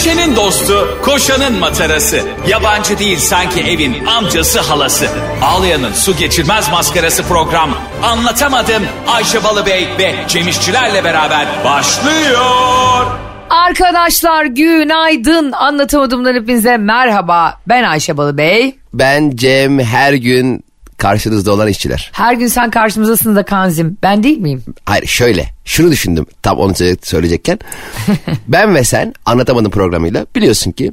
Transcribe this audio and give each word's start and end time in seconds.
Düşenin 0.00 0.36
dostu, 0.36 0.98
koşanın 1.02 1.58
matarası. 1.58 2.20
Yabancı 2.48 2.98
değil 2.98 3.18
sanki 3.18 3.60
evin 3.60 4.06
amcası 4.06 4.60
halası. 4.60 5.06
Ağlayan'ın 5.42 5.92
su 5.92 6.16
geçirmez 6.16 6.70
maskarası 6.70 7.22
program. 7.22 7.70
Anlatamadım 8.02 8.82
Ayşe 9.08 9.44
Balıbey 9.44 9.88
ve 9.98 10.14
Cemişçilerle 10.28 11.04
beraber 11.04 11.46
başlıyor. 11.64 13.06
Arkadaşlar 13.50 14.44
günaydın. 14.44 15.52
Anlatamadımdan 15.52 16.34
hepinize 16.34 16.76
merhaba. 16.76 17.60
Ben 17.68 17.82
Ayşe 17.82 18.16
Balıbey. 18.16 18.74
Ben 18.92 19.30
Cem 19.34 19.80
her 19.80 20.12
gün 20.12 20.64
karşınızda 21.00 21.52
olan 21.52 21.68
işçiler. 21.68 22.10
Her 22.14 22.34
gün 22.34 22.46
sen 22.46 22.70
karşımızdasın 22.70 23.36
da 23.36 23.42
Kanzim. 23.44 23.96
Ben 24.02 24.22
değil 24.22 24.38
miyim? 24.38 24.64
Hayır 24.84 25.06
şöyle 25.06 25.46
şunu 25.64 25.90
düşündüm 25.90 26.26
tam 26.42 26.58
onu 26.58 26.74
söyle- 26.74 26.96
söyleyecekken. 27.02 27.58
ben 28.48 28.74
ve 28.74 28.84
sen 28.84 29.14
anlatamadım 29.26 29.70
programıyla 29.70 30.26
biliyorsun 30.36 30.70
ki 30.72 30.92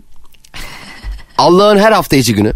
Allah'ın 1.37 1.77
her 1.77 1.91
hafta 1.91 2.15
içi 2.15 2.33
günü 2.35 2.53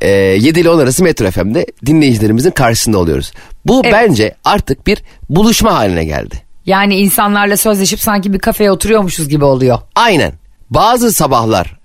e, 0.00 0.08
7 0.10 0.60
ile 0.60 0.70
10 0.70 0.78
arası 0.78 1.02
Metro 1.02 1.30
FM'de 1.30 1.66
dinleyicilerimizin 1.86 2.50
karşısında 2.50 2.98
oluyoruz. 2.98 3.32
Bu 3.66 3.80
Evet. 3.84 3.92
bence 3.94 4.34
artık 4.44 4.86
bir 4.86 5.02
buluşma 5.30 5.74
haline 5.74 6.04
geldi. 6.04 6.42
Yani 6.66 6.96
insanlarla 6.96 7.56
sözleşip 7.56 8.00
sanki 8.00 8.32
bir 8.32 8.38
kafeye 8.38 8.70
oturuyormuşuz 8.70 9.28
gibi 9.28 9.44
oluyor. 9.44 9.78
Aynen. 9.94 10.32
Bazı 10.70 11.12
sabahlar 11.12 11.78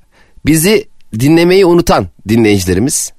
bizi 0.46 0.88
dinlemeyi 1.20 1.66
unutan 1.66 2.08
dinleyicilerimiz, 2.30 3.14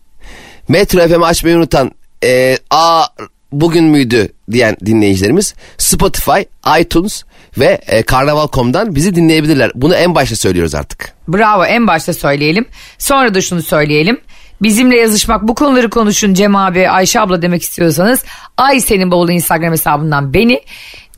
Metro 0.72 1.08
FM 1.08 1.22
açmayı 1.22 1.56
unutan, 1.56 1.90
e, 2.24 2.58
a 2.70 3.04
bugün 3.52 3.84
müydü 3.84 4.28
diyen 4.50 4.76
dinleyicilerimiz 4.86 5.54
Spotify, 5.78 6.40
iTunes 6.80 7.22
ve 7.58 7.80
e, 7.86 8.02
Karnaval.com'dan 8.02 8.94
bizi 8.94 9.14
dinleyebilirler. 9.14 9.70
Bunu 9.74 9.94
en 9.94 10.14
başta 10.14 10.36
söylüyoruz 10.36 10.74
artık. 10.74 11.12
Bravo 11.28 11.64
en 11.64 11.86
başta 11.86 12.12
söyleyelim. 12.12 12.64
Sonra 12.98 13.34
da 13.34 13.40
şunu 13.40 13.62
söyleyelim. 13.62 14.20
Bizimle 14.62 14.96
yazışmak 14.96 15.48
bu 15.48 15.54
konuları 15.54 15.90
konuşun 15.90 16.34
Cem 16.34 16.56
abi 16.56 16.88
Ayşe 16.88 17.20
abla 17.20 17.42
demek 17.42 17.62
istiyorsanız 17.62 18.24
Ay 18.56 18.80
Senin 18.80 19.10
Bavulu 19.10 19.32
Instagram 19.32 19.72
hesabından 19.72 20.34
beni 20.34 20.60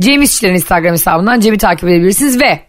Cem 0.00 0.22
İşçilerin 0.22 0.54
Instagram 0.54 0.92
hesabından 0.92 1.40
Cem'i 1.40 1.58
takip 1.58 1.88
edebilirsiniz 1.88 2.40
ve 2.40 2.60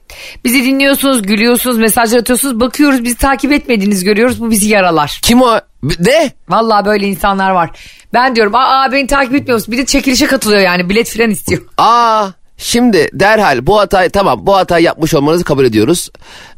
bizi 0.44 0.64
dinliyorsunuz 0.64 1.22
gülüyorsunuz 1.22 1.78
mesajlar 1.78 2.20
atıyorsunuz 2.20 2.60
bakıyoruz 2.60 3.04
bizi 3.04 3.18
takip 3.18 3.52
etmediğiniz 3.52 4.04
görüyoruz 4.04 4.42
bu 4.42 4.52
bizi 4.52 4.70
yaralar. 4.70 5.20
Kim 5.24 5.42
o? 5.42 5.60
Ne? 6.00 6.32
Vallahi 6.50 6.86
böyle 6.86 7.08
insanlar 7.08 7.52
var. 7.52 7.70
Ben 8.14 8.36
diyorum 8.36 8.56
aa 8.56 8.92
beni 8.92 9.08
takip 9.08 9.36
etmiyor 9.36 9.56
musun? 9.56 9.72
Bir 9.72 9.78
de 9.78 9.86
çekilişe 9.86 10.26
katılıyor 10.26 10.62
yani 10.62 10.90
bilet 10.90 11.18
falan 11.18 11.30
istiyor. 11.30 11.62
Aa 11.78 12.28
şimdi 12.58 13.10
derhal 13.14 13.68
bu 13.68 13.80
hatayı 13.80 14.10
tamam 14.10 14.40
bu 14.48 14.56
hatayı 14.56 14.86
yapmış 14.86 15.14
olmanızı 15.14 15.44
kabul 15.44 15.66
ediyoruz. 15.66 16.10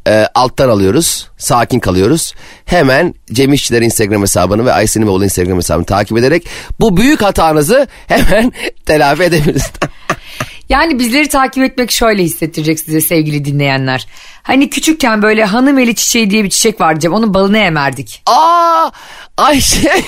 Ee, 0.06 0.26
alttan 0.34 0.68
alıyoruz. 0.68 1.28
Sakin 1.38 1.80
kalıyoruz. 1.80 2.34
Hemen 2.64 3.14
Cem 3.32 3.52
İşçiler 3.52 3.82
Instagram 3.82 4.22
hesabını 4.22 4.64
ve 4.64 4.72
Aysin'in 4.72 5.06
Bavulu 5.06 5.24
Instagram 5.24 5.56
hesabını 5.56 5.86
takip 5.86 6.18
ederek 6.18 6.46
bu 6.80 6.96
büyük 6.96 7.22
hatanızı 7.22 7.86
hemen 8.06 8.52
telafi 8.86 9.22
edebilirsiniz. 9.22 9.72
Yani 10.68 10.98
bizleri 10.98 11.28
takip 11.28 11.64
etmek 11.64 11.90
şöyle 11.90 12.22
hissettirecek 12.22 12.80
size 12.80 13.00
sevgili 13.00 13.44
dinleyenler. 13.44 14.06
Hani 14.42 14.70
küçükken 14.70 15.22
böyle 15.22 15.44
hanım 15.44 15.78
eli 15.78 15.94
çiçeği 15.94 16.30
diye 16.30 16.44
bir 16.44 16.50
çiçek 16.50 16.80
vardı 16.80 17.00
Cem. 17.00 17.12
Onun 17.12 17.34
balını 17.34 17.58
emerdik. 17.58 18.22
Aa 18.26 18.90
Ayşe. 19.36 19.90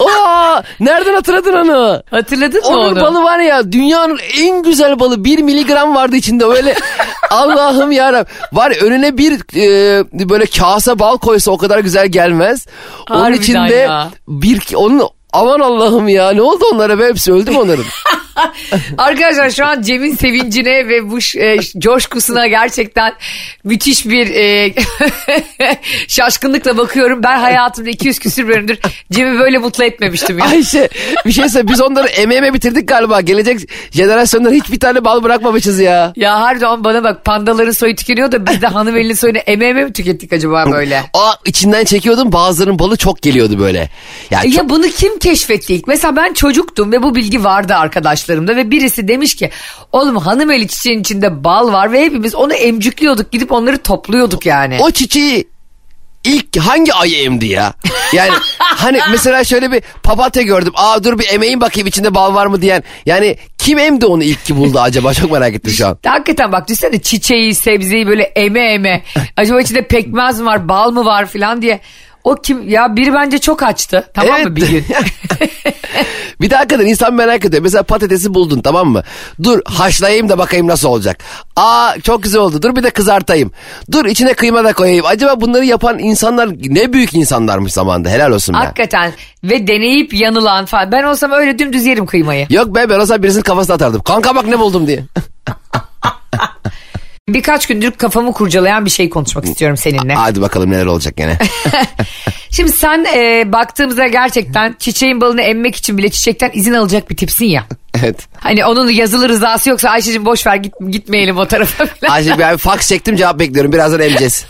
Aa, 0.00 0.62
nereden 0.80 1.14
hatırladın 1.14 1.52
onu? 1.52 2.02
Hatırladın 2.10 2.60
mı 2.60 2.66
Onun 2.68 2.92
onu? 2.92 3.00
balı 3.00 3.22
var 3.22 3.38
ya 3.38 3.72
dünyanın 3.72 4.18
en 4.40 4.62
güzel 4.62 5.00
balı 5.00 5.24
bir 5.24 5.38
miligram 5.38 5.94
vardı 5.94 6.16
içinde 6.16 6.44
öyle 6.44 6.74
Allah'ım 7.30 7.92
yarabbim 7.92 8.32
var 8.52 8.70
ya, 8.70 8.76
önüne 8.80 9.18
bir 9.18 9.32
e, 9.56 10.04
böyle 10.28 10.46
kase 10.46 10.98
bal 10.98 11.18
koysa 11.18 11.50
o 11.50 11.58
kadar 11.58 11.78
güzel 11.78 12.06
gelmez. 12.06 12.66
Onun 13.10 13.20
Harbiden 13.20 13.40
içinde 13.40 13.74
ya. 13.74 14.08
bir 14.28 14.62
onun 14.74 15.08
aman 15.32 15.60
Allah'ım 15.60 16.08
ya 16.08 16.30
ne 16.30 16.42
oldu 16.42 16.64
onlara 16.72 16.98
be 16.98 17.06
hepsi 17.08 17.32
öldü 17.32 17.50
mü 17.50 17.58
onların? 17.58 17.84
Arkadaşlar 18.98 19.50
şu 19.50 19.66
an 19.66 19.82
Cem'in 19.82 20.16
sevincine 20.16 20.88
ve 20.88 21.10
bu 21.10 21.18
e, 21.38 21.58
coşkusuna 21.78 22.46
gerçekten 22.46 23.12
müthiş 23.64 24.06
bir 24.06 24.26
e, 24.34 24.74
şaşkınlıkla 26.08 26.76
bakıyorum. 26.76 27.22
Ben 27.22 27.38
hayatımda 27.38 27.90
200 27.90 28.18
küsür 28.18 28.48
bölümdür 28.48 28.78
Cem'i 29.12 29.38
böyle 29.38 29.58
mutlu 29.58 29.84
etmemiştim 29.84 30.38
ya. 30.38 30.44
Ayşe 30.44 30.88
bir 31.26 31.32
şey 31.32 31.48
söyle 31.48 31.68
biz 31.68 31.80
onları 31.80 32.08
emeğime 32.08 32.54
bitirdik 32.54 32.88
galiba 32.88 33.20
gelecek 33.20 33.60
jenerasyonlara 33.90 34.54
hiçbir 34.54 34.80
tane 34.80 35.04
bal 35.04 35.22
bırakmamışız 35.22 35.80
ya. 35.80 36.12
Ya 36.16 36.40
harbiden 36.40 36.84
bana 36.84 37.04
bak 37.04 37.24
pandaların 37.24 37.72
soyu 37.72 37.96
tükeniyor 37.96 38.32
da 38.32 38.46
biz 38.46 38.62
de 38.62 38.66
hanım 38.72 38.96
elinin 38.96 39.14
soyunu 39.14 39.38
emeğime 39.38 39.84
mi 39.84 39.92
tükettik 39.92 40.32
acaba 40.32 40.72
böyle? 40.72 40.98
Aa 41.14 41.32
içinden 41.44 41.84
çekiyordum 41.84 42.32
bazılarının 42.32 42.78
balı 42.78 42.96
çok 42.96 43.22
geliyordu 43.22 43.58
böyle. 43.58 43.90
Ya, 44.30 44.42
çok- 44.42 44.54
Ya 44.54 44.68
bunu 44.68 44.86
kim 44.88 45.18
keşfetti 45.18 45.74
ilk? 45.74 45.86
Mesela 45.86 46.16
ben 46.16 46.32
çocuktum 46.34 46.92
ve 46.92 47.02
bu 47.02 47.14
bilgi 47.14 47.44
vardı 47.44 47.74
arkadaşlarımda 48.22 48.56
ve 48.56 48.70
birisi 48.70 49.08
demiş 49.08 49.34
ki 49.34 49.50
oğlum 49.92 50.16
hanım 50.16 50.50
eli 50.50 50.68
çiçeğin 50.68 51.00
içinde 51.00 51.44
bal 51.44 51.72
var 51.72 51.92
ve 51.92 52.04
hepimiz 52.04 52.34
onu 52.34 52.54
emcüklüyorduk 52.54 53.32
gidip 53.32 53.52
onları 53.52 53.78
topluyorduk 53.78 54.46
yani. 54.46 54.78
O 54.80 54.90
çiçeği 54.90 55.48
ilk 56.24 56.58
hangi 56.58 56.94
ay 56.94 57.24
emdi 57.24 57.46
ya? 57.46 57.74
Yani 58.12 58.32
hani 58.58 59.00
mesela 59.10 59.44
şöyle 59.44 59.72
bir 59.72 59.82
papatya 60.02 60.42
gördüm. 60.42 60.72
Aa 60.76 61.04
dur 61.04 61.18
bir 61.18 61.28
emeğin 61.32 61.60
bakayım 61.60 61.86
içinde 61.86 62.14
bal 62.14 62.34
var 62.34 62.46
mı 62.46 62.62
diyen. 62.62 62.82
Yani 63.06 63.36
kim 63.58 63.78
emdi 63.78 64.06
onu 64.06 64.22
ilk 64.22 64.44
ki 64.44 64.56
buldu 64.56 64.80
acaba? 64.80 65.14
Çok 65.14 65.32
merak 65.32 65.54
ettim 65.54 65.72
şu 65.72 65.86
an. 65.86 65.98
Hakikaten 66.06 66.52
bak 66.52 66.68
düşünsene 66.68 67.02
çiçeği 67.02 67.54
sebzeyi 67.54 68.06
böyle 68.06 68.22
eme 68.22 68.72
eme. 68.72 69.02
Acaba 69.36 69.60
içinde 69.60 69.82
pekmez 69.86 70.40
mi 70.40 70.46
var 70.46 70.68
bal 70.68 70.90
mı 70.90 71.04
var 71.04 71.26
falan 71.26 71.62
diye. 71.62 71.80
O 72.24 72.34
kim 72.34 72.68
ya 72.68 72.96
biri 72.96 73.14
bence 73.14 73.38
çok 73.38 73.62
açtı 73.62 74.10
tamam 74.14 74.42
mı 74.42 74.56
bir 74.56 74.68
gün. 74.68 74.84
bir 76.40 76.50
de 76.50 76.56
hakikaten 76.56 76.86
insan 76.86 77.14
merak 77.14 77.44
ediyor. 77.44 77.62
Mesela 77.62 77.82
patatesi 77.82 78.34
buldun 78.34 78.60
tamam 78.60 78.88
mı? 78.88 79.02
Dur 79.42 79.60
haşlayayım 79.64 80.28
da 80.28 80.38
bakayım 80.38 80.66
nasıl 80.68 80.88
olacak. 80.88 81.18
Aa 81.56 81.94
çok 82.02 82.22
güzel 82.22 82.40
oldu. 82.40 82.62
Dur 82.62 82.76
bir 82.76 82.82
de 82.82 82.90
kızartayım. 82.90 83.52
Dur 83.92 84.04
içine 84.06 84.34
kıyma 84.34 84.64
da 84.64 84.72
koyayım. 84.72 85.06
Acaba 85.06 85.40
bunları 85.40 85.64
yapan 85.64 85.98
insanlar 85.98 86.48
ne 86.68 86.92
büyük 86.92 87.14
insanlarmış 87.14 87.72
zamanında. 87.72 88.08
Helal 88.08 88.32
olsun. 88.32 88.52
Hakikaten 88.52 89.12
ve 89.44 89.66
deneyip 89.66 90.14
yanılan 90.14 90.64
falan. 90.64 90.92
Ben 90.92 91.02
olsam 91.02 91.32
öyle 91.32 91.58
dümdüz 91.58 91.86
yerim 91.86 92.06
kıymayı. 92.06 92.46
Yok 92.50 92.74
be 92.74 92.88
ben 92.90 92.98
olsam 92.98 93.22
birisinin 93.22 93.42
kafasına 93.42 93.74
atardım. 93.74 94.02
Kanka 94.02 94.34
bak 94.34 94.46
ne 94.46 94.58
buldum 94.58 94.86
diye. 94.86 95.04
Birkaç 97.34 97.66
gündür 97.66 97.90
kafamı 97.90 98.32
kurcalayan 98.32 98.84
bir 98.84 98.90
şey 98.90 99.10
konuşmak 99.10 99.44
istiyorum 99.44 99.76
seninle. 99.76 100.14
Hadi 100.14 100.40
bakalım 100.40 100.70
neler 100.70 100.86
olacak 100.86 101.16
gene. 101.16 101.38
Şimdi 102.50 102.72
sen 102.72 103.06
e, 103.14 103.52
baktığımızda 103.52 104.06
gerçekten 104.06 104.76
çiçeğin 104.78 105.20
balını 105.20 105.42
emmek 105.42 105.76
için 105.76 105.98
bile 105.98 106.10
çiçekten 106.10 106.50
izin 106.54 106.74
alacak 106.74 107.10
bir 107.10 107.16
tipsin 107.16 107.46
ya. 107.46 107.66
evet. 108.02 108.28
Hani 108.40 108.64
onun 108.64 108.90
yazılı 108.90 109.28
rızası 109.28 109.70
yoksa 109.70 109.90
Ayşe'cim 109.90 110.24
boş 110.24 110.46
ver 110.46 110.56
git, 110.56 110.74
gitmeyelim 110.88 111.38
o 111.38 111.46
tarafa 111.46 111.86
falan. 111.86 112.12
Ayşe 112.12 112.38
ben 112.38 112.56
fax 112.56 112.88
çektim 112.88 113.16
cevap 113.16 113.38
bekliyorum. 113.38 113.72
Birazdan 113.72 114.00
emeceğiz. 114.00 114.46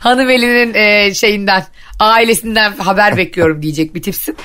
Hanımeli'nin 0.00 0.74
e, 0.74 1.14
şeyinden 1.14 1.64
ailesinden 2.00 2.72
haber 2.76 3.16
bekliyorum 3.16 3.62
diyecek 3.62 3.94
bir 3.94 4.02
tipsin. 4.02 4.36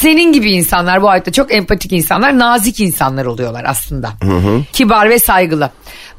Senin 0.00 0.32
gibi 0.32 0.52
insanlar 0.52 1.02
bu 1.02 1.08
hayatta 1.08 1.32
çok 1.32 1.54
empatik 1.54 1.92
insanlar 1.92 2.38
nazik 2.38 2.80
insanlar 2.80 3.24
oluyorlar 3.24 3.64
aslında. 3.66 4.12
Kibar 4.72 5.10
ve 5.10 5.18
saygılı. 5.18 5.70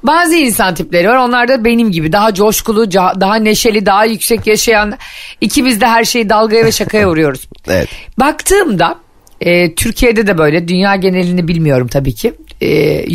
Bazı 0.04 0.36
insan 0.36 0.76
tipleri 0.76 1.08
var 1.10 1.16
onlar 1.16 1.48
da 1.48 1.66
benim 1.66 1.92
gibi 1.92 2.12
daha 2.12 2.34
coşkulu 2.34 2.92
daha 2.94 3.36
neşeli 3.36 3.86
daha 3.86 4.06
yüksek 4.06 4.48
yaşayan 4.48 4.98
ikimiz 5.42 5.82
de 5.82 5.88
her 5.88 6.04
şeyi 6.04 6.30
dalgaya 6.30 6.66
ve 6.66 6.72
şakaya 6.72 7.08
vuruyoruz. 7.10 7.50
Evet. 7.68 7.90
Baktığımda 8.20 8.96
e, 9.42 9.76
Türkiye'de 9.76 10.28
de 10.28 10.38
böyle 10.38 10.68
dünya 10.68 10.96
genelini 10.96 11.48
bilmiyorum 11.48 11.88
tabii 11.88 12.16
ki. 12.16 12.34
E, 12.62 12.68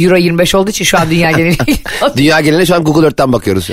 Euro 0.04 0.16
25 0.16 0.54
olduğu 0.54 0.70
için 0.70 0.84
şu 0.84 0.98
an 0.98 1.10
dünya 1.10 1.30
geneli. 1.36 1.56
Dünya 2.16 2.40
geneline 2.40 2.66
şu 2.66 2.74
an 2.74 2.84
Google 2.84 3.04
Earth'ten 3.06 3.32
bakıyoruz. 3.32 3.70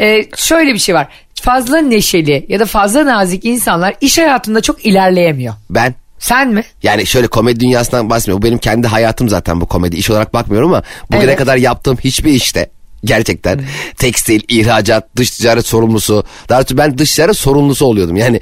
Ee, 0.00 0.26
şöyle 0.36 0.74
bir 0.74 0.78
şey 0.78 0.94
var. 0.94 1.08
Fazla 1.46 1.78
neşeli 1.78 2.46
ya 2.48 2.60
da 2.60 2.66
fazla 2.66 3.06
nazik 3.06 3.44
insanlar 3.44 3.94
iş 4.00 4.18
hayatında 4.18 4.60
çok 4.60 4.86
ilerleyemiyor. 4.86 5.54
Ben 5.70 5.94
Sen 6.18 6.48
mi? 6.48 6.64
yani 6.82 7.06
şöyle 7.06 7.26
komedi 7.26 7.60
dünyasından 7.60 8.10
bahsetmiyorum. 8.10 8.42
Bu 8.42 8.46
benim 8.46 8.58
kendi 8.58 8.86
hayatım 8.86 9.28
zaten 9.28 9.60
bu 9.60 9.66
komedi. 9.66 9.96
iş 9.96 10.10
olarak 10.10 10.34
bakmıyorum 10.34 10.68
ama 10.68 10.82
bugüne 11.12 11.24
Evet. 11.24 11.38
kadar 11.38 11.56
yaptığım 11.56 11.96
hiçbir 12.04 12.32
işte 12.32 12.70
gerçekten 13.04 13.60
tekstil, 13.98 14.40
ihracat, 14.48 15.16
dış 15.16 15.30
ticaret 15.30 15.66
sorumlusu. 15.66 16.24
Daha 16.48 16.60
doğrusu 16.60 16.78
ben 16.78 16.98
dış 16.98 17.14
ticaret 17.14 17.36
sorumlusu 17.36 17.86
oluyordum. 17.86 18.16
Yani 18.16 18.40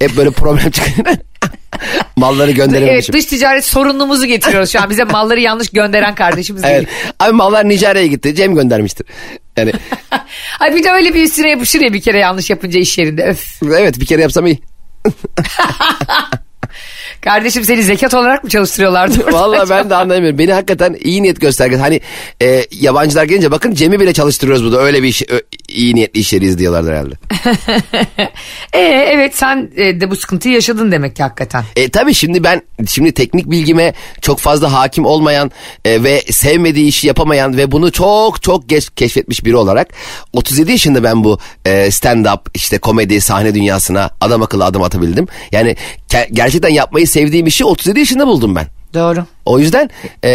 hep 0.00 0.16
böyle 0.16 0.30
problem 0.30 0.70
çıkıyor. 0.70 1.06
Malları 2.16 2.50
Evet 2.50 2.56
gönderememişim. 2.56 3.12
dış 3.14 3.24
ticaret 3.24 3.64
sorunumuzu 3.64 4.26
getiriyoruz 4.26 4.70
şu 4.70 4.80
an. 4.82 4.90
Bize 4.90 5.04
malları 5.04 5.40
yanlış 5.40 5.68
gönderen 5.70 6.14
kardeşimiz 6.14 6.64
Evet. 6.64 6.86
Abi 7.20 7.32
mallar 7.32 7.68
Nijerya'ya 7.68 8.06
gitti. 8.06 8.34
Cem 8.34 8.54
göndermiştir. 8.54 9.06
Yani 9.56 9.72
Ay 10.60 10.74
bir 10.74 10.84
de 10.84 10.90
öyle 10.90 11.14
bir 11.14 11.22
üstüne 11.22 11.60
bu 11.60 11.66
şuraya 11.66 11.92
bir 11.92 12.00
kere 12.00 12.18
yanlış 12.18 12.50
yapınca 12.50 12.80
iş 12.80 12.98
yerinde. 12.98 13.24
Öf. 13.24 13.62
evet 13.62 14.00
bir 14.00 14.06
kere 14.06 14.22
yapsam 14.22 14.46
iyi. 14.46 14.58
Kardeşim 17.20 17.64
seni 17.64 17.82
zekat 17.82 18.14
olarak 18.14 18.44
mı 18.44 18.50
çalıştırıyorlardı? 18.50 19.24
acaba? 19.26 19.64
ben 19.70 19.90
de 19.90 19.94
anlamıyorum. 19.94 20.38
Beni 20.38 20.52
hakikaten 20.52 20.96
iyi 21.00 21.22
niyet 21.22 21.40
göstergesi. 21.40 21.80
Hani 21.80 22.00
e, 22.42 22.66
yabancılar 22.80 23.24
gelince 23.24 23.50
bakın 23.50 23.74
Cem'i 23.74 24.00
bile 24.00 24.12
çalıştırıyoruz 24.12 24.64
burada. 24.64 24.80
Öyle 24.80 25.02
bir 25.02 25.08
iş, 25.08 25.22
ö- 25.28 25.40
iyi 25.68 25.94
niyetli 25.94 26.20
iş 26.20 26.32
yeriyiz 26.32 26.58
diyorlardır 26.58 26.92
herhalde. 26.92 27.14
Ee, 28.72 28.78
evet 29.12 29.36
sen 29.36 29.70
e, 29.76 30.00
de 30.00 30.10
bu 30.10 30.16
sıkıntıyı 30.16 30.54
yaşadın 30.54 30.92
demek 30.92 31.16
ki 31.16 31.22
hakikaten. 31.22 31.64
E 31.76 31.88
tabii 31.88 32.14
şimdi 32.14 32.44
ben 32.44 32.62
şimdi 32.88 33.12
teknik 33.12 33.50
bilgime 33.50 33.94
çok 34.20 34.38
fazla 34.38 34.72
hakim 34.72 35.06
olmayan 35.06 35.50
e, 35.84 36.02
ve 36.02 36.20
sevmediği 36.30 36.86
işi 36.86 37.06
yapamayan 37.06 37.56
ve 37.56 37.72
bunu 37.72 37.92
çok 37.92 38.42
çok 38.42 38.68
geç 38.68 38.88
keşfetmiş 38.96 39.44
biri 39.44 39.56
olarak 39.56 39.88
37 40.32 40.70
yaşında 40.70 41.04
ben 41.04 41.24
bu 41.24 41.38
e, 41.64 41.90
stand 41.90 42.26
up 42.26 42.40
işte 42.54 42.78
komedi 42.78 43.20
sahne 43.20 43.54
dünyasına 43.54 44.10
adam 44.20 44.42
akıllı 44.42 44.64
adım 44.64 44.82
atabildim. 44.82 45.26
Yani 45.52 45.76
gerçekten 46.32 46.68
yapmayı 46.68 47.08
sevdiğim 47.08 47.46
işi 47.46 47.64
37 47.64 47.98
yaşında 47.98 48.26
buldum 48.26 48.56
ben. 48.56 48.66
Doğru. 48.94 49.24
O 49.44 49.58
yüzden 49.58 49.90
e, 50.24 50.30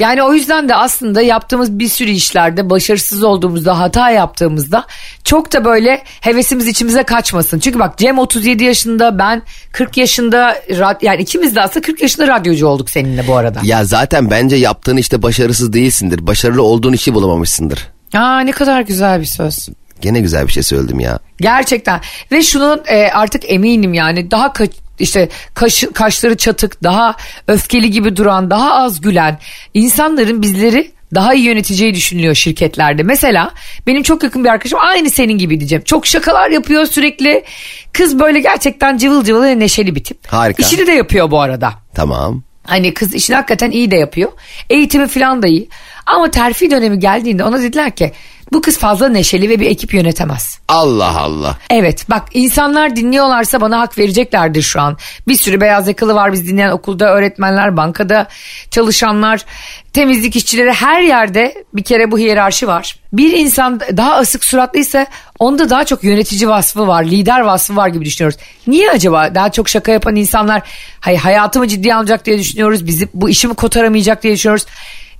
Yani 0.00 0.22
o 0.22 0.34
yüzden 0.34 0.68
de 0.68 0.74
aslında 0.74 1.22
yaptığımız 1.22 1.78
bir 1.78 1.88
sürü 1.88 2.10
işlerde 2.10 2.70
başarısız 2.70 3.22
olduğumuzda 3.22 3.78
hata 3.78 4.10
yaptığımızda 4.10 4.84
çok 5.24 5.52
da 5.52 5.64
böyle 5.64 6.02
hevesimiz 6.20 6.66
içimize 6.66 7.02
kaçmasın. 7.02 7.58
Çünkü 7.58 7.78
bak 7.78 7.98
Cem 7.98 8.18
37 8.18 8.64
yaşında 8.64 9.18
ben 9.18 9.42
40 9.72 9.96
yaşında 9.96 10.56
yani 11.02 11.22
ikimiz 11.22 11.56
de 11.56 11.60
aslında 11.60 11.86
40 11.86 12.02
yaşında 12.02 12.28
radyocu 12.28 12.66
olduk 12.66 12.90
seninle 12.90 13.26
bu 13.26 13.36
arada. 13.36 13.60
ya 13.62 13.84
zaten 13.84 14.30
bence 14.30 14.56
yaptığın 14.56 14.96
işte 14.96 15.22
başarısız 15.22 15.72
değilsindir. 15.72 16.26
Başarılı 16.26 16.62
olduğun 16.62 16.92
işi 16.92 17.14
bulamamışsındır. 17.14 17.88
Aa 18.14 18.40
ne 18.40 18.50
kadar 18.52 18.80
güzel 18.80 19.20
bir 19.20 19.26
söz. 19.26 19.68
Gene 20.00 20.20
güzel 20.20 20.46
bir 20.46 20.52
şey 20.52 20.62
söyledim 20.62 21.00
ya. 21.00 21.18
Gerçekten 21.40 22.00
ve 22.32 22.42
şunun 22.42 22.82
e, 22.86 23.08
artık 23.10 23.50
eminim 23.52 23.94
yani 23.94 24.30
daha 24.30 24.46
ka- 24.46 24.83
işte 24.98 25.28
kaş, 25.54 25.84
kaşları 25.94 26.36
çatık 26.36 26.82
daha 26.82 27.16
öfkeli 27.48 27.90
gibi 27.90 28.16
duran 28.16 28.50
daha 28.50 28.74
az 28.74 29.00
gülen 29.00 29.38
insanların 29.74 30.42
bizleri 30.42 30.94
daha 31.14 31.34
iyi 31.34 31.44
yöneteceği 31.44 31.94
düşünülüyor 31.94 32.34
şirketlerde. 32.34 33.02
Mesela 33.02 33.50
benim 33.86 34.02
çok 34.02 34.22
yakın 34.22 34.44
bir 34.44 34.48
arkadaşım 34.48 34.78
aynı 34.82 35.10
senin 35.10 35.38
gibi 35.38 35.60
diyeceğim. 35.60 35.84
Çok 35.84 36.06
şakalar 36.06 36.50
yapıyor 36.50 36.86
sürekli. 36.86 37.44
Kız 37.92 38.18
böyle 38.20 38.40
gerçekten 38.40 38.96
cıvıl 38.96 39.24
cıvıl 39.24 39.42
ve 39.42 39.58
neşeli 39.58 39.94
bir 39.94 40.04
tip. 40.04 40.18
Harika. 40.26 40.62
İşini 40.62 40.86
de 40.86 40.92
yapıyor 40.92 41.30
bu 41.30 41.40
arada. 41.40 41.72
Tamam. 41.94 42.42
Hani 42.66 42.94
kız 42.94 43.14
işini 43.14 43.36
hakikaten 43.36 43.70
iyi 43.70 43.90
de 43.90 43.96
yapıyor. 43.96 44.32
Eğitimi 44.70 45.08
falan 45.08 45.42
da 45.42 45.46
iyi. 45.46 45.68
Ama 46.06 46.30
terfi 46.30 46.70
dönemi 46.70 46.98
geldiğinde 46.98 47.44
ona 47.44 47.62
dediler 47.62 47.90
ki 47.90 48.12
bu 48.52 48.60
kız 48.60 48.78
fazla 48.78 49.08
neşeli 49.08 49.48
ve 49.48 49.60
bir 49.60 49.66
ekip 49.66 49.94
yönetemez. 49.94 50.58
Allah 50.68 51.18
Allah. 51.18 51.56
Evet 51.70 52.10
bak 52.10 52.22
insanlar 52.34 52.96
dinliyorlarsa 52.96 53.60
bana 53.60 53.80
hak 53.80 53.98
vereceklerdir 53.98 54.62
şu 54.62 54.80
an. 54.80 54.96
Bir 55.28 55.34
sürü 55.34 55.60
beyaz 55.60 55.88
yakalı 55.88 56.14
var 56.14 56.32
biz 56.32 56.48
dinleyen 56.48 56.70
okulda 56.70 57.14
öğretmenler, 57.14 57.76
bankada 57.76 58.28
çalışanlar, 58.70 59.44
temizlik 59.92 60.36
işçileri 60.36 60.72
her 60.72 61.02
yerde 61.02 61.54
bir 61.74 61.82
kere 61.84 62.10
bu 62.10 62.18
hiyerarşi 62.18 62.68
var. 62.68 62.96
Bir 63.12 63.32
insan 63.32 63.80
daha 63.80 64.14
asık 64.14 64.44
suratlıysa 64.44 65.06
onda 65.38 65.70
daha 65.70 65.84
çok 65.84 66.04
yönetici 66.04 66.48
vasfı 66.48 66.86
var, 66.86 67.04
lider 67.04 67.40
vasfı 67.40 67.76
var 67.76 67.88
gibi 67.88 68.04
düşünüyoruz. 68.04 68.38
Niye 68.66 68.90
acaba 68.90 69.34
daha 69.34 69.52
çok 69.52 69.68
şaka 69.68 69.92
yapan 69.92 70.16
insanlar 70.16 70.62
hay 71.00 71.16
hayatımı 71.16 71.68
ciddiye 71.68 71.94
alacak 71.94 72.26
diye 72.26 72.38
düşünüyoruz, 72.38 72.86
bizi 72.86 73.08
bu 73.14 73.30
işimi 73.30 73.54
kotaramayacak 73.54 74.22
diye 74.22 74.34
düşünüyoruz. 74.34 74.66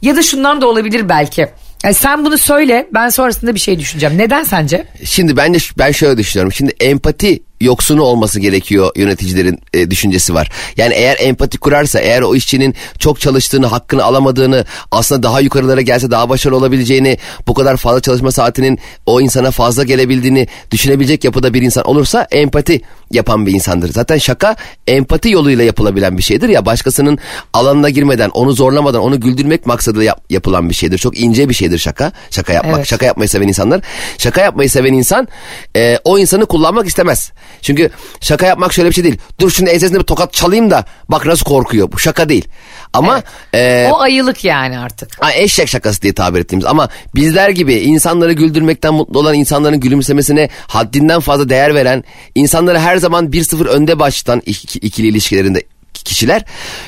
Ya 0.05 0.17
da 0.17 0.23
şundan 0.23 0.61
da 0.61 0.67
olabilir 0.67 1.09
belki. 1.09 1.49
Yani 1.85 1.95
sen 1.95 2.25
bunu 2.25 2.39
söyle 2.39 2.89
ben 2.95 3.09
sonrasında 3.09 3.55
bir 3.55 3.61
şey 3.61 3.79
düşüneceğim. 3.79 4.19
Neden 4.19 4.45
sence? 4.45 4.87
Şimdi 5.05 5.37
ben 5.37 5.55
de 5.55 5.59
ben 5.79 5.91
şöyle 5.93 6.19
düşünüyorum. 6.19 6.53
Şimdi 6.53 6.73
empati 6.81 7.43
yoksunu 7.61 8.03
olması 8.03 8.41
gerekiyor 8.41 8.91
yöneticilerin 8.97 9.59
e, 9.75 9.91
düşüncesi 9.91 10.35
var. 10.35 10.51
Yani 10.77 10.95
eğer 10.95 11.17
empati 11.21 11.59
kurarsa, 11.59 12.01
eğer 12.01 12.23
o 12.23 12.35
işçinin 12.35 12.75
çok 12.99 13.21
çalıştığını, 13.21 13.67
hakkını 13.67 14.05
alamadığını, 14.05 14.65
aslında 14.91 15.23
daha 15.23 15.41
yukarılara 15.41 15.81
gelse 15.81 16.11
daha 16.11 16.29
başarılı 16.29 16.57
olabileceğini, 16.57 17.19
bu 17.47 17.55
kadar 17.55 17.77
fazla 17.77 18.01
çalışma 18.01 18.33
saatinin 18.33 18.79
o 19.07 19.21
insana 19.21 19.51
fazla 19.51 19.85
gelebildiğini 19.85 20.49
düşünebilecek 20.71 21.25
yapıda 21.25 21.55
bir 21.55 21.63
insan 21.63 21.85
olursa 21.85 22.27
empati 22.31 22.81
yapan 23.11 23.47
bir 23.47 23.53
insandır. 23.53 23.93
Zaten 23.93 24.19
şaka 24.19 24.57
empati 24.87 25.31
yoluyla 25.31 25.65
yapılabilen 25.65 26.19
bir 26.19 26.23
şeydir 26.23 26.49
ya 26.49 26.67
başkasının 26.67 27.19
alanına 27.53 27.91
girmeden, 27.91 28.29
onu 28.31 28.53
zorlamadan, 28.53 29.03
onu 29.03 29.21
güldürmek 29.21 29.67
maksadıyla 29.67 30.05
yap- 30.05 30.25
yapılan 30.31 30.69
bir 30.71 30.75
şeydir. 30.75 30.99
Çok 30.99 31.21
ince 31.21 31.49
bir 31.49 31.55
şeydir 31.55 31.79
şaka. 31.79 32.13
Şaka 32.31 32.53
yapmak, 32.53 32.77
Evet. 32.77 32.87
şaka 32.87 33.07
yapmayı 33.07 33.29
seven 33.29 33.49
insanlar. 33.49 33.81
Şaka 34.19 34.41
yapmayı 34.41 34.71
seven 34.71 34.93
insan 34.93 35.29
e, 35.77 35.99
o 36.05 36.19
insanı 36.19 36.47
kullanmak 36.47 36.87
istemez. 36.87 37.33
Çünkü 37.63 37.91
şaka 38.21 38.47
yapmak 38.47 38.73
şöyle 38.73 38.89
bir 38.89 38.95
şey 38.95 39.05
değil. 39.05 39.19
Dur 39.41 39.51
şimdi 39.51 39.71
ensesinde 39.71 39.99
bir 39.99 40.05
tokat 40.05 40.33
çalayım 40.33 40.71
da 40.71 40.85
bak 41.09 41.27
nasıl 41.27 41.45
korkuyor. 41.45 41.93
Bu 41.93 41.99
şaka 41.99 42.29
değil. 42.29 42.49
Ama 42.93 43.23
e, 43.55 43.89
O 43.93 44.01
ayılık 44.01 44.45
yani 44.45 44.79
artık. 44.79 45.09
Ha, 45.25 45.33
eşek 45.35 45.69
şakası 45.69 46.03
diye 46.03 46.13
tabir 46.13 46.41
ettiğimiz 46.41 46.67
ama 46.67 46.89
bizler 47.15 47.49
gibi 47.49 47.75
insanları 47.75 48.33
güldürmekten 48.33 48.95
mutlu 48.95 49.19
olan 49.19 49.35
insanların 49.35 49.81
gülümsemesine 49.81 50.49
haddinden 50.67 51.21
fazla 51.21 51.49
değer 51.49 51.75
veren 51.75 52.05
insanları 52.35 52.79
her 52.79 52.97
zaman 52.97 53.27
1-0 53.33 53.65
önde 53.69 53.99
baştan 53.99 54.43
iki- 54.47 54.79
ikili 54.79 55.07
ilişkilerinde 55.07 55.63
kişiler 55.95 56.45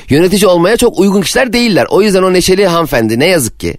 yönetici 0.09 0.47
olmaya 0.47 0.77
çok 0.77 0.99
uygun 0.99 1.21
kişiler 1.21 1.53
değiller. 1.53 1.85
O 1.89 2.01
yüzden 2.01 2.23
o 2.23 2.33
neşeli 2.33 2.67
hanımefendi 2.67 3.19
ne 3.19 3.25
yazık 3.27 3.59
ki 3.59 3.77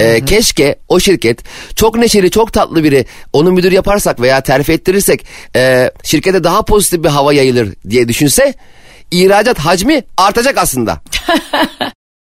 e, 0.00 0.24
keşke 0.24 0.76
o 0.88 1.00
şirket 1.00 1.38
çok 1.76 1.96
neşeli 1.96 2.30
çok 2.30 2.52
tatlı 2.52 2.84
biri 2.84 3.04
onu 3.32 3.52
müdür 3.52 3.72
yaparsak 3.72 4.20
veya 4.20 4.40
terfi 4.40 4.72
ettirirsek 4.72 5.26
e, 5.56 5.90
şirkete 6.02 6.44
daha 6.44 6.64
pozitif 6.64 7.04
bir 7.04 7.08
hava 7.08 7.32
yayılır 7.32 7.68
diye 7.90 8.08
düşünse 8.08 8.54
ihracat 9.10 9.58
hacmi 9.58 10.02
artacak 10.16 10.58
aslında. 10.58 11.00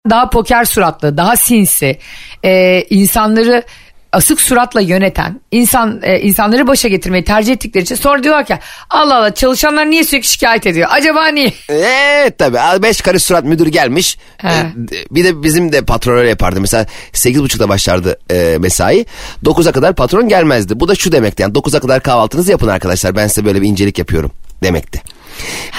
Daha 0.10 0.30
poker 0.30 0.66
suratlı, 0.66 1.18
daha 1.18 1.38
sinsi, 1.38 1.98
e, 2.44 2.82
insanları 2.90 3.64
asık 4.13 4.42
suratla 4.42 4.81
yöneten, 4.81 5.42
insan 5.52 6.00
e, 6.04 6.19
insanları 6.19 6.68
başa 6.68 6.88
getirmeyi 6.88 7.24
tercih 7.24 7.54
ettikleri 7.54 7.84
için 7.84 7.96
sonra 7.96 8.24
diyorlar 8.24 8.46
ki 8.46 8.60
Allah 8.90 9.16
Allah 9.16 9.34
çalışanlar 9.34 9.90
niye 9.90 10.04
sürekli 10.04 10.28
şikayet 10.28 10.68
ediyor? 10.68 10.88
Acaba 10.92 11.28
niye? 11.28 11.54
Evet 11.69 12.38
tabii. 12.38 12.84
Beş 12.84 13.02
karış 13.02 13.24
surat 13.24 13.44
müdür 13.44 13.68
gelmiş. 13.68 14.18
He. 14.38 14.48
Ee, 14.48 14.66
Bir 15.12 15.24
de 15.24 15.44
bizim 15.44 15.72
de 15.72 15.81
patron 15.81 16.18
öyle 16.18 16.30
yapardı. 16.30 16.62
Mesela 16.62 16.86
sekiz 17.13 17.44
buçukta 17.44 17.69
başlardı 17.69 18.19
e, 18.31 18.58
mesai. 18.60 19.06
Dokuza 19.46 19.72
kadar 19.72 19.96
patron 19.96 20.28
gelmezdi. 20.28 20.80
Bu 20.80 20.88
da 20.88 20.96
şu 20.96 21.12
demekti. 21.12 21.42
Yani 21.42 21.56
dokuza 21.56 21.80
kadar 21.80 22.04
kahvaltınızı 22.04 22.52
yapın 22.52 22.68
arkadaşlar. 22.68 23.16
Ben 23.16 23.28
size 23.28 23.46
böyle 23.46 23.62
bir 23.62 23.68
incelik 23.68 24.00
yapıyorum 24.00 24.31
demekti. 24.63 25.02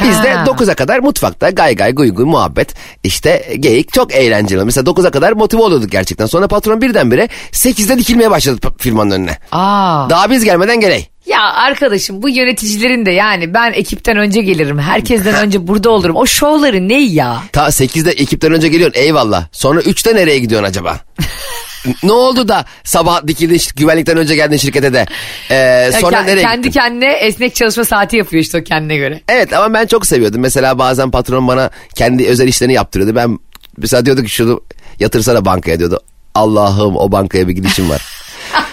Biz 0.02 0.16
Ha. 0.16 0.22
de 0.25 0.28
9'a 0.28 0.75
kadar 0.75 0.99
mutfakta 0.99 1.50
gay 1.50 1.75
gay 1.76 1.93
guy 1.94 2.08
guy 2.08 2.25
muhabbet 2.25 2.75
işte 3.04 3.56
geyik 3.60 3.93
çok 3.93 4.14
eğlenceli. 4.14 4.64
Mesela 4.64 4.84
9'a 4.90 5.10
kadar 5.10 5.32
motive 5.32 5.62
oluyorduk 5.62 5.90
gerçekten. 5.90 6.26
Sonra 6.26 6.49
patron 6.49 6.81
birdenbire 6.81 7.28
8'de 7.52 7.98
dikilmeye 7.98 8.31
başladı 8.31 8.72
firmanın 8.79 9.10
önüne. 9.10 9.38
Aa. 9.53 10.10
Daha 10.10 10.31
biz 10.31 10.44
gelmeden 10.44 10.81
geley. 10.81 11.08
Ya 11.27 11.41
arkadaşım 11.43 12.22
bu 12.22 12.29
yöneticilerin 12.29 13.06
de 13.06 13.10
yani 13.10 13.55
ben 13.55 13.72
ekipten 13.72 14.17
önce 14.17 14.41
gelirim. 14.43 14.79
Herkesten 14.79 15.34
önce 15.34 15.67
burada 15.69 15.91
olurum. 15.91 16.17
O 16.17 16.27
şovları 16.27 16.88
ne 16.88 17.03
ya? 17.03 17.43
Ta 17.53 17.67
8'de 17.67 18.10
ekipten 18.10 18.53
önce 18.53 18.69
geliyorsun 18.69 19.00
eyvallah. 19.00 19.44
Sonra 19.53 19.81
3'te 19.81 20.15
nereye 20.17 20.38
gidiyorsun 20.38 20.69
acaba? 20.69 21.00
ne 22.03 22.12
oldu 22.12 22.48
da 22.48 22.65
sabah 22.84 23.27
dikildin 23.27 23.60
güvenlikten 23.77 24.17
önce 24.17 24.34
geldin 24.34 24.56
şirkete 24.56 24.93
de. 24.93 25.06
Ee, 25.51 25.55
Ya 25.55 25.93
sonra 25.93 26.17
ke- 26.17 26.27
nereye 26.27 26.43
kendi 26.43 26.69
gittin? 26.69 26.81
kendine 26.81 27.12
esnek 27.12 27.55
çalışma 27.55 27.84
saati 27.84 28.17
yapıyor 28.17 28.43
işte 28.43 28.58
o 28.58 28.65
kendine 28.65 28.96
göre. 28.96 29.20
Evet 29.29 29.53
ama 29.53 29.74
ben 29.74 29.86
çok 29.86 30.06
seviyordum. 30.06 30.41
Mesela 30.41 30.79
bazen 30.79 31.10
patron 31.10 31.48
bana 31.48 31.70
kendi 31.94 32.27
özel 32.27 32.48
işlerini 32.48 32.74
yaptırıyordu. 32.74 33.17
Ben 33.17 33.39
mesela 33.77 34.06
diyordu 34.06 34.22
ki 34.22 34.31
şunu 34.31 34.60
yatırsana 35.01 35.44
bankaya 35.44 35.79
diyordu. 35.79 36.01
Allah'ım 36.34 36.96
o 36.96 37.12
bankaya 37.12 37.48
bir 37.48 37.53
gidişim 37.53 37.91
var. 37.91 38.03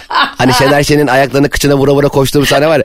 Hani 0.10 0.54
Şener 0.54 0.84
Şen'in 0.84 1.08
ayaklarını 1.08 1.50
kıçına 1.50 1.75
vura 1.78 1.92
vura 1.94 2.08
koştuğum 2.08 2.46
sahne 2.46 2.68
var 2.68 2.78
ya. 2.78 2.84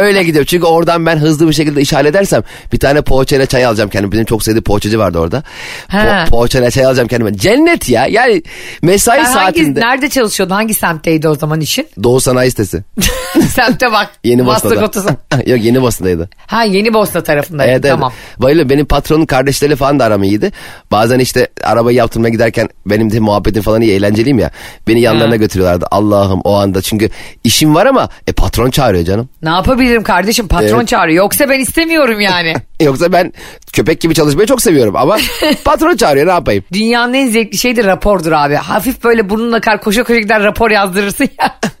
Öyle 0.00 0.22
gidiyorum. 0.22 0.46
Çünkü 0.46 0.66
oradan 0.66 1.06
ben 1.06 1.16
hızlı 1.16 1.48
bir 1.48 1.52
şekilde 1.52 1.80
iş 1.80 1.92
halledersem 1.92 2.42
bir 2.72 2.78
tane 2.78 3.02
poğaçayla 3.02 3.46
çay 3.46 3.64
alacağım 3.64 3.90
kendime. 3.90 4.12
Benim 4.12 4.24
çok 4.24 4.42
sevdiğim 4.42 4.64
poğaçacı 4.64 4.98
vardı 4.98 5.18
orada. 5.18 5.42
Po- 5.90 6.28
poğaçayla 6.28 6.70
çay 6.70 6.86
alacağım 6.86 7.08
kendime. 7.08 7.34
Cennet 7.34 7.88
ya. 7.88 8.06
Yani 8.06 8.42
mesai 8.82 9.20
hangi, 9.20 9.32
saatinde. 9.34 9.80
nerede 9.80 10.08
çalışıyordun? 10.08 10.54
Hangi 10.54 10.74
semtteydi 10.74 11.28
o 11.28 11.34
zaman 11.34 11.60
işin? 11.60 11.88
Doğu 12.02 12.20
Sanayi 12.20 12.50
Sitesi. 12.50 12.84
Semte 13.54 13.92
bak. 13.92 14.10
Yeni 14.24 14.46
Bosna'da. 14.46 14.74
Yok 15.46 15.64
Yeni 15.64 15.82
Bosna'daydı. 15.82 16.30
Ha 16.46 16.62
Yeni 16.64 16.94
Bosna 16.94 17.22
tarafındaydı. 17.22 17.70
Evet, 17.70 17.84
evet. 17.84 17.92
tamam. 17.94 18.12
Bayılıyorum. 18.38 18.70
Benim 18.70 18.86
patronun 18.86 19.26
kardeşleri 19.26 19.76
falan 19.76 19.98
da 19.98 20.04
aram 20.04 20.22
iyiydi. 20.22 20.52
Bazen 20.92 21.18
işte 21.18 21.48
arabayı 21.64 21.96
yaptırmaya 21.96 22.30
giderken 22.30 22.68
benim 22.86 23.12
de 23.12 23.20
muhabbetim 23.20 23.62
falan 23.62 23.80
iyi 23.80 23.92
eğlenceliyim 23.92 24.38
ya. 24.38 24.50
Beni 24.88 25.00
yanlarına 25.00 25.32
Ha. 25.32 25.36
götürüyorlardı. 25.36 25.86
Allah'ım 25.90 26.40
o 26.44 26.59
anda. 26.60 26.82
Çünkü 26.82 27.10
işim 27.44 27.74
var 27.74 27.86
ama 27.86 28.08
e, 28.26 28.32
patron 28.32 28.70
çağırıyor 28.70 29.04
canım. 29.04 29.28
Ne 29.42 29.48
yapabilirim 29.50 30.02
kardeşim 30.02 30.48
patron 30.48 30.78
Evet. 30.78 30.88
çağırıyor. 30.88 31.24
Yoksa 31.24 31.48
ben 31.48 31.60
istemiyorum 31.60 32.20
yani. 32.20 32.54
Yoksa 32.80 33.12
ben 33.12 33.32
köpek 33.72 34.00
gibi 34.00 34.14
çalışmayı 34.14 34.46
çok 34.46 34.62
seviyorum 34.62 34.96
ama 34.96 35.18
patron 35.64 35.96
çağırıyor 35.96 36.26
ne 36.26 36.30
yapayım? 36.32 36.64
Dünyanın 36.72 37.14
en 37.14 37.28
zevkli 37.28 37.58
şeyi 37.58 37.76
de 37.76 37.84
rapordur 37.84 38.32
abi. 38.32 38.54
Hafif 38.54 39.04
böyle 39.04 39.30
burnunla 39.30 39.60
kar 39.60 39.80
koşa 39.80 40.02
koşa 40.02 40.20
gider 40.20 40.42
rapor 40.42 40.70
yazdırırsın 40.70 41.28
ya. 41.40 41.58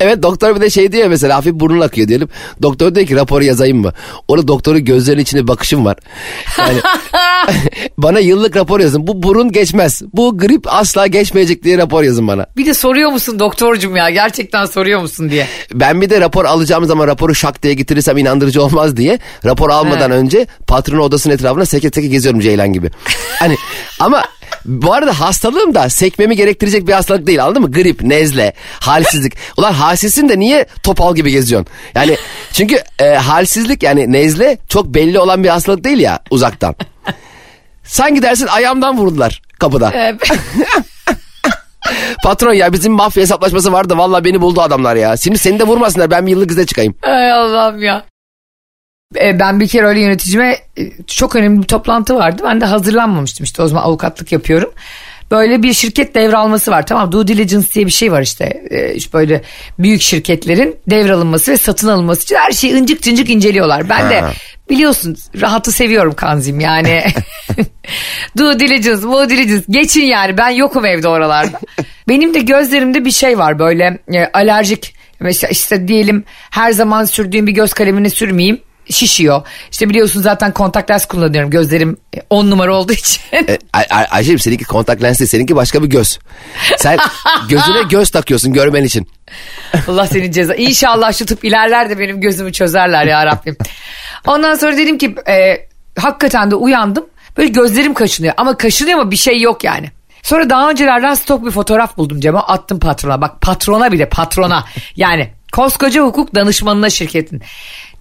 Evet 0.00 0.22
doktor 0.22 0.56
bir 0.56 0.60
de 0.60 0.70
şey 0.70 0.92
diyor 0.92 1.08
mesela 1.08 1.36
hafif 1.36 1.54
burnun 1.54 1.80
akıyor 1.80 2.08
diyelim. 2.08 2.28
Doktor 2.62 2.94
diyor 2.94 3.06
ki 3.06 3.16
raporu 3.16 3.44
yazayım 3.44 3.78
mı? 3.78 3.92
Orada 4.28 4.48
doktorun 4.48 4.84
gözlerinin 4.84 5.22
içinde 5.22 5.48
bakışım 5.48 5.84
var. 5.84 5.96
Yani 6.58 6.78
bana 7.98 8.18
yıllık 8.18 8.56
rapor 8.56 8.80
yazın. 8.80 9.06
Bu 9.06 9.22
burun 9.22 9.52
geçmez. 9.52 10.02
Bu 10.14 10.38
grip 10.38 10.64
asla 10.66 11.06
geçmeyecek 11.06 11.64
diye 11.64 11.78
rapor 11.78 12.02
yazın 12.02 12.28
bana. 12.28 12.46
Bir 12.56 12.66
de 12.66 12.74
soruyor 12.74 13.10
musun 13.10 13.38
doktorcum 13.38 13.96
ya 13.96 14.10
gerçekten 14.10 14.64
soruyor 14.64 15.00
musun 15.00 15.30
diye. 15.30 15.46
Ben 15.74 16.00
bir 16.00 16.10
de 16.10 16.20
rapor 16.20 16.44
alacağım 16.44 16.84
zaman 16.84 17.06
raporu 17.06 17.34
şak 17.34 17.62
diye 17.62 17.74
getirirsem 17.74 18.18
inandırıcı 18.18 18.62
olmaz 18.62 18.96
diye 18.96 19.18
rapor 19.44 19.70
almadan 19.70 20.10
He. 20.10 20.14
önce 20.14 20.46
patronun 20.66 21.02
odasının 21.02 21.34
etrafına 21.34 21.66
seke 21.66 21.90
seke 21.94 22.08
geziyorum 22.08 22.40
Ceylan 22.40 22.72
gibi. 22.72 22.90
Hani 23.38 23.56
ama 24.00 24.24
bu 24.64 24.92
arada 24.92 25.20
hastalığım 25.20 25.74
da 25.74 25.88
sekmemi 25.88 26.36
gerektirecek 26.36 26.86
bir 26.86 26.92
hastalık 26.92 27.26
değil 27.26 27.44
anladın 27.44 27.62
mı? 27.62 27.72
Grip, 27.72 28.02
nezle, 28.02 28.52
halsizlik. 28.80 29.32
Ulan 29.56 29.72
halsizsin 29.72 30.28
de 30.28 30.38
niye 30.38 30.66
topal 30.82 31.14
gibi 31.14 31.30
geziyorsun? 31.30 31.68
Yani 31.94 32.16
çünkü 32.52 32.82
e, 32.98 33.08
halsizlik 33.08 33.82
yani 33.82 34.12
nezle 34.12 34.58
çok 34.68 34.86
belli 34.86 35.18
olan 35.18 35.44
bir 35.44 35.48
hastalık 35.48 35.84
değil 35.84 35.98
ya 35.98 36.20
uzaktan. 36.30 36.74
Sanki 37.84 38.22
dersin 38.22 38.46
ayağımdan 38.46 38.98
vurdular 38.98 39.42
kapıda. 39.58 39.92
Evet. 39.94 40.20
Patron 42.24 42.52
ya 42.52 42.72
bizim 42.72 42.92
mafya 42.92 43.22
hesaplaşması 43.22 43.72
vardı 43.72 43.98
valla 43.98 44.24
beni 44.24 44.40
buldu 44.40 44.62
adamlar 44.62 44.96
ya. 44.96 45.16
Şimdi 45.16 45.38
seni 45.38 45.58
de 45.58 45.64
vurmasınlar 45.64 46.10
ben 46.10 46.26
bir 46.26 46.30
yıllık 46.30 46.50
izne 46.50 46.66
çıkayım. 46.66 46.94
Ay 47.02 47.32
Allah'ım 47.32 47.82
ya. 47.82 48.04
E, 49.16 49.38
Ben 49.38 49.60
bir 49.60 49.68
kere 49.68 49.86
öyle 49.86 50.00
yöneticime 50.00 50.56
e, 50.78 50.82
çok 51.06 51.36
önemli 51.36 51.62
bir 51.62 51.66
toplantı 51.66 52.14
vardı. 52.14 52.42
Ben 52.46 52.60
de 52.60 52.64
hazırlanmamıştım 52.64 53.44
işte 53.44 53.62
o 53.62 53.66
zaman 53.68 53.82
avukatlık 53.82 54.32
yapıyorum. 54.32 54.72
Böyle 55.30 55.62
bir 55.62 55.72
şirket 55.72 56.14
devralması 56.14 56.70
var 56.70 56.86
tamam 56.86 57.12
due 57.12 57.26
diligence 57.28 57.66
diye 57.74 57.86
bir 57.86 57.90
şey 57.90 58.12
var 58.12 58.22
işte. 58.22 58.62
E, 58.70 58.94
işte 58.94 59.12
böyle 59.12 59.42
büyük 59.78 60.00
şirketlerin 60.02 60.76
devralınması 60.90 61.52
ve 61.52 61.56
satın 61.56 61.88
alınması 61.88 62.22
için 62.22 62.36
her 62.36 62.52
şeyi 62.52 62.72
incik 62.72 63.02
cincik 63.02 63.30
inceliyorlar. 63.30 63.88
Ben 63.88 64.10
de 64.10 64.20
Ha. 64.20 64.32
biliyorsun 64.70 65.16
rahatı 65.40 65.72
seviyorum 65.72 66.14
kanzim 66.14 66.60
yani. 66.60 67.02
due 68.38 68.60
diligence, 68.60 69.02
due 69.02 69.28
diligence 69.28 69.64
geçin 69.70 70.04
yani 70.04 70.36
ben 70.38 70.50
yokum 70.50 70.84
evde 70.86 71.08
oralarda. 71.08 71.60
Benim 72.08 72.34
de 72.34 72.38
gözlerimde 72.40 73.04
bir 73.04 73.10
şey 73.10 73.38
var 73.38 73.58
böyle 73.58 73.98
alerjik 74.32 74.94
mesela 75.20 75.50
işte 75.50 75.88
diyelim 75.88 76.24
her 76.50 76.70
zaman 76.72 77.04
sürdüğüm 77.04 77.46
bir 77.46 77.52
göz 77.52 77.72
kalemini 77.72 78.10
sürmeyeyim 78.10 78.60
şişiyor. 78.90 79.42
İşte 79.70 79.88
biliyorsun 79.88 80.22
zaten 80.22 80.52
kontak 80.52 80.90
lens 80.90 81.06
kullanıyorum 81.06 81.50
gözlerim 81.50 81.96
10 82.30 82.50
numara 82.50 82.74
olduğu 82.76 82.92
için. 82.92 83.22
E, 83.32 83.58
Ay- 83.72 83.86
Ay- 83.90 84.06
Ayşe'cim 84.10 84.38
seninki 84.38 84.64
kontak 84.64 85.02
lens 85.02 85.18
değil 85.18 85.28
seninki 85.30 85.56
başka 85.56 85.82
bir 85.82 85.88
göz. 85.88 86.18
Sen 86.76 86.98
gözüne 87.48 87.82
göz 87.90 88.10
takıyorsun 88.10 88.52
görmen 88.52 88.84
için. 88.84 89.08
Allah 89.88 90.06
senin 90.06 90.32
ceza. 90.32 90.54
İnşallah 90.54 91.12
şu 91.12 91.26
tıp 91.26 91.44
ilerler 91.44 91.90
de 91.90 91.98
benim 91.98 92.20
gözümü 92.20 92.52
çözerler 92.52 93.04
ya 93.06 93.26
Rabbim. 93.26 93.56
Ondan 94.26 94.54
sonra 94.54 94.76
dedim 94.76 94.98
ki 94.98 95.14
e, 95.28 95.66
hakikaten 96.00 96.50
de 96.50 96.54
uyandım. 96.54 97.06
Böyle 97.36 97.48
gözlerim 97.48 97.94
kaşınıyor 97.94 98.34
ama 98.36 98.56
kaşınıyor 98.56 98.98
ama 99.00 99.10
bir 99.10 99.16
şey 99.16 99.40
yok 99.40 99.64
yani. 99.64 99.90
Sonra 100.22 100.50
daha 100.50 100.70
öncelerden 100.70 101.14
stok 101.14 101.46
bir 101.46 101.50
fotoğraf 101.50 101.96
buldum 101.96 102.20
Cem'e 102.20 102.38
attım 102.38 102.80
patrona. 102.80 103.20
Bak 103.20 103.40
patrona 103.40 103.92
bile 103.92 104.08
patrona. 104.08 104.64
Yani 104.96 105.30
koskoca 105.52 106.02
hukuk 106.02 106.34
danışmanına 106.34 106.90
şirketin. 106.90 107.42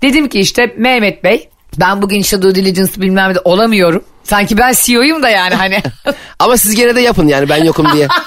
Dedim 0.01 0.29
ki 0.29 0.39
işte 0.39 0.73
Mehmet 0.77 1.23
Bey 1.23 1.49
ben 1.79 2.01
bugün 2.01 2.19
işte 2.19 2.41
due 2.41 2.55
diligence 2.55 3.01
bilmem 3.01 3.35
de 3.35 3.39
olamıyorum. 3.43 4.03
Sanki 4.23 4.57
ben 4.57 4.73
CEO'yum 4.81 5.23
da 5.23 5.29
yani 5.29 5.55
hani. 5.55 5.83
Ama 6.39 6.57
siz 6.57 6.75
gene 6.75 6.95
de 6.95 7.01
yapın 7.01 7.27
yani 7.27 7.49
ben 7.49 7.63
yokum 7.63 7.93
diye. 7.93 8.07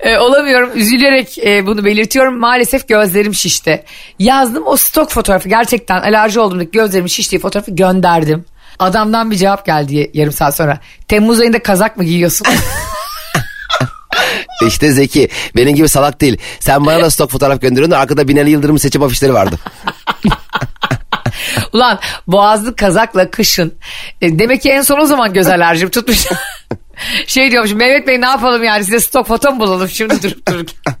E, 0.00 0.18
olamıyorum. 0.18 0.70
Üzülerek 0.74 1.38
e, 1.38 1.66
bunu 1.66 1.84
belirtiyorum. 1.84 2.38
Maalesef 2.38 2.88
gözlerim 2.88 3.34
şişti. 3.34 3.84
Yazdım 4.18 4.62
o 4.66 4.76
stok 4.76 5.10
fotoğrafı 5.10 5.48
gerçekten 5.48 6.00
alerji 6.00 6.40
olduğumdaki 6.40 6.70
gözlerimin 6.70 7.08
şiştiği 7.08 7.40
fotoğrafı 7.40 7.70
gönderdim. 7.70 8.44
Adamdan 8.78 9.30
bir 9.30 9.36
cevap 9.36 9.66
geldi 9.66 10.10
yarım 10.14 10.32
saat 10.32 10.56
sonra. 10.56 10.78
Temmuz 11.08 11.40
ayında 11.40 11.62
kazak 11.62 11.96
mı 11.96 12.04
giyiyorsun? 12.04 12.46
İşte 14.62 14.92
Zeki 14.92 15.28
benim 15.56 15.74
gibi 15.74 15.88
salak 15.88 16.20
değil. 16.20 16.38
Sen 16.60 16.86
bana 16.86 17.02
da 17.02 17.10
stok 17.10 17.30
fotoğraf 17.30 17.60
gönderiyorsun 17.60 17.90
da 17.90 17.98
arkada 17.98 18.28
Binali 18.28 18.50
Yıldırım'ın 18.50 18.78
seçim 18.78 19.02
afişleri 19.02 19.34
vardı. 19.34 19.58
Ulan 21.72 21.98
boğazlı 22.26 22.76
kazakla 22.76 23.30
kışın. 23.30 23.74
E, 24.22 24.38
demek 24.38 24.62
ki 24.62 24.70
en 24.70 24.82
son 24.82 25.00
o 25.00 25.06
zaman 25.06 25.32
göz 25.32 25.46
alerjim 25.46 25.90
tutmuş. 25.90 26.18
şey 27.26 27.50
diyormuş 27.50 27.72
Mehmet 27.72 28.06
Bey 28.06 28.20
ne 28.20 28.26
yapalım 28.26 28.64
yani 28.64 28.84
size 28.84 29.00
stok 29.00 29.26
foto 29.26 29.52
mu 29.52 29.60
bulalım 29.60 29.88
şimdi 29.88 30.22
durup 30.22 30.48
dururken. 30.48 30.76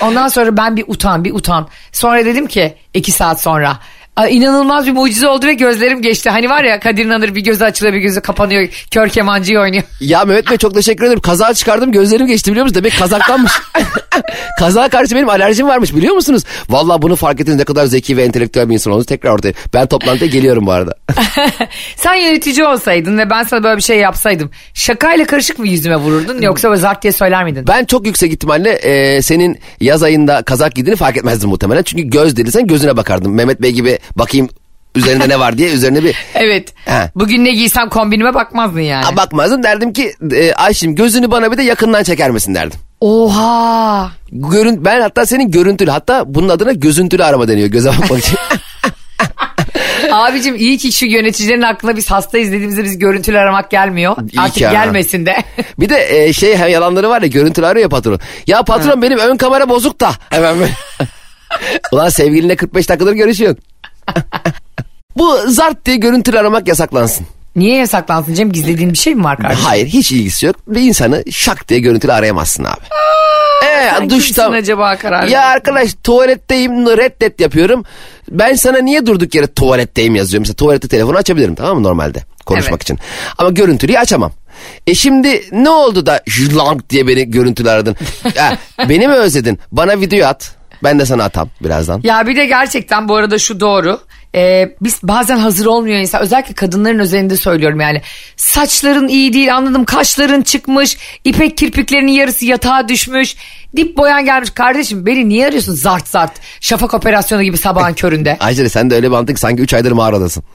Ondan 0.00 0.28
sonra 0.28 0.56
ben 0.56 0.76
bir 0.76 0.84
utan 0.86 1.24
bir 1.24 1.34
utan. 1.34 1.68
Sonra 1.92 2.24
dedim 2.24 2.46
ki 2.46 2.76
iki 2.94 3.12
saat 3.12 3.42
sonra. 3.42 3.78
"Aa, 4.16 4.26
inanılmaz 4.28 4.86
bir 4.86 4.92
mucize 4.92 5.28
oldu 5.28 5.46
ve 5.46 5.54
gözlerim 5.54 6.02
geçti. 6.02 6.30
Hani 6.30 6.50
var 6.50 6.64
ya 6.64 6.80
Kadir 6.80 7.04
İnanır 7.04 7.34
bir 7.34 7.40
gözü 7.40 7.64
açılıyor 7.64 7.94
bir 7.94 8.00
gözü 8.00 8.20
kapanıyor. 8.20 8.68
Kör 8.90 9.08
kemancıyı 9.08 9.60
oynuyor. 9.60 9.82
Ya 10.00 10.24
Mehmet 10.24 10.50
Bey 10.50 10.56
çok 10.56 10.74
teşekkür 10.74 11.04
ederim. 11.04 11.20
Kazağı 11.20 11.54
çıkardım 11.54 11.92
gözlerim 11.92 12.26
geçti 12.26 12.50
biliyor 12.50 12.64
musunuz? 12.64 12.84
Demek 12.84 12.98
kazaktanmış. 12.98 13.52
Kazağa 14.58 14.88
karşı 14.88 15.14
benim 15.14 15.28
alerjim 15.28 15.68
varmış 15.68 15.94
biliyor 15.94 16.14
musunuz? 16.14 16.42
Vallahi 16.68 17.02
bunu 17.02 17.16
fark 17.16 17.40
ettiniz 17.40 17.58
ne 17.58 17.64
kadar 17.64 17.86
zeki 17.86 18.16
ve 18.16 18.22
entelektüel 18.24 18.68
bir 18.68 18.74
insan 18.74 18.92
olduğunuz 18.92 19.06
tekrar 19.06 19.30
ortaya. 19.30 19.52
Ben 19.74 19.86
toplantıya 19.86 20.30
geliyorum 20.30 20.66
bu 20.66 20.72
arada. 20.72 20.94
Sen 21.96 22.14
yönetici 22.14 22.64
olsaydın 22.66 23.18
ve 23.18 23.30
ben 23.30 23.42
sana 23.42 23.62
böyle 23.64 23.76
bir 23.76 23.82
şey 23.82 23.98
yapsaydım. 23.98 24.50
Şakayla 24.74 25.26
karışık 25.26 25.58
mı 25.58 25.68
yüzüme 25.68 25.96
vururdun 25.96 26.42
yoksa 26.42 26.68
böyle 26.68 26.80
zart 26.80 27.02
diye 27.02 27.12
söyler 27.12 27.44
miydin? 27.44 27.64
Ben 27.68 27.84
çok 27.84 28.06
yüksek 28.06 28.32
ihtimalle 28.32 28.70
e, 28.70 29.22
senin 29.22 29.58
yaz 29.80 30.02
ayında 30.02 30.42
kazak 30.42 30.74
giydiğini 30.74 30.96
fark 30.96 31.16
etmezdim 31.16 31.50
muhtemelen. 31.50 31.82
Çünkü 31.82 32.02
göz 32.02 32.36
dedi 32.36 32.52
sen 32.52 32.66
gözüne 32.66 32.96
bakardım. 32.96 33.34
Mehmet 33.34 33.62
Bey 33.62 33.70
gibi 33.72 33.98
bakayım 34.16 34.48
üzerinde 34.94 35.28
ne 35.28 35.40
var 35.40 35.58
diye 35.58 35.70
üzerine 35.70 36.04
bir 36.04 36.16
Evet. 36.34 36.74
He. 36.84 37.10
Bugün 37.14 37.44
ne 37.44 37.52
giysem 37.52 37.88
kombinime 37.88 38.34
bakmazdın 38.34 38.80
yani. 38.80 39.04
Ha, 39.04 39.16
bakmazdım 39.16 39.62
derdim 39.62 39.92
ki 39.92 40.14
e, 40.32 40.54
Ayşim 40.54 40.94
gözünü 40.94 41.30
bana 41.30 41.52
bir 41.52 41.56
de 41.56 41.62
yakından 41.62 42.02
çeker 42.02 42.30
misin 42.30 42.54
derdim. 42.54 42.80
Oha. 43.00 44.10
Görün, 44.32 44.84
ben 44.84 45.00
hatta 45.00 45.26
senin 45.26 45.50
görüntülü 45.50 45.90
hatta 45.90 46.34
bunun 46.34 46.48
adına 46.48 46.72
gözüntülü 46.72 47.24
arama 47.24 47.48
deniyor 47.48 47.68
göze 47.68 47.88
bakmak 47.88 48.18
için. 48.18 48.38
Abicim 50.12 50.54
iyi 50.56 50.78
ki 50.78 50.92
şu 50.92 51.06
yöneticilerin 51.06 51.62
aklına 51.62 51.96
biz 51.96 52.10
hasta 52.10 52.38
izlediğimizde 52.38 52.84
biz 52.84 52.98
görüntülü 52.98 53.38
aramak 53.38 53.70
gelmiyor. 53.70 54.16
İyi 54.32 54.40
Artık 54.40 54.54
ki 54.54 54.66
ha. 54.66 54.72
gelmesin 54.72 55.26
de. 55.26 55.36
bir 55.80 55.88
de 55.88 56.24
e, 56.24 56.32
şey 56.32 56.56
hem 56.56 56.68
yalanları 56.68 57.08
var 57.08 57.22
ya 57.22 57.28
görüntülü 57.28 57.66
arıyor 57.66 57.82
ya 57.82 57.88
patron. 57.88 58.20
Ya 58.46 58.62
patron 58.62 59.02
benim 59.02 59.18
ön 59.18 59.36
kamera 59.36 59.68
bozuk 59.68 60.00
da. 60.00 60.10
Hemen. 60.30 60.56
Ulan 61.92 62.08
sevgilinle 62.08 62.56
45 62.56 62.88
dakikadır 62.88 63.12
görüşüyorsun. 63.12 63.62
Bu 65.16 65.38
zart 65.46 65.84
diye 65.86 65.96
görüntülü 65.96 66.38
aramak 66.38 66.68
yasaklansın. 66.68 67.26
Niye 67.56 67.76
yasaklansın 67.76 68.34
Cem? 68.34 68.52
Gizlediğin 68.52 68.92
bir 68.92 68.98
şey 68.98 69.14
mi 69.14 69.24
var 69.24 69.38
kardeşim? 69.38 69.64
Hayır 69.64 69.86
hiç 69.86 70.12
ilgisi 70.12 70.46
yok. 70.46 70.56
Bir 70.66 70.80
insanı 70.80 71.24
şak 71.30 71.68
diye 71.68 71.80
görüntülü 71.80 72.12
arayamazsın 72.12 72.64
abi. 72.64 72.80
Ee, 73.66 73.90
Sen 73.98 74.10
duşta. 74.10 74.42
kimsin 74.44 74.58
acaba 74.58 74.96
karar 74.96 75.28
Ya 75.28 75.42
arkadaş 75.46 75.94
tuvaletteyim 76.04 76.86
reddet 76.86 77.40
yapıyorum. 77.40 77.84
Ben 78.30 78.54
sana 78.54 78.78
niye 78.78 79.06
durduk 79.06 79.34
yere 79.34 79.46
tuvaletteyim 79.46 80.14
yazıyorum. 80.14 80.42
Mesela 80.42 80.54
tuvalette 80.56 80.88
telefonu 80.88 81.16
açabilirim 81.16 81.54
tamam 81.54 81.76
mı 81.76 81.82
normalde 81.82 82.18
konuşmak 82.46 82.72
Evet. 82.72 82.82
için. 82.82 82.98
Ama 83.38 83.50
görüntülüyü 83.50 83.98
açamam. 83.98 84.32
E 84.86 84.94
şimdi 84.94 85.42
ne 85.52 85.70
oldu 85.70 86.06
da 86.06 86.22
jlang 86.26 86.80
diye 86.90 87.06
beni 87.08 87.30
görüntülü 87.30 87.70
aradın? 87.70 87.96
ya, 88.36 88.58
beni 88.88 89.08
mi 89.08 89.14
özledin? 89.14 89.58
Bana 89.72 90.00
video 90.00 90.26
at. 90.28 90.56
Ben 90.82 90.98
de 90.98 91.06
sana 91.06 91.24
atam 91.24 91.48
birazdan. 91.60 92.00
Ya 92.04 92.26
bir 92.26 92.36
de 92.36 92.46
gerçekten 92.46 93.08
bu 93.08 93.16
arada 93.16 93.38
şu 93.38 93.60
doğru. 93.60 94.00
Ee, 94.34 94.76
biz 94.80 95.02
bazen 95.02 95.36
hazır 95.36 95.66
olmuyor 95.66 95.96
insan. 95.96 96.20
Özellikle 96.20 96.54
kadınların 96.54 96.98
özelinde 96.98 97.36
söylüyorum 97.36 97.80
yani. 97.80 98.02
Saçların 98.36 99.08
iyi 99.08 99.32
değil 99.32 99.56
anladım. 99.56 99.84
Kaşların 99.84 100.42
çıkmış. 100.42 100.98
ipek 101.24 101.56
kirpiklerinin 101.56 102.12
yarısı 102.12 102.44
yatağa 102.46 102.88
düşmüş. 102.88 103.36
Dip 103.76 103.96
boyan 103.96 104.24
gelmiş. 104.24 104.50
Kardeşim 104.50 105.06
beni 105.06 105.28
niye 105.28 105.46
arıyorsun 105.46 105.74
zart 105.74 106.08
zart? 106.08 106.32
Şafak 106.60 106.94
operasyonu 106.94 107.42
gibi 107.42 107.56
sabahın 107.56 107.94
köründe. 107.94 108.36
Ayşe 108.40 108.68
sen 108.68 108.90
de 108.90 108.94
öyle 108.94 109.10
bir 109.10 109.34
ki 109.34 109.40
sanki 109.40 109.62
3 109.62 109.74
aydır 109.74 109.92
mağaradasın. 109.92 110.44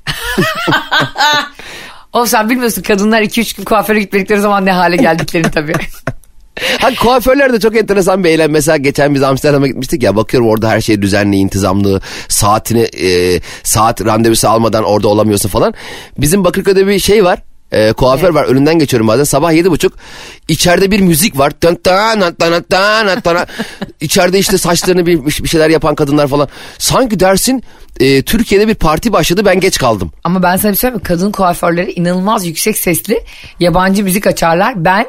O 2.13 2.25
sen 2.25 2.49
bilmiyorsun 2.49 2.81
kadınlar 2.81 3.21
2-3 3.21 3.57
gün 3.57 3.63
kuaföre 3.63 3.99
gitmedikleri 3.99 4.41
zaman 4.41 4.65
ne 4.65 4.71
hale 4.71 4.95
geldiklerini 4.95 5.51
tabii. 5.51 5.73
Ha 6.81 6.89
kuaförler 7.01 7.53
de 7.53 7.59
çok 7.59 7.77
enteresan 7.77 8.23
bir 8.23 8.29
eylem. 8.29 8.51
Mesela 8.51 8.77
geçen 8.77 9.15
biz 9.15 9.23
Amsterdam'a 9.23 9.67
gitmiştik 9.67 10.03
ya 10.03 10.15
bakıyorum 10.15 10.49
orada 10.49 10.69
her 10.69 10.81
şey 10.81 11.01
düzenli, 11.01 11.35
intizamlı. 11.35 12.01
Saatini 12.27 12.81
e, 12.81 13.39
saat 13.63 14.05
randevusu 14.05 14.47
almadan 14.47 14.83
orada 14.83 15.07
olamıyorsun 15.07 15.49
falan. 15.49 15.73
Bizim 16.17 16.43
Bakırköy'de 16.43 16.87
bir 16.87 16.99
şey 16.99 17.23
var. 17.23 17.39
E, 17.71 17.93
kuaför 17.93 18.29
var 18.29 18.45
önünden 18.45 18.79
geçiyorum 18.79 19.07
bazen 19.07 19.23
sabah 19.23 19.53
yedi 19.53 19.71
buçuk 19.71 19.93
içeride 20.47 20.91
bir 20.91 20.99
müzik 20.99 21.37
var 21.37 21.51
içeride 24.01 24.39
işte 24.39 24.57
saçlarını 24.57 25.05
bir, 25.05 25.25
bir 25.25 25.47
şeyler 25.47 25.69
yapan 25.69 25.95
kadınlar 25.95 26.27
falan 26.27 26.47
sanki 26.77 27.19
dersin 27.19 27.63
e, 27.99 28.21
Türkiye'de 28.21 28.67
bir 28.67 28.75
parti 28.75 29.13
başladı 29.13 29.45
ben 29.45 29.59
geç 29.59 29.77
kaldım 29.77 30.11
Ama 30.23 30.43
ben 30.43 30.57
sana 30.57 30.71
bir 30.71 30.77
şey 30.77 30.81
söyleyeyim 30.81 31.01
mi? 31.01 31.03
Kadın 31.03 31.31
kuaförleri 31.31 31.91
inanılmaz 31.91 32.45
yüksek 32.45 32.77
sesli 32.77 33.23
yabancı 33.59 34.03
müzik 34.03 34.27
açarlar. 34.27 34.85
Ben 34.85 35.05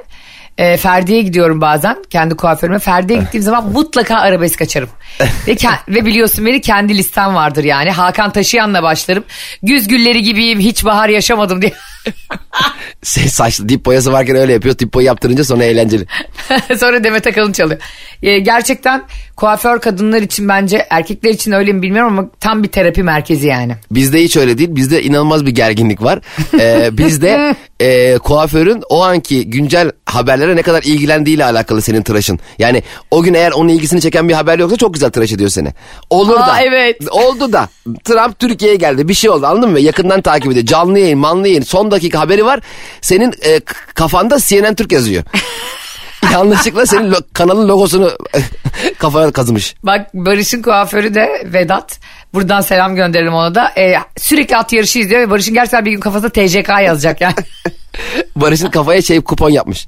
e, 0.59 0.77
Ferdi'ye 0.77 1.23
gidiyorum 1.23 1.61
bazen 1.61 1.97
kendi 2.11 2.35
kuaförüme. 2.35 2.79
Ferdi'ye 2.79 3.19
gittiğim 3.19 3.45
zaman 3.45 3.73
mutlaka 3.73 4.17
arabesk 4.17 4.63
açarım. 4.63 4.89
ve, 5.47 5.57
ve 5.89 6.07
biliyorsun 6.07 6.47
beni 6.47 6.61
kendi 6.61 6.99
listem 6.99 7.35
vardır 7.35 7.65
yani. 7.65 7.91
Hakan 7.91 8.31
Taşıyan'la 8.31 8.83
başlarım. 8.83 9.25
Güz 9.63 9.89
gülleri 9.89 10.23
gibiyim 10.23 10.61
hiç 10.61 10.85
bahar 10.85 11.09
yaşamadım 11.09 11.63
diye. 11.63 11.73
Şey, 13.03 13.29
saçlı 13.29 13.69
dip 13.69 13.87
boyası 13.87 14.13
varken 14.13 14.37
öyle 14.37 14.53
yapıyor. 14.53 14.79
Dip 14.79 14.95
boyu 14.95 15.07
yaptırınca 15.07 15.45
sonra 15.45 15.65
eğlenceli. 15.65 16.05
Sonra 16.79 17.05
Demet 17.05 17.27
Akalın 17.27 17.53
çalıyor. 17.53 17.81
Ee, 18.23 18.39
gerçekten 18.39 19.03
kuaför 19.37 19.81
kadınlar 19.81 20.23
için 20.23 20.49
bence 20.49 20.87
erkekler 20.91 21.31
için 21.31 21.53
öyle 21.53 21.73
mi 21.73 21.83
bilmiyorum 21.83 22.19
ama 22.19 22.29
tam 22.41 22.63
bir 22.63 22.69
terapi 22.69 23.03
merkezi 23.03 23.47
yani. 23.47 23.77
Bizde 23.91 24.23
hiç 24.23 24.37
öyle 24.37 24.59
değil. 24.59 24.69
Bizde 24.73 25.03
inanılmaz 25.03 25.47
bir 25.47 25.51
gerginlik 25.51 26.03
var. 26.03 26.21
Ee, 26.61 26.89
bizde 26.99 27.57
e, 27.81 28.19
kuaförün 28.19 28.83
o 28.89 29.03
anki 29.05 29.51
güncel 29.51 29.91
haberlere 30.07 30.57
ne 30.57 30.63
kadar 30.63 30.83
ilgilendiğiyle 30.83 31.45
alakalı 31.45 31.83
senin 31.83 32.03
tıraşın. 32.03 32.39
Yani 32.59 32.83
o 33.11 33.23
gün 33.23 33.35
eğer 33.35 33.53
onun 33.53 33.69
ilgisini 33.69 34.01
çeken 34.01 34.29
bir 34.29 34.35
haber 34.35 34.59
yoksa 34.59 34.77
çok 34.77 34.95
güzel 34.95 35.11
tıraş 35.11 35.33
ediyor 35.33 35.51
seni. 35.51 35.69
Olur 36.11 36.37
Aa, 36.37 36.47
da. 36.47 36.61
evet. 36.63 36.97
Oldu 37.11 37.53
da. 37.53 37.69
Trump 38.05 38.39
Türkiye'ye 38.39 38.77
geldi. 38.77 39.09
Bir 39.09 39.15
şey 39.15 39.31
oldu 39.31 39.47
anladın 39.47 39.71
mı? 39.71 39.81
Yakından 39.81 40.23
takip 40.23 40.53
ediyor. 40.53 40.67
Canlı 40.67 40.99
yayın, 40.99 41.19
manlı 41.19 41.49
yayın. 41.49 41.63
Son 41.63 41.88
dakika 41.91 42.21
haberi 42.21 42.45
var. 42.45 42.61
Senin 43.01 43.35
e, 43.45 43.61
kafanda 43.95 44.39
CNN 44.41 44.75
Türk 44.75 44.93
yazıyor. 44.93 45.25
Yanlışlıkla 46.33 46.87
senin 46.87 47.13
lo- 47.13 47.23
kanalın 47.33 47.69
logosunu 47.69 48.11
kafaya 48.99 49.31
kazımış. 49.31 49.75
Bak 49.83 50.15
Barış'ın 50.15 50.63
kuaförü 50.63 51.15
de 51.15 51.43
Vedat. 51.45 51.99
Buradan 52.35 52.61
selam 52.61 52.97
gönderelim 52.97 53.35
ona 53.35 53.55
da. 53.55 53.73
Ee, 53.77 53.95
sürekli 54.19 54.57
at 54.57 54.73
yarışı 54.73 54.99
izliyor 54.99 55.21
ve 55.21 55.31
Barış'ın 55.31 55.55
gerçekten 55.55 55.85
bir 55.85 55.91
gün 55.91 56.01
kafasına 56.01 56.31
TCK 56.31 56.69
yazacak 56.69 57.21
yani. 57.21 57.35
Barış'ın 58.37 58.71
kafaya 58.71 59.03
şey 59.03 59.21
kupon 59.21 59.51
yapmış. 59.51 59.87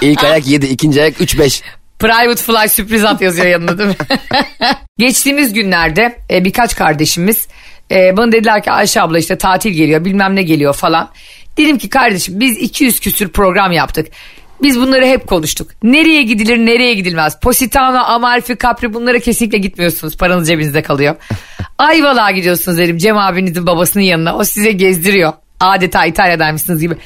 İlk 0.00 0.24
ayak 0.24 0.46
7, 0.46 0.66
ikinci 0.66 1.02
ayak 1.02 1.20
3-5. 1.20 1.62
Private 1.98 2.42
fly 2.42 2.68
sürpriz 2.68 3.04
at 3.04 3.20
yazıyor 3.20 3.46
yanında 3.46 3.78
değil 3.78 3.88
mi? 3.88 3.96
Geçtiğimiz 4.98 5.52
günlerde 5.52 6.18
e, 6.30 6.44
birkaç 6.44 6.76
kardeşimiz 6.76 7.48
e, 7.90 8.16
bana 8.16 8.32
dediler 8.32 8.62
ki 8.62 8.70
Ayşe 8.70 9.02
abla 9.02 9.18
işte 9.18 9.38
tatil 9.38 9.70
geliyor 9.70 10.04
bilmem 10.04 10.36
ne 10.36 10.42
geliyor 10.42 10.74
falan. 10.74 11.10
Dedim 11.56 11.78
ki 11.78 11.88
kardeşim 11.88 12.40
biz 12.40 12.58
200 12.58 13.00
küsür 13.00 13.28
program 13.28 13.72
yaptık. 13.72 14.06
Biz 14.62 14.80
bunları 14.80 15.06
hep 15.06 15.26
konuştuk. 15.26 15.70
Nereye 15.82 16.22
gidilir 16.22 16.58
nereye 16.58 16.94
gidilmez. 16.94 17.40
Positano, 17.40 17.98
Amalfi, 17.98 18.58
Capri 18.62 18.94
bunlara 18.94 19.18
kesinlikle 19.18 19.58
gitmiyorsunuz. 19.58 20.16
Paranız 20.16 20.48
cebinizde 20.48 20.82
kalıyor. 20.82 21.14
Ayvalık'a 21.78 22.30
gidiyorsunuz 22.30 22.78
dedim 22.78 22.98
Cem 22.98 23.18
abinizin 23.18 23.66
babasının 23.66 24.04
yanına. 24.04 24.36
O 24.36 24.44
size 24.44 24.72
gezdiriyor. 24.72 25.32
Adeta 25.60 26.04
İtalya'daymışsınız 26.04 26.80
gibi. 26.80 26.96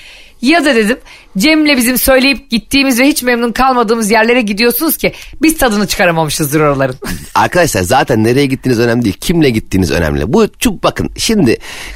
Ya 0.43 0.65
da 0.65 0.75
dedim 0.75 0.99
Cem'le 1.39 1.77
bizim 1.77 1.99
söyleyip 1.99 2.51
gittiğimiz 2.51 3.01
ve 3.01 3.07
hiç 3.07 3.23
memnun 3.23 3.53
kalmadığımız 3.53 4.11
yerlere 4.11 4.41
gidiyorsunuz 4.41 4.97
ki 4.97 5.13
biz 5.43 5.59
tadını 5.59 5.87
çıkaramamışızdır 5.87 6.61
oraların. 6.61 6.97
Arkadaşlar 7.35 7.83
zaten 7.83 8.25
nereye 8.25 8.47
gittiğiniz 8.47 8.81
önemli 8.81 9.05
değil. 9.05 9.17
Kimle 9.21 9.51
gittiğiniz 9.51 9.91
önemli. 9.91 10.33
Bu 10.33 10.49
çok 10.59 10.83
bakın 10.83 11.11
şimdi 11.17 11.51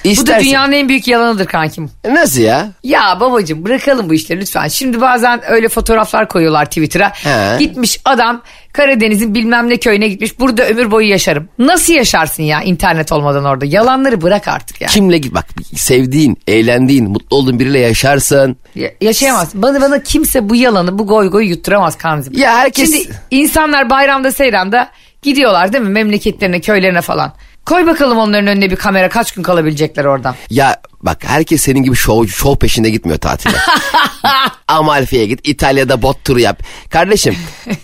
Bu 0.05 0.09
da 0.09 0.11
istersen... 0.11 0.45
dünyanın 0.45 0.73
en 0.73 0.89
büyük 0.89 1.09
yalanıdır 1.09 1.47
kankim. 1.47 1.91
Nasıl 2.05 2.41
ya? 2.41 2.73
Ya 2.83 3.17
babacığım 3.21 3.65
bırakalım 3.65 4.09
bu 4.09 4.15
işleri 4.15 4.41
lütfen. 4.41 4.69
Şimdi 4.69 5.01
bazen 5.01 5.41
öyle 5.53 5.69
fotoğraflar 5.69 6.29
koyuyorlar 6.29 6.65
Twitter'a. 6.65 7.13
He. 7.15 7.59
Gitmiş 7.59 8.01
adam 8.05 8.43
Karadeniz'in 8.75 9.35
bilmem 9.35 9.69
ne 9.69 9.77
köyüne 9.77 10.09
gitmiş. 10.09 10.41
Burada 10.41 10.69
ömür 10.69 10.91
boyu 10.91 11.09
yaşarım. 11.09 11.49
Nasıl 11.59 11.93
yaşarsın 11.93 12.43
ya 12.43 12.63
internet 12.63 13.13
olmadan 13.13 13.45
orada? 13.45 13.65
Yalanları 13.67 14.21
bırak 14.23 14.49
artık 14.49 14.81
ya. 14.81 14.89
Kimle 14.89 15.19
git 15.19 15.35
bak 15.35 15.47
sevdiğin, 15.77 16.37
eğlendiğin, 16.47 17.11
mutlu 17.11 17.37
olduğun 17.37 17.59
biriyle 17.59 17.79
yaşarsın. 17.79 18.57
Ya- 18.75 18.91
yaşayamazsın. 19.01 19.63
Bana 19.63 19.81
bana 19.81 20.03
kimse 20.03 20.49
bu 20.49 20.57
yalanı, 20.57 20.99
bu 20.99 21.07
goy 21.07 21.31
goy 21.31 21.47
yutturamaz 21.47 21.99
Kanzim. 21.99 22.33
Ya 22.37 22.57
herkes- 22.57 22.93
Şimdi 22.93 23.09
insanlar 23.31 23.91
bayramda 23.91 24.33
seyranda 24.33 24.89
gidiyorlar 25.23 25.73
değil 25.73 25.85
mi? 25.85 25.91
Memleketlerine, 25.91 26.61
köylerine 26.61 27.01
falan. 27.01 27.33
Koy 27.67 27.87
bakalım 27.87 28.19
onların 28.19 28.47
önüne 28.47 28.71
bir 28.71 28.77
kamera 28.77 29.09
kaç 29.09 29.33
gün 29.33 29.43
kalabilecekler 29.43 30.05
oradan. 30.05 30.35
Ya 30.51 30.77
bak 31.03 31.19
herkes 31.27 31.63
senin 31.63 31.83
gibi 31.83 31.97
şov, 31.97 32.27
şov 32.27 32.57
peşinde 32.57 32.91
gitmiyor 32.91 33.19
tatile. 33.19 33.57
Amalfi'ye 34.69 35.27
git, 35.27 35.41
İtalya'da 35.49 36.03
bot 36.03 36.25
turu 36.25 36.41
yap. 36.41 36.63
Kardeşim 36.91 37.37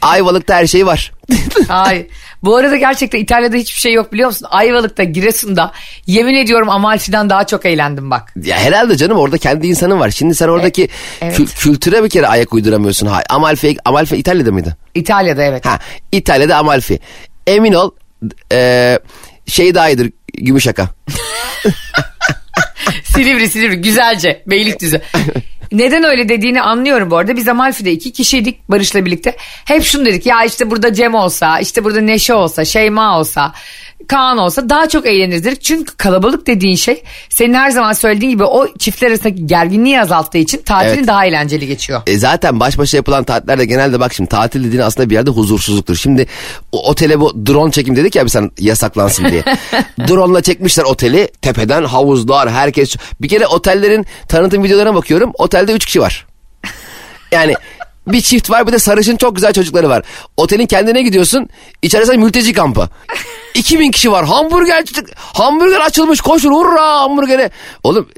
Ayvalık'ta 0.03 0.55
her 0.55 0.67
şey 0.67 0.87
var. 0.87 1.13
Hayır. 1.69 2.07
Bu 2.43 2.57
arada 2.57 2.77
gerçekten 2.77 3.19
İtalya'da 3.19 3.57
hiçbir 3.57 3.81
şey 3.81 3.93
yok 3.93 4.13
biliyor 4.13 4.29
musun? 4.29 4.47
Ayvalık'ta, 4.51 5.05
Giresun'da 5.05 5.73
yemin 6.07 6.35
ediyorum 6.35 6.71
Amalfi'den 6.71 7.31
daha 7.31 7.47
çok 7.47 7.67
eğlendim 7.67 8.11
bak. 8.11 8.35
Ya 8.45 8.57
herhalde 8.57 8.97
canım 8.97 9.19
orada 9.19 9.39
kendi 9.39 9.67
insanın 9.67 10.01
var. 10.01 10.11
Şimdi 10.11 10.35
sen 10.35 10.49
oradaki 10.49 10.89
evet. 11.21 11.39
kü- 11.39 11.59
kültüre 11.59 12.05
bir 12.05 12.09
kere 12.09 12.27
ayak 12.27 12.53
uyduramıyorsun. 12.53 13.07
Ha, 13.07 13.23
Amalfi, 13.29 13.77
Amalfi 13.85 14.17
İtalya'da 14.17 14.53
mıydı? 14.53 14.77
İtalya'da 14.95 15.43
evet. 15.43 15.67
Ha, 15.67 15.79
İtalya'da 16.13 16.57
Amalfi. 16.57 17.01
Emin 17.47 17.73
ol 17.73 17.91
e, 18.53 18.99
şey 19.51 19.75
daha 19.75 19.89
iyidir 19.91 20.13
Gümüşaka. 20.35 20.89
Silivri 23.05 23.49
Silivri 23.49 23.77
güzelce 23.77 24.43
Beylikdüzü. 24.47 25.01
Neden 25.73 26.05
öyle 26.05 26.29
dediğini 26.29 26.63
anlıyorum 26.63 27.11
bu 27.11 27.17
arada. 27.17 27.37
Biz 27.37 27.49
Amalfi'de 27.49 27.93
iki 27.93 28.13
kişiydik 28.13 28.69
Barış'la 28.69 29.05
birlikte. 29.05 29.37
Hep 29.65 29.83
şunu 29.83 30.07
dedik 30.07 30.27
ya 30.27 30.45
işte 30.45 30.71
burada 30.71 30.93
Cem 30.93 31.15
olsa, 31.15 31.61
işte 31.61 31.85
burada 31.85 32.01
Neşe 32.01 32.35
olsa, 32.35 32.65
Şeyma 32.65 33.19
olsa, 33.19 33.53
Kaan 34.09 34.39
olsa 34.39 34.69
daha 34.69 34.89
çok 34.89 35.07
eğleniriz 35.07 35.45
dedik. 35.45 35.63
Çünkü 35.63 35.97
kalabalık 35.97 36.47
dediğin 36.47 36.77
şey 36.77 37.03
senin 37.29 37.55
her 37.55 37.71
zaman 37.71 37.93
söylediğin 37.93 38.31
gibi 38.31 38.45
o 38.45 38.69
çiftler 38.79 39.09
arasındaki 39.09 39.47
gerginliği 39.47 40.01
azalttığı 40.01 40.39
için 40.39 40.63
tatilin 40.63 40.95
Evet. 40.95 41.07
daha 41.07 41.27
eğlenceli 41.27 41.67
geçiyor. 41.67 42.03
E 42.07 42.19
zaten 42.19 42.61
baş 42.61 42.79
başa 42.79 42.97
yapılan 42.97 43.25
tatillerde 43.25 43.65
genelde 43.65 44.01
bak 44.01 44.15
şimdi 44.15 44.29
tatil 44.29 44.65
dediğin 44.65 44.83
aslında 44.83 45.11
bir 45.11 45.15
yerde 45.15 45.31
huzursuzluktur. 45.31 45.97
Şimdi 45.97 46.27
o 46.73 46.89
otele 46.91 47.21
bu 47.21 47.47
drone 47.47 47.73
çekim 47.73 47.97
dedik 47.97 48.17
ya 48.17 48.25
bir 48.25 48.31
sen 48.31 48.51
yasaklansın 48.59 49.25
diye. 49.29 49.43
Drone'la 50.09 50.43
çekmişler 50.43 50.85
oteli 50.85 51.29
tepeden 51.43 51.85
havuzlar 51.85 52.51
herkes. 52.51 52.97
Bir 53.21 53.29
kere 53.29 53.47
otellerin 53.47 54.07
tanıtım 54.29 54.65
videolarına 54.65 54.95
bakıyorum 54.95 55.33
otelde 55.39 55.73
3 55.73 55.87
kişi 55.87 56.01
var. 56.01 56.27
Yani 57.33 57.55
bir 58.13 58.21
çift 58.21 58.51
var 58.51 58.67
bir 58.67 58.73
de 58.73 58.79
sarışın 58.79 59.17
çok 59.17 59.37
güzel 59.37 59.53
çocukları 59.53 59.89
var. 59.89 60.03
Otelin 60.37 60.67
kendine 60.67 61.03
gidiyorsun 61.03 61.49
içerisi 61.83 62.19
mülteci 62.19 62.53
kampı. 62.53 62.89
2000 63.55 63.91
kişi 63.91 64.13
var 64.13 64.25
hamburger 64.25 64.85
hamburger 65.17 65.81
açılmış 65.81 66.21
koşun 66.21 66.53
hurra 66.53 67.01
hamburgere. 67.01 67.51
Oğlum 67.83 68.09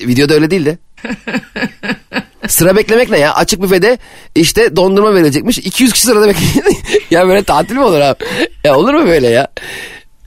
videoda 0.00 0.34
öyle 0.34 0.50
değildi. 0.50 0.78
Sıra 2.48 2.76
beklemek 2.76 3.10
ne 3.10 3.18
ya? 3.18 3.34
Açık 3.34 3.62
büfede 3.62 3.98
işte 4.34 4.76
dondurma 4.76 5.14
verilecekmiş. 5.14 5.58
200 5.58 5.92
kişi 5.92 6.06
sırada 6.06 6.28
bekliyor. 6.28 6.66
ya 7.10 7.26
böyle 7.28 7.42
tatil 7.42 7.74
mi 7.74 7.82
olur 7.84 8.00
abi? 8.00 8.24
Ya 8.64 8.76
olur 8.76 8.94
mu 8.94 9.06
böyle 9.06 9.28
ya? 9.28 9.48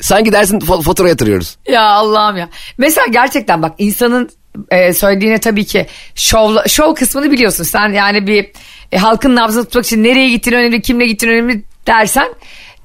Sanki 0.01 0.31
dersin 0.31 0.59
fo- 0.59 0.81
fatura 0.81 1.09
yatırıyoruz. 1.09 1.57
Ya 1.67 1.81
Allah'ım 1.83 2.37
ya. 2.37 2.49
Mesela 2.77 3.07
gerçekten 3.07 3.61
bak 3.61 3.71
insanın 3.77 4.29
e, 4.71 4.93
söylediğine 4.93 5.37
tabii 5.37 5.65
ki 5.65 5.85
şov, 6.15 6.57
şov 6.67 6.95
kısmını 6.95 7.31
biliyorsun. 7.31 7.63
Sen 7.63 7.89
yani 7.89 8.27
bir 8.27 8.51
e, 8.91 8.97
halkın 8.97 9.35
nabzını 9.35 9.65
tutmak 9.65 9.85
için 9.85 10.03
nereye 10.03 10.29
gittiğin 10.29 10.57
önemli, 10.57 10.81
kimle 10.81 11.07
gittiğin 11.07 11.33
önemli 11.33 11.63
dersen 11.87 12.27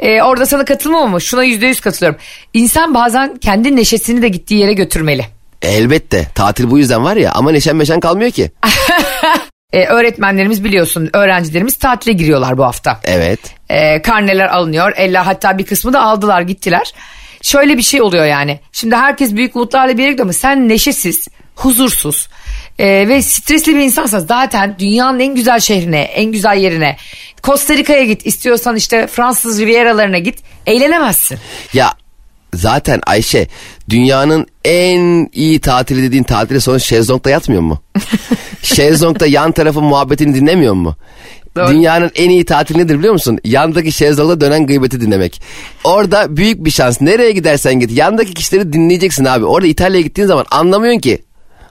e, 0.00 0.22
orada 0.22 0.46
sana 0.46 0.64
katılmam 0.64 1.02
ama 1.02 1.20
şuna 1.20 1.44
yüzde 1.44 1.66
yüz 1.66 1.80
katılıyorum. 1.80 2.20
İnsan 2.54 2.94
bazen 2.94 3.36
kendi 3.36 3.76
neşesini 3.76 4.22
de 4.22 4.28
gittiği 4.28 4.60
yere 4.60 4.72
götürmeli. 4.72 5.26
Elbette. 5.62 6.26
Tatil 6.34 6.70
bu 6.70 6.78
yüzden 6.78 7.04
var 7.04 7.16
ya 7.16 7.32
ama 7.32 7.50
neşen 7.50 7.76
meşen 7.76 8.00
kalmıyor 8.00 8.30
ki. 8.30 8.50
E, 9.72 9.84
öğretmenlerimiz 9.84 10.64
biliyorsun 10.64 11.10
öğrencilerimiz 11.12 11.76
tatile 11.76 12.12
giriyorlar 12.12 12.58
bu 12.58 12.64
hafta. 12.64 13.00
Evet. 13.04 13.40
E, 13.68 14.02
karneler 14.02 14.46
alınıyor. 14.46 14.92
Eller 14.96 15.22
hatta 15.22 15.58
bir 15.58 15.66
kısmı 15.66 15.92
da 15.92 16.02
aldılar 16.02 16.40
gittiler. 16.40 16.92
Şöyle 17.42 17.76
bir 17.76 17.82
şey 17.82 18.02
oluyor 18.02 18.24
yani. 18.24 18.60
Şimdi 18.72 18.96
herkes 18.96 19.36
büyük 19.36 19.56
umutlarla 19.56 19.96
bir 19.96 20.02
yere 20.02 20.10
gidiyor 20.10 20.26
ama 20.26 20.32
sen 20.32 20.68
neşesiz, 20.68 21.28
huzursuz 21.60 22.28
e, 22.78 23.08
ve 23.08 23.22
stresli 23.22 23.74
bir 23.74 23.80
insansan 23.80 24.18
zaten 24.18 24.76
dünyanın 24.78 25.20
en 25.20 25.34
güzel 25.34 25.60
şehrine, 25.60 26.00
en 26.00 26.32
güzel 26.32 26.56
yerine 26.56 26.96
Costa 27.42 27.76
Rica'ya 27.76 28.04
git. 28.04 28.26
istiyorsan 28.26 28.76
işte 28.76 29.06
Fransız 29.06 29.60
Riviera'larına 29.60 30.18
git. 30.18 30.38
Eğlenemezsin. 30.66 31.38
Ya 31.72 31.92
zaten 32.54 33.00
Ayşe 33.06 33.48
dünyanın 33.90 34.46
en 34.64 35.28
iyi 35.32 35.60
tatili 35.60 36.02
dediğin 36.02 36.22
tatili 36.22 36.60
sonra 36.60 36.78
şezlongda 36.78 37.30
yatmıyor 37.30 37.62
mu? 37.62 37.82
şezlongda 38.62 39.26
yan 39.26 39.52
tarafın 39.52 39.84
muhabbetini 39.84 40.34
dinlemiyor 40.34 40.74
mu? 40.74 40.96
Doğru. 41.56 41.68
Dünyanın 41.68 42.10
en 42.14 42.30
iyi 42.30 42.44
tatili 42.44 42.78
nedir 42.78 42.98
biliyor 42.98 43.12
musun? 43.12 43.38
Yandaki 43.44 43.92
şezlongda 43.92 44.40
dönen 44.40 44.66
gıybeti 44.66 45.00
dinlemek. 45.00 45.42
Orada 45.84 46.36
büyük 46.36 46.64
bir 46.64 46.70
şans. 46.70 47.00
Nereye 47.00 47.32
gidersen 47.32 47.80
git. 47.80 47.90
Yandaki 47.92 48.34
kişileri 48.34 48.72
dinleyeceksin 48.72 49.24
abi. 49.24 49.44
Orada 49.44 49.66
İtalya'ya 49.66 50.02
gittiğin 50.02 50.28
zaman 50.28 50.44
anlamıyorsun 50.50 51.00
ki. 51.00 51.22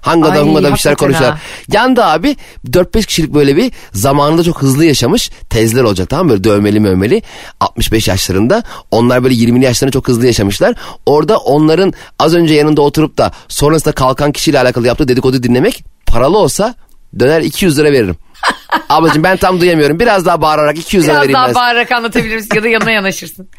Hangi 0.02 0.26
adam 0.26 0.48
bir 0.48 0.54
şeyler 0.54 0.70
hakikaten 0.70 0.96
konuşuyor. 0.96 1.30
ha. 1.32 1.40
Yanda 1.74 2.08
abi 2.12 2.36
4-5 2.68 3.06
kişilik 3.06 3.34
böyle 3.34 3.56
bir 3.58 3.72
zamanında 3.94 4.44
çok 4.44 4.62
hızlı 4.62 4.86
yaşamış 4.86 5.30
tezler 5.50 5.84
olacak 5.84 6.10
tamam 6.10 6.26
mı? 6.26 6.32
Böyle 6.32 6.44
dövmeli 6.44 6.80
mövmeli 6.80 7.22
65 7.60 8.08
yaşlarında. 8.08 8.64
Onlar 8.92 9.24
böyle 9.24 9.36
20'li 9.36 9.64
yaşlarında 9.66 9.94
çok 9.94 10.08
hızlı 10.08 10.26
yaşamışlar. 10.26 10.76
Orada 11.06 11.38
onların 11.38 11.94
az 12.20 12.36
önce 12.36 12.54
yanında 12.54 12.82
oturup 12.82 13.18
da 13.18 13.32
sonrasında 13.48 13.92
kalkan 13.94 14.32
kişiyle 14.32 14.60
alakalı 14.60 14.88
yaptığı 14.88 15.08
dedikodu 15.08 15.44
dinlemek 15.44 15.84
paralı 16.06 16.38
olsa 16.38 16.76
döner 17.20 17.42
200 17.42 17.78
lira 17.80 17.92
veririm. 17.92 18.16
Ablacığım 18.90 19.24
ben 19.24 19.38
tam 19.38 19.62
duyamıyorum. 19.62 20.00
Biraz 20.00 20.26
daha 20.26 20.42
bağırarak 20.42 20.78
200 20.78 21.04
lira 21.04 21.12
Biraz 21.12 21.22
vereyim 21.22 21.34
daha 21.34 21.48
ben. 21.48 21.56
bağırarak 21.56 21.92
anlatabilir 21.92 22.36
misin 22.36 22.50
ya 22.56 22.64
da 22.64 22.68
yanına 22.68 22.92
yanaşırsın. 22.92 23.50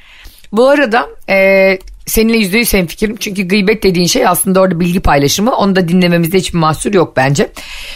Bu 0.53 0.69
arada 0.69 1.07
e, 1.29 1.79
seninle 2.11 2.37
yüzde 2.37 2.59
yüz 2.59 2.75
hemfikirim. 2.75 3.17
Çünkü 3.17 3.49
gıybet 3.49 3.83
dediğin 3.83 4.07
şey 4.07 4.27
aslında 4.27 4.61
orada 4.61 4.81
bilgi 4.81 5.01
paylaşımı. 5.01 5.57
Onu 5.57 5.77
da 5.77 5.89
dinlememizde 5.89 6.39
hiçbir 6.39 6.59
mahsur 6.59 6.95
yok 6.95 7.17
bence. 7.17 7.51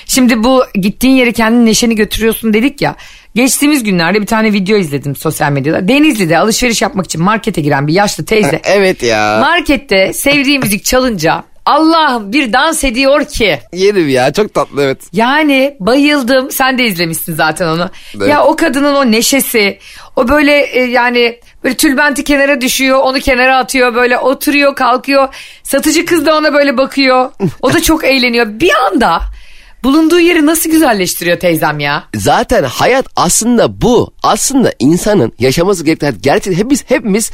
Şimdi 0.06 0.44
bu 0.44 0.64
gittiğin 0.74 1.14
yere 1.14 1.32
kendin 1.32 1.66
neşeni 1.66 1.94
götürüyorsun 1.94 2.54
dedik 2.54 2.82
ya. 2.82 2.96
Geçtiğimiz 3.34 3.84
günlerde 3.84 4.20
bir 4.20 4.26
tane 4.26 4.52
video 4.52 4.76
izledim 4.76 5.16
sosyal 5.16 5.52
medyada. 5.52 5.88
Denizli'de 5.88 6.38
alışveriş 6.38 6.82
yapmak 6.82 7.06
için 7.06 7.22
markete 7.22 7.60
giren 7.60 7.86
bir 7.86 7.92
yaşlı 7.92 8.24
teyze. 8.24 8.60
Evet 8.64 9.02
ya. 9.02 9.38
Markette 9.40 10.12
sevdiği 10.12 10.58
müzik 10.58 10.84
çalınca 10.84 11.44
Allah'ım 11.66 12.32
bir 12.32 12.52
dans 12.52 12.84
ediyor 12.84 13.24
ki. 13.24 13.60
Yerim 13.72 14.08
ya 14.08 14.32
çok 14.32 14.54
tatlı 14.54 14.82
evet. 14.82 14.98
Yani 15.12 15.76
bayıldım. 15.80 16.50
Sen 16.50 16.78
de 16.78 16.84
izlemişsin 16.84 17.34
zaten 17.34 17.68
onu. 17.68 17.90
Evet. 18.16 18.28
Ya 18.28 18.44
o 18.44 18.56
kadının 18.56 18.94
o 18.94 19.10
neşesi, 19.10 19.78
o 20.16 20.28
böyle 20.28 20.62
e, 20.62 20.80
yani 20.84 21.40
böyle 21.64 21.76
tülbenti 21.76 22.24
kenara 22.24 22.60
düşüyor, 22.60 22.98
onu 22.98 23.20
kenara 23.20 23.58
atıyor, 23.58 23.94
böyle 23.94 24.18
oturuyor, 24.18 24.74
kalkıyor. 24.74 25.34
Satıcı 25.62 26.04
kız 26.04 26.26
da 26.26 26.36
ona 26.36 26.52
böyle 26.54 26.78
bakıyor. 26.78 27.30
O 27.62 27.72
da 27.72 27.82
çok 27.82 28.04
eğleniyor. 28.04 28.46
Bir 28.48 28.72
anda 28.86 29.20
bulunduğu 29.84 30.20
yeri 30.20 30.46
nasıl 30.46 30.70
güzelleştiriyor 30.70 31.40
teyzem 31.40 31.80
ya. 31.80 32.04
Zaten 32.16 32.62
hayat 32.64 33.06
aslında 33.16 33.80
bu. 33.80 34.12
Aslında 34.22 34.72
insanın 34.78 35.32
yaşaması 35.38 35.84
gereken 35.84 36.14
gerçekten 36.22 36.52
hepimiz 36.52 36.84
hepimiz 36.88 37.30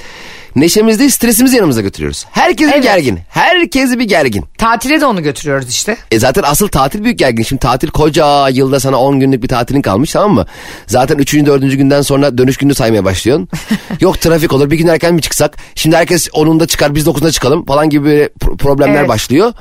neşemizi 0.56 0.98
değil 0.98 1.10
stresimizi 1.10 1.56
yanımıza 1.56 1.80
götürüyoruz. 1.80 2.26
Herkes 2.30 2.66
Evet. 2.68 2.78
bir 2.78 2.82
gergin. 2.82 3.18
Herkes 3.28 3.98
bir 3.98 4.04
gergin. 4.04 4.44
Tatile 4.58 5.00
de 5.00 5.06
onu 5.06 5.22
götürüyoruz 5.22 5.68
işte. 5.70 5.96
E 6.10 6.18
zaten 6.18 6.42
asıl 6.46 6.68
tatil 6.68 7.04
büyük 7.04 7.18
gergin. 7.18 7.42
Şimdi 7.42 7.60
tatil 7.60 7.88
koca 7.88 8.48
yılda 8.48 8.80
sana 8.80 8.96
10 9.00 9.20
günlük 9.20 9.42
bir 9.42 9.48
tatilin 9.48 9.82
kalmış 9.82 10.12
tamam 10.12 10.34
mı? 10.34 10.46
Zaten 10.86 11.18
3. 11.18 11.34
4. 11.34 11.60
günden 11.60 12.02
sonra 12.02 12.38
dönüş 12.38 12.56
gününü 12.56 12.74
saymaya 12.74 13.04
başlıyorsun. 13.04 13.48
Yok 14.00 14.20
trafik 14.20 14.52
olur 14.52 14.70
bir 14.70 14.78
gün 14.78 14.86
erken 14.86 15.14
mi 15.14 15.22
çıksak? 15.22 15.56
Şimdi 15.74 15.96
herkes 15.96 16.28
10'unda 16.28 16.66
çıkar 16.66 16.94
biz 16.94 17.06
9'unda 17.06 17.32
çıkalım 17.32 17.64
falan 17.66 17.90
gibi 17.90 18.28
problemler 18.58 18.98
Evet. 19.00 19.08
başlıyor. 19.08 19.52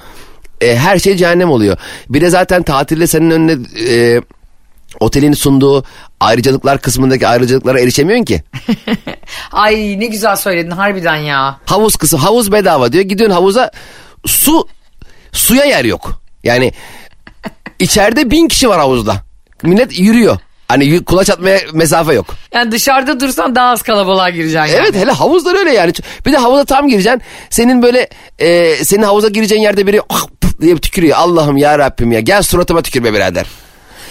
E, 0.62 0.76
her 0.78 1.00
şey 1.00 1.16
cehennem 1.16 1.50
oluyor. 1.52 1.78
Bir 2.10 2.22
de 2.22 2.30
zaten 2.30 2.64
tatilde 2.64 3.08
senin 3.08 3.32
önüne 3.32 3.58
e, 3.90 4.22
otelin 5.00 5.34
sunduğu 5.34 5.84
ayrıcalıklar 6.20 6.82
kısmındaki 6.82 7.28
ayrıcalıklara 7.28 7.80
erişemiyorsun 7.80 8.26
ki. 8.26 8.44
Ay 9.52 10.00
ne 10.00 10.06
güzel 10.06 10.36
söyledin 10.36 10.72
harbiden 10.72 11.16
ya. 11.16 11.60
Havuz 11.66 11.96
kısmı 11.96 12.20
havuz 12.20 12.52
bedava 12.52 12.92
diyor. 12.92 13.04
Gidiyorsun 13.04 13.36
havuza 13.36 13.72
su 14.26 14.68
suya 15.32 15.66
yer 15.66 15.86
yok. 15.86 16.22
Yani 16.44 16.74
içeride 17.80 18.32
bin 18.32 18.48
kişi 18.48 18.70
var 18.70 18.80
havuzda. 18.80 19.16
Millet 19.64 20.00
yürüyor. 20.00 20.38
Hani 20.68 21.04
kulaç 21.06 21.30
atmaya 21.30 21.60
mesafe 21.74 22.14
yok. 22.14 22.26
Yani 22.54 22.72
dışarıda 22.72 23.20
dursan 23.20 23.56
daha 23.56 23.70
az 23.70 23.82
kalabalığa 23.82 24.30
gireceksin. 24.30 24.60
yani. 24.60 24.82
Evet 24.84 24.96
hele 24.96 25.12
havuzlar 25.12 25.56
öyle 25.56 25.72
yani. 25.72 25.94
Bir 26.26 26.34
de 26.34 26.38
havuza 26.38 26.66
tam 26.66 26.88
gireceksin. 26.88 27.22
Senin 27.50 27.82
böyle 27.82 28.10
e, 28.40 28.76
senin 28.76 29.04
havuza 29.04 29.28
gireceğin 29.28 29.62
yerde 29.62 29.88
biri 29.88 30.02
puf 30.02 30.39
diye 30.62 30.76
tükürüyor. 30.78 31.18
Allah'ım 31.18 31.58
ya 31.58 31.80
Rabbim 31.80 32.12
ya 32.12 32.20
gel 32.20 32.42
suratıma 32.42 32.82
tükürme 32.82 33.14
birader. 33.14 33.46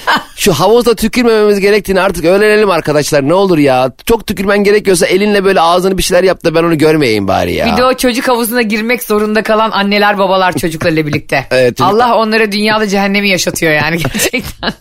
Şu 0.37 0.53
havuzda 0.53 0.95
tükürmememiz 0.95 1.61
gerektiğini 1.61 2.01
artık 2.01 2.25
öğrenelim 2.25 2.71
arkadaşlar 2.71 3.29
ne 3.29 3.35
olur 3.35 3.59
ya. 3.59 3.93
Çok 4.07 4.27
tükürmen 4.27 4.65
gerekiyorsa 4.65 5.07
elinle 5.07 5.45
böyle 5.45 5.61
ağzını 5.61 5.99
bir 5.99 6.03
şeyler 6.03 6.25
yap 6.25 6.45
da 6.45 6.55
ben 6.55 6.63
onu 6.65 6.79
görmeyeyim 6.79 7.29
bari 7.29 7.55
ya. 7.55 7.67
Bir 7.67 7.77
de 7.77 7.85
o 7.85 7.95
çocuk 7.95 8.29
havuzuna 8.29 8.63
girmek 8.63 9.03
zorunda 9.03 9.43
kalan 9.43 9.71
anneler 9.71 10.19
babalar 10.19 10.53
çocuklarıyla 10.53 11.07
birlikte. 11.07 11.47
Evet, 11.51 11.77
çocuk- 11.77 11.93
Allah 11.95 12.17
onlara 12.17 12.53
dünyada 12.53 12.87
cehennemi 12.89 13.29
yaşatıyor 13.29 13.73
yani 13.73 13.97
gerçekten. 14.03 14.73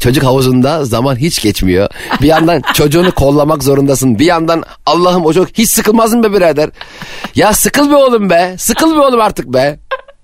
Çocuk 0.00 0.24
havuzunda 0.24 0.84
zaman 0.84 1.16
hiç 1.16 1.42
geçmiyor. 1.42 1.88
Bir 2.22 2.26
yandan 2.26 2.62
çocuğunu 2.74 3.12
kollamak 3.14 3.64
zorundasın. 3.64 4.18
Bir 4.18 4.24
yandan 4.24 4.62
Allah'ım 4.86 5.26
o 5.26 5.32
çocuk 5.32 5.58
hiç 5.58 5.68
sıkılmaz 5.68 6.14
mı 6.14 6.22
be 6.22 6.32
birader? 6.32 6.70
Ya 7.34 7.52
sıkıl 7.52 7.90
be 7.90 7.94
oğlum 7.96 8.30
be. 8.30 8.54
Sıkıl 8.58 8.96
be 8.96 9.00
oğlum 9.00 9.20
artık 9.20 9.46
be. 9.46 9.78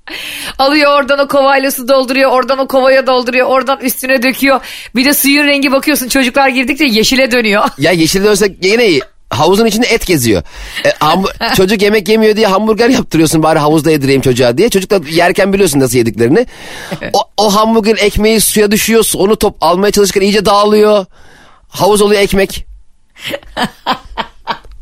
Alıyor 0.59 0.99
oradan 0.99 1.19
o 1.19 1.29
kovayla 1.29 1.71
su 1.71 1.89
dolduruyor, 1.89 2.31
oradan 2.31 2.59
o 2.59 2.69
kovaya 2.69 3.07
dolduruyor, 3.07 3.47
oradan 3.47 3.79
üstüne 3.81 4.23
döküyor. 4.23 4.61
Bir 4.95 5.05
de 5.05 5.15
suyun 5.15 5.47
rengi 5.47 5.73
bakıyorsun 5.73 6.09
çocuklar 6.09 6.49
girdikçe 6.49 6.85
yeşile 6.85 7.31
dönüyor. 7.31 7.65
Ya 7.79 7.93
yeşil 7.93 8.25
dönsek 8.25 8.65
yine 8.65 8.87
iyi. 8.89 9.01
Havuzun 9.31 9.67
içinde 9.67 9.87
et 9.87 10.07
geziyor. 10.07 10.43
E, 10.85 10.89
ham- 10.89 11.55
çocuk 11.57 11.83
yemek 11.83 12.09
yemiyor 12.09 12.37
diye 12.37 12.47
hamburger 12.47 12.89
yaptırıyorsun 12.89 13.43
bari 13.43 13.59
havuzda 13.59 13.91
yedireyim 13.91 14.21
çocuğa 14.21 14.59
diye. 14.59 14.69
Çocuk 14.69 14.91
da 14.91 15.01
yerken 15.11 15.53
biliyorsun 15.53 15.81
nasıl 15.81 15.99
yediklerini. 15.99 16.47
O, 17.13 17.19
o 17.37 17.55
hamburger 17.55 17.97
ekmeği 17.97 18.41
suya 18.41 18.71
düşüyor. 18.71 19.11
Onu 19.17 19.37
top 19.37 19.57
almaya 19.61 19.91
çalışırken 19.91 20.21
iyice 20.21 20.45
dağılıyor. 20.45 21.07
Havuz 21.69 22.03
oluyor 22.03 22.21
ekmek. 22.21 22.67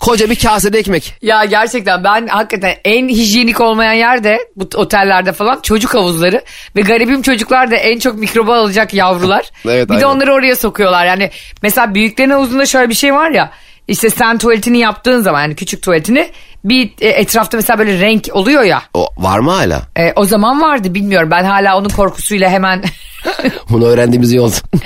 Koca 0.05 0.31
bir 0.31 0.39
kasede 0.39 0.79
ekmek. 0.79 1.15
Ya 1.23 1.45
gerçekten 1.45 2.05
ben 2.05 2.27
hakikaten 2.27 2.75
en 2.85 3.09
hijyenik 3.09 3.61
olmayan 3.61 3.93
yerde 3.93 4.39
bu 4.57 4.69
otellerde 4.75 5.33
falan 5.33 5.61
çocuk 5.63 5.95
havuzları 5.95 6.43
ve 6.77 6.81
garibim 6.81 7.23
çocuklar 7.23 7.71
da 7.71 7.77
en 7.77 7.99
çok 7.99 8.19
mikroba 8.19 8.55
alacak 8.57 8.95
yavrular. 8.95 9.51
Evet, 9.69 9.91
bir 9.91 10.01
de 10.01 10.07
aynen. 10.07 10.17
onları 10.17 10.33
oraya 10.33 10.57
sokuyorlar. 10.57 11.07
Yani 11.07 11.31
mesela 11.63 11.95
büyüklerin 11.95 12.31
havuzunda 12.31 12.67
şöyle 12.67 12.89
bir 12.89 12.95
şey 12.95 13.15
var 13.15 13.31
ya 13.31 13.51
işte 13.89 14.11
sen 14.11 14.39
tuvaletini 14.39 14.79
yaptığın 14.79 15.21
zaman 15.21 15.43
yani 15.43 15.55
küçük 15.55 15.83
tuvaletini 15.83 16.31
bir 16.65 16.93
e, 17.01 17.09
etrafta 17.09 17.57
mesela 17.57 17.79
böyle 17.79 18.01
renk 18.01 18.29
oluyor 18.33 18.63
ya. 18.63 18.83
O 18.95 19.09
var 19.17 19.39
mı 19.39 19.51
hala? 19.51 19.83
E, 19.97 20.13
o 20.17 20.25
zaman 20.25 20.61
vardı 20.63 20.95
bilmiyorum 20.95 21.31
ben 21.31 21.45
hala 21.45 21.79
onun 21.79 21.89
korkusuyla 21.89 22.51
hemen 22.51 22.85
Bunu 23.71 23.87
öğrendiğimiz 23.87 24.33
iyi 24.33 24.41
oldu. 24.41 24.55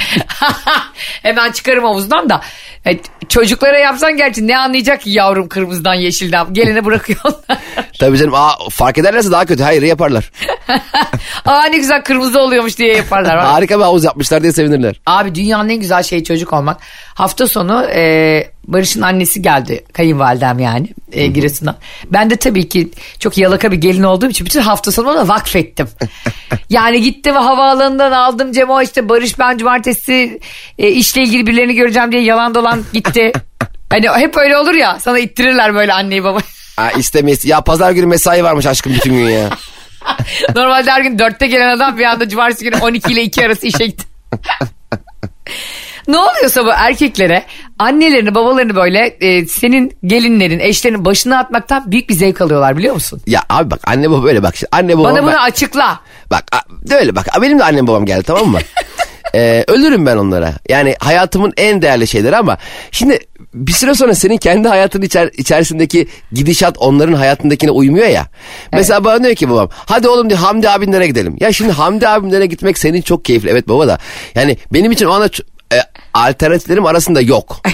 hemen 1.23 1.53
çıkarım 1.53 1.85
havuzdan 1.85 2.29
da. 2.29 2.41
E, 2.87 2.99
çocuklara 3.29 3.79
yapsan 3.79 4.17
gerçi 4.17 4.47
ne 4.47 4.59
anlayacak 4.59 5.01
ki 5.01 5.11
yavrum 5.11 5.49
kırmızıdan 5.49 5.95
yeşilden 5.95 6.55
gelene 6.55 6.85
bırakıyorlar. 6.85 7.41
Tabii 7.99 8.19
canım 8.19 8.35
aa, 8.35 8.53
fark 8.71 8.99
ederlerse 8.99 9.31
daha 9.31 9.47
kötü. 9.47 9.63
Hayır 9.63 9.83
yaparlar. 9.83 10.31
Aa 11.47 11.65
ne 11.65 11.79
güzel 11.79 12.03
kırmızı 12.03 12.41
oluyormuş 12.41 12.79
diye 12.79 12.97
yaparlar. 12.97 13.39
Harika 13.45 13.79
bir 13.79 13.85
havuz 13.85 14.05
yapmışlar 14.05 14.43
diye 14.43 14.53
sevinirler. 14.53 15.01
Abi 15.07 15.35
dünyanın 15.35 15.69
en 15.69 15.81
güzel 15.81 16.03
şeyi 16.03 16.25
çocuk 16.25 16.53
olmak. 16.53 16.81
Hafta 17.15 17.49
sonu 17.49 17.87
e, 17.95 18.45
Barış'ın 18.69 19.03
annesi 19.03 19.43
geldi. 19.43 19.85
Kayınvalidem 19.93 20.59
yani 20.59 20.89
e, 21.13 21.27
Giresun'dan. 21.27 21.77
Ben 22.07 22.31
de 22.31 22.37
tabii 22.37 22.69
ki 22.69 22.91
çok 23.19 23.39
yalaka 23.39 23.73
bir 23.73 23.77
gelin 23.77 24.03
olduğum 24.03 24.29
için 24.29 24.47
bütün 24.47 24.61
hafta 24.61 24.93
sonu 24.93 25.11
ona 25.11 25.29
vakfettim. 25.29 25.89
yani 26.71 27.03
gittim 27.03 27.35
havaalanından 27.35 28.13
aldım 28.13 28.53
Cemo 28.53 28.83
işte 28.83 29.09
Barış 29.09 29.39
ben 29.39 29.59
cumartesi 29.59 30.41
e, 30.79 30.88
işle 30.91 31.23
ilgili 31.23 31.47
birilerini 31.47 31.75
göreceğim 31.75 32.13
diye 32.13 32.23
yalan 32.23 32.55
dolan 32.55 32.85
gitti. 32.93 33.33
Hani 33.91 34.09
hep 34.09 34.37
öyle 34.37 34.57
olur 34.57 34.75
ya 34.75 34.99
sana 35.01 35.19
ittirirler 35.19 35.75
böyle 35.75 35.93
anneyi 35.93 36.25
babayı. 36.25 36.45
Ha, 36.77 36.91
istemeyiz. 36.91 37.45
Ya 37.45 37.61
pazar 37.61 37.91
günü 37.93 38.07
mesai 38.07 38.45
varmış 38.45 38.67
aşkım 38.67 38.93
bütün 38.95 39.13
gün 39.13 39.29
ya. 39.29 39.51
Normalde 40.57 40.91
her 40.91 41.01
gün 41.01 41.19
dörtte 41.19 41.47
gelen 41.47 41.77
adam 41.77 41.99
bir 41.99 42.05
anda 42.05 42.29
cumartesi 42.29 42.65
günü 42.65 42.77
12 42.77 43.13
ile 43.13 43.23
2 43.23 43.47
arası 43.47 43.67
işe 43.67 43.87
gitti. 43.87 44.05
ne 46.09 46.17
oluyorsa 46.19 46.65
bu 46.65 46.71
erkeklere 46.71 47.45
annelerini 47.79 48.35
babalarını 48.35 48.77
böyle 48.77 49.17
e, 49.21 49.47
senin 49.47 49.99
gelinlerin 50.05 50.59
eşlerinin 50.59 51.05
başına 51.05 51.39
atmaktan 51.39 51.91
büyük 51.93 52.09
bir 52.09 52.15
zevk 52.15 52.41
alıyorlar 52.41 52.77
biliyor 52.79 52.95
musun? 52.95 53.21
Ya 53.27 53.43
abi 53.51 53.71
bak 53.71 53.81
anne 53.87 54.11
baba 54.11 54.25
böyle 54.25 54.43
bak. 54.43 54.57
Şimdi 54.57 54.69
anne 54.73 54.99
babam 54.99 55.13
Bana 55.15 55.23
bunu 55.23 55.33
ben- 55.33 55.39
açıkla. 55.39 56.01
Bak 56.31 56.45
a- 56.53 56.95
öyle 56.95 57.17
bak 57.17 57.27
benim 57.43 57.59
de 57.59 57.65
annem 57.65 57.87
babam 57.87 58.07
geldi 58.07 58.23
tamam 58.23 58.47
mı? 58.49 58.59
Ee, 59.35 59.65
ölürüm 59.69 60.07
ben 60.07 60.17
onlara. 60.17 60.55
Yani 60.69 60.95
hayatımın 60.99 61.53
en 61.57 61.83
değerli 61.83 62.07
şeyleri 62.07 62.37
ama 62.37 62.59
şimdi 62.91 63.19
bir 63.55 63.73
süre 63.73 63.95
sonra 63.95 64.15
senin 64.15 64.37
kendi 64.37 64.69
hayatın 64.69 65.03
içer, 65.03 65.31
içerisindeki 65.37 66.09
gidişat 66.33 66.79
onların 66.79 67.13
hayatındakine 67.15 67.71
uymuyor 67.71 68.07
ya. 68.07 68.27
Mesela 68.73 69.05
bana 69.05 69.25
diyor 69.25 69.35
ki 69.35 69.51
babam 69.51 69.69
hadi 69.73 70.09
oğlum 70.09 70.31
diyor 70.31 70.41
Hamdi 70.41 70.69
abinlere 70.69 71.07
gidelim. 71.07 71.37
Ya 71.41 71.53
şimdi 71.53 71.73
Hamdi 71.73 72.09
abinlere 72.09 72.47
gitmek 72.47 72.79
senin 72.79 73.01
çok 73.03 73.25
keyifli. 73.25 73.51
Evet 73.51 73.69
baba 73.69 73.89
da 73.89 73.99
yani 74.35 74.57
benim 74.73 74.93
için 74.93 75.07
o 75.07 75.13
anda 75.13 75.29
e, 75.75 75.77
alternatiflerim 76.15 76.87
arasında 76.87 77.21
yok. 77.21 77.61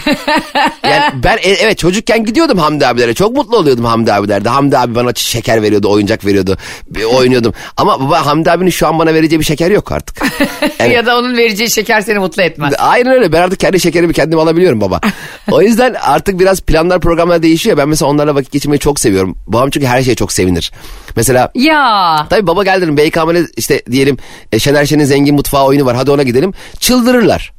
Yani 0.85 1.23
ben 1.25 1.37
e, 1.37 1.41
evet 1.51 1.79
çocukken 1.79 2.25
gidiyordum 2.25 2.59
Hamdi 2.59 2.87
abilere. 2.87 3.15
Çok 3.15 3.37
mutlu 3.37 3.57
oluyordum 3.57 3.85
Hamdi 3.85 4.13
abilerde. 4.13 4.49
Hamdi 4.49 4.79
abi 4.79 4.95
bana 4.95 5.15
şeker 5.15 5.63
veriyordu, 5.63 5.91
oyuncak 5.91 6.27
veriyordu. 6.27 6.59
Bir 6.91 7.05
Oynuyordum. 7.05 7.55
Ama 7.77 8.01
baba 8.01 8.27
Hamdi 8.27 8.51
abinin 8.51 8.71
şu 8.71 8.87
an 8.87 8.99
bana 8.99 9.15
vereceği 9.15 9.41
bir 9.41 9.45
şeker 9.45 9.71
yok 9.71 9.93
artık. 9.93 10.23
Yani- 10.79 10.95
ya 10.95 11.07
da 11.07 11.19
onun 11.19 11.37
vereceği 11.37 11.71
şeker 11.71 12.01
seni 12.01 12.19
mutlu 12.19 12.43
etmez. 12.43 12.75
Aynen 12.79 13.13
öyle. 13.13 13.33
Ben 13.33 13.43
artık 13.43 13.61
kendi 13.61 13.81
şekerimi 13.81 14.13
kendim 14.13 14.39
alabiliyorum 14.39 14.81
baba. 14.81 15.01
O 15.51 15.63
yüzden 15.63 15.95
artık 15.95 16.41
biraz 16.41 16.61
planlar 16.61 17.01
programlar 17.01 17.43
değişiyor. 17.43 17.77
Ben 17.77 17.89
mesela 17.89 18.11
onlarla 18.11 18.35
vakit 18.35 18.53
geçirmeyi 18.53 18.81
çok 18.81 19.01
seviyorum. 19.01 19.37
Babam 19.47 19.71
çünkü 19.71 19.87
her 19.87 20.03
şeye 20.03 20.15
çok 20.15 20.33
sevinir. 20.33 20.73
Mesela 21.17 21.51
Ya 21.55 22.27
Tabii 22.31 22.47
baba 22.47 22.65
gel 22.65 22.81
derim 22.83 22.97
BKM'de 22.97 23.47
işte 23.57 23.83
diyelim 23.91 24.17
e, 24.53 24.59
Şener 24.59 24.87
Şen'in 24.87 25.05
zengin 25.05 25.35
mutfağı 25.35 25.65
oyunu 25.65 25.87
var 25.87 25.97
hadi 25.97 26.11
ona 26.11 26.23
gidelim. 26.23 26.53
Çıldırırlar. 26.81 27.53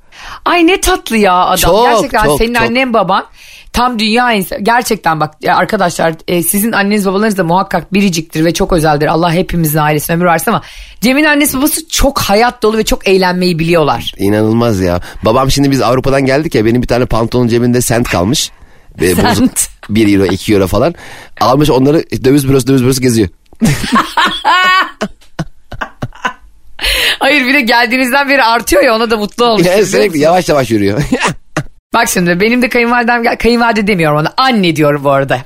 Ay 0.46 0.68
ne 0.68 0.82
tatlı 0.82 1.18
ya 1.18 1.34
adam. 1.34 1.58
Çok, 1.58 1.90
Gerçekten 1.90 2.24
çok, 2.24 2.38
senin 2.38 2.54
çok. 2.54 2.64
annen 2.64 2.94
baban 2.94 3.26
tam 3.76 4.00
dünya 4.00 4.34
insan. 4.34 4.64
Gerçekten 4.64 5.20
bak 5.20 5.34
ya 5.42 5.56
arkadaşlar 5.56 6.14
e, 6.28 6.44
sizin 6.44 6.72
anneniz 6.72 7.06
babalarınız 7.06 7.38
da 7.38 7.44
muhakkak 7.44 7.94
biriciktir 7.94 8.46
ve 8.46 8.54
çok 8.54 8.74
özeldir. 8.74 9.08
Allah 9.08 9.34
hepimizin 9.34 9.80
ailesine 9.80 10.16
ömür 10.16 10.26
versin 10.26 10.52
ama 10.52 10.62
Cem'in 11.02 11.24
annesi 11.24 11.58
babası 11.58 11.90
çok 11.90 12.20
hayat 12.20 12.64
dolu 12.64 12.78
ve 12.78 12.86
çok 12.86 13.08
eğlenmeyi 13.08 13.60
biliyorlar. 13.60 14.14
İnanılmaz 14.18 14.80
ya. 14.80 15.02
Babam 15.26 15.52
şimdi 15.52 15.72
biz 15.72 15.82
Avrupa'dan 15.82 16.26
geldik 16.26 16.56
ya 16.56 16.66
benim 16.66 16.82
bir 16.82 16.88
tane 16.88 17.06
pantolonun 17.06 17.48
cebinde 17.48 17.82
sent 17.82 18.10
kalmış. 18.10 18.52
Ve 19.02 19.18
bozuk 19.18 19.52
1 19.90 20.14
euro 20.20 20.26
2 20.26 20.54
euro 20.54 20.68
falan. 20.68 20.96
Almış 21.42 21.70
onları 21.70 22.04
döviz 22.24 22.48
bürosu 22.48 22.68
döviz 22.68 22.84
bürosu 22.84 23.02
geziyor. 23.02 23.30
Hayır 27.20 27.48
bir 27.48 27.54
de 27.54 27.62
geldiğinizden 27.62 28.30
beri 28.30 28.44
artıyor 28.44 28.84
ya 28.84 28.96
ona 28.96 29.10
da 29.10 29.18
mutlu 29.18 29.46
olmuş. 29.46 29.68
Yani 29.68 29.86
sürekli 29.86 30.20
yavaş 30.20 30.50
yavaş 30.50 30.72
yürüyor. 30.72 31.02
Bak 31.94 32.10
şimdi 32.10 32.40
benim 32.40 32.62
de 32.62 32.70
kayınvalidem 32.70 33.38
kayınvalide 33.38 33.88
demiyorum 33.88 34.18
ona 34.18 34.34
anne 34.38 34.76
diyorum 34.76 35.04
bu 35.04 35.12
arada. 35.12 35.42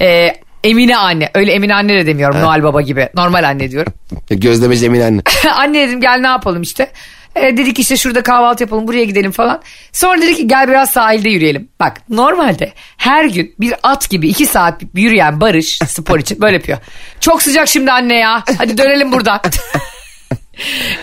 Ee, 0.00 0.32
Emine 0.64 0.96
anne 0.96 1.30
öyle 1.34 1.52
Emine 1.52 1.74
anne 1.74 1.94
de 1.94 2.06
demiyorum 2.06 2.40
Noel 2.40 2.62
Baba 2.62 2.80
gibi 2.80 3.08
normal 3.14 3.44
anne 3.44 3.70
diyorum. 3.70 3.92
Gözlemeci 4.30 4.86
Emin 4.86 5.00
anne. 5.00 5.20
anne 5.54 5.88
dedim 5.88 6.00
gel 6.00 6.18
ne 6.20 6.26
yapalım 6.26 6.62
işte. 6.62 6.90
Ee, 7.36 7.56
dedik 7.56 7.78
işte 7.78 7.96
şurada 7.96 8.22
kahvaltı 8.22 8.62
yapalım 8.62 8.88
buraya 8.88 9.04
gidelim 9.04 9.30
falan. 9.30 9.62
Sonra 9.92 10.22
dedi 10.22 10.34
ki 10.34 10.46
gel 10.46 10.68
biraz 10.68 10.90
sahilde 10.90 11.28
yürüyelim. 11.28 11.68
Bak 11.80 11.96
normalde 12.08 12.72
her 12.96 13.24
gün 13.24 13.54
bir 13.60 13.74
at 13.82 14.10
gibi 14.10 14.28
iki 14.28 14.46
saat 14.46 14.82
yürüyen 14.94 15.40
Barış 15.40 15.78
spor 15.86 16.18
için 16.18 16.40
böyle 16.40 16.56
yapıyor. 16.56 16.78
Çok 17.20 17.42
sıcak 17.42 17.68
şimdi 17.68 17.92
anne 17.92 18.16
ya 18.16 18.42
hadi 18.58 18.78
dönelim 18.78 19.12
buradan. 19.12 19.40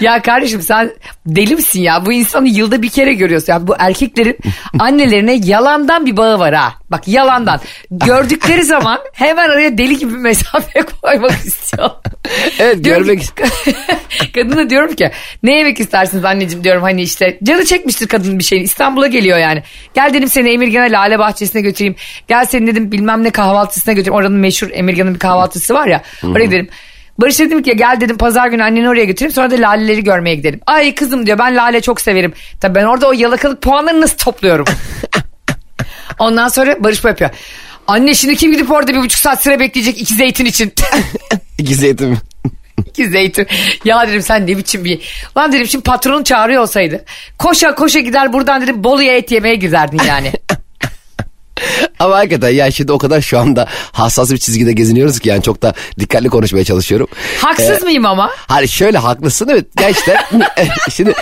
Ya 0.01 0.21
kardeşim 0.21 0.61
sen 0.61 0.91
deli 1.25 1.55
misin 1.55 1.81
ya? 1.81 2.05
Bu 2.05 2.13
insanı 2.13 2.47
yılda 2.47 2.81
bir 2.81 2.89
kere 2.89 3.13
görüyorsun. 3.13 3.53
Ya 3.53 3.67
bu 3.67 3.75
erkeklerin 3.79 4.37
annelerine 4.79 5.33
yalandan 5.33 6.05
bir 6.05 6.17
bağı 6.17 6.39
var 6.39 6.53
ha. 6.53 6.73
Bak 6.91 7.07
yalandan. 7.07 7.59
Gördükleri 7.91 8.63
zaman 8.63 8.99
hemen 9.13 9.49
araya 9.49 9.77
deli 9.77 9.97
gibi 9.97 10.13
mesafe 10.13 10.81
koymak 11.01 11.31
istiyor. 11.45 11.89
Evet 12.59 12.83
Diyorum 12.83 13.03
görmek 13.07 13.21
ki- 13.21 13.73
Kadına 14.35 14.69
diyorum 14.69 14.95
ki 14.95 15.11
ne 15.43 15.57
yemek 15.57 15.79
istersiniz 15.79 16.25
anneciğim 16.25 16.63
diyorum 16.63 16.83
hani 16.83 17.01
işte 17.01 17.39
canı 17.43 17.65
çekmiştir 17.65 18.07
kadının 18.07 18.39
bir 18.39 18.43
şeyin 18.43 18.63
İstanbul'a 18.63 19.07
geliyor 19.07 19.37
yani. 19.37 19.63
Gel 19.93 20.13
dedim 20.13 20.27
seni 20.29 20.49
Emirgan'a 20.49 20.85
Lale 20.85 21.19
Bahçesi'ne 21.19 21.61
götüreyim. 21.61 21.95
Gel 22.27 22.45
seni 22.45 22.67
dedim 22.67 22.91
bilmem 22.91 23.23
ne 23.23 23.29
kahvaltısına 23.29 23.93
götüreyim. 23.93 24.15
Oranın 24.15 24.37
meşhur 24.37 24.69
Emirgan'ın 24.73 25.13
bir 25.13 25.19
kahvaltısı 25.19 25.73
var 25.73 25.87
ya 25.87 26.01
oraya 26.23 26.45
gidelim. 26.45 26.69
Barış 27.17 27.39
dedim 27.39 27.63
ki 27.63 27.75
gel 27.75 27.97
dedim 28.01 28.17
pazar 28.17 28.47
günü 28.47 28.63
anneni 28.63 28.89
oraya 28.89 29.05
götüreyim 29.05 29.33
sonra 29.33 29.51
da 29.51 29.55
laleleri 29.55 30.03
görmeye 30.03 30.35
gidelim. 30.35 30.59
Ay 30.67 30.95
kızım 30.95 31.25
diyor 31.25 31.39
ben 31.39 31.55
lale 31.55 31.81
çok 31.81 32.01
severim. 32.01 32.33
Tabii 32.61 32.75
ben 32.75 32.83
orada 32.83 33.07
o 33.07 33.13
yalakalık 33.13 33.61
puanlarını 33.61 34.01
nasıl 34.01 34.17
topluyorum? 34.17 34.65
Ondan 36.19 36.47
sonra 36.47 36.83
Barış 36.83 37.03
böyle 37.03 37.11
yapıyor. 37.11 37.29
Anne 37.87 38.13
şimdi 38.13 38.35
kim 38.35 38.51
gidip 38.51 38.71
orada 38.71 38.93
bir 38.93 38.99
buçuk 38.99 39.19
saat 39.19 39.43
sıra 39.43 39.59
bekleyecek 39.59 40.01
iki 40.01 40.13
zeytin 40.13 40.45
için? 40.45 40.73
İki 41.57 41.75
zeytin. 41.75 42.17
İki 42.85 43.09
zeytin. 43.09 43.47
Ya 43.85 44.07
dedim 44.07 44.21
sen 44.21 44.47
ne 44.47 44.57
biçim 44.57 44.85
bir... 44.85 45.01
Lan 45.37 45.51
dedim 45.51 45.67
şimdi 45.67 45.83
patronun 45.83 46.23
çağırıyor 46.23 46.61
olsaydı. 46.61 47.05
Koşa 47.39 47.75
koşa 47.75 47.99
gider 47.99 48.33
buradan 48.33 48.61
dedim 48.61 48.83
Bolu'ya 48.83 49.17
et 49.17 49.31
yemeye 49.31 49.55
giderdin 49.55 50.01
yani. 50.07 50.31
Ama 51.99 52.15
hakikaten 52.17 52.49
ya 52.49 52.71
şimdi 52.71 52.91
o 52.91 52.97
kadar 52.97 53.21
şu 53.21 53.39
anda 53.39 53.67
hassas 53.91 54.31
bir 54.31 54.37
çizgide 54.37 54.73
geziniyoruz 54.73 55.19
ki 55.19 55.29
yani 55.29 55.43
çok 55.43 55.61
da 55.61 55.73
dikkatli 55.99 56.29
konuşmaya 56.29 56.63
çalışıyorum. 56.63 57.07
Haksız 57.41 57.83
mıyım 57.83 58.05
ama? 58.05 58.29
Hani 58.47 58.67
şöyle 58.67 58.97
haklısın 58.97 59.47
evet 59.51 59.65
gerçekten 59.77 60.17
şimdi 60.91 61.13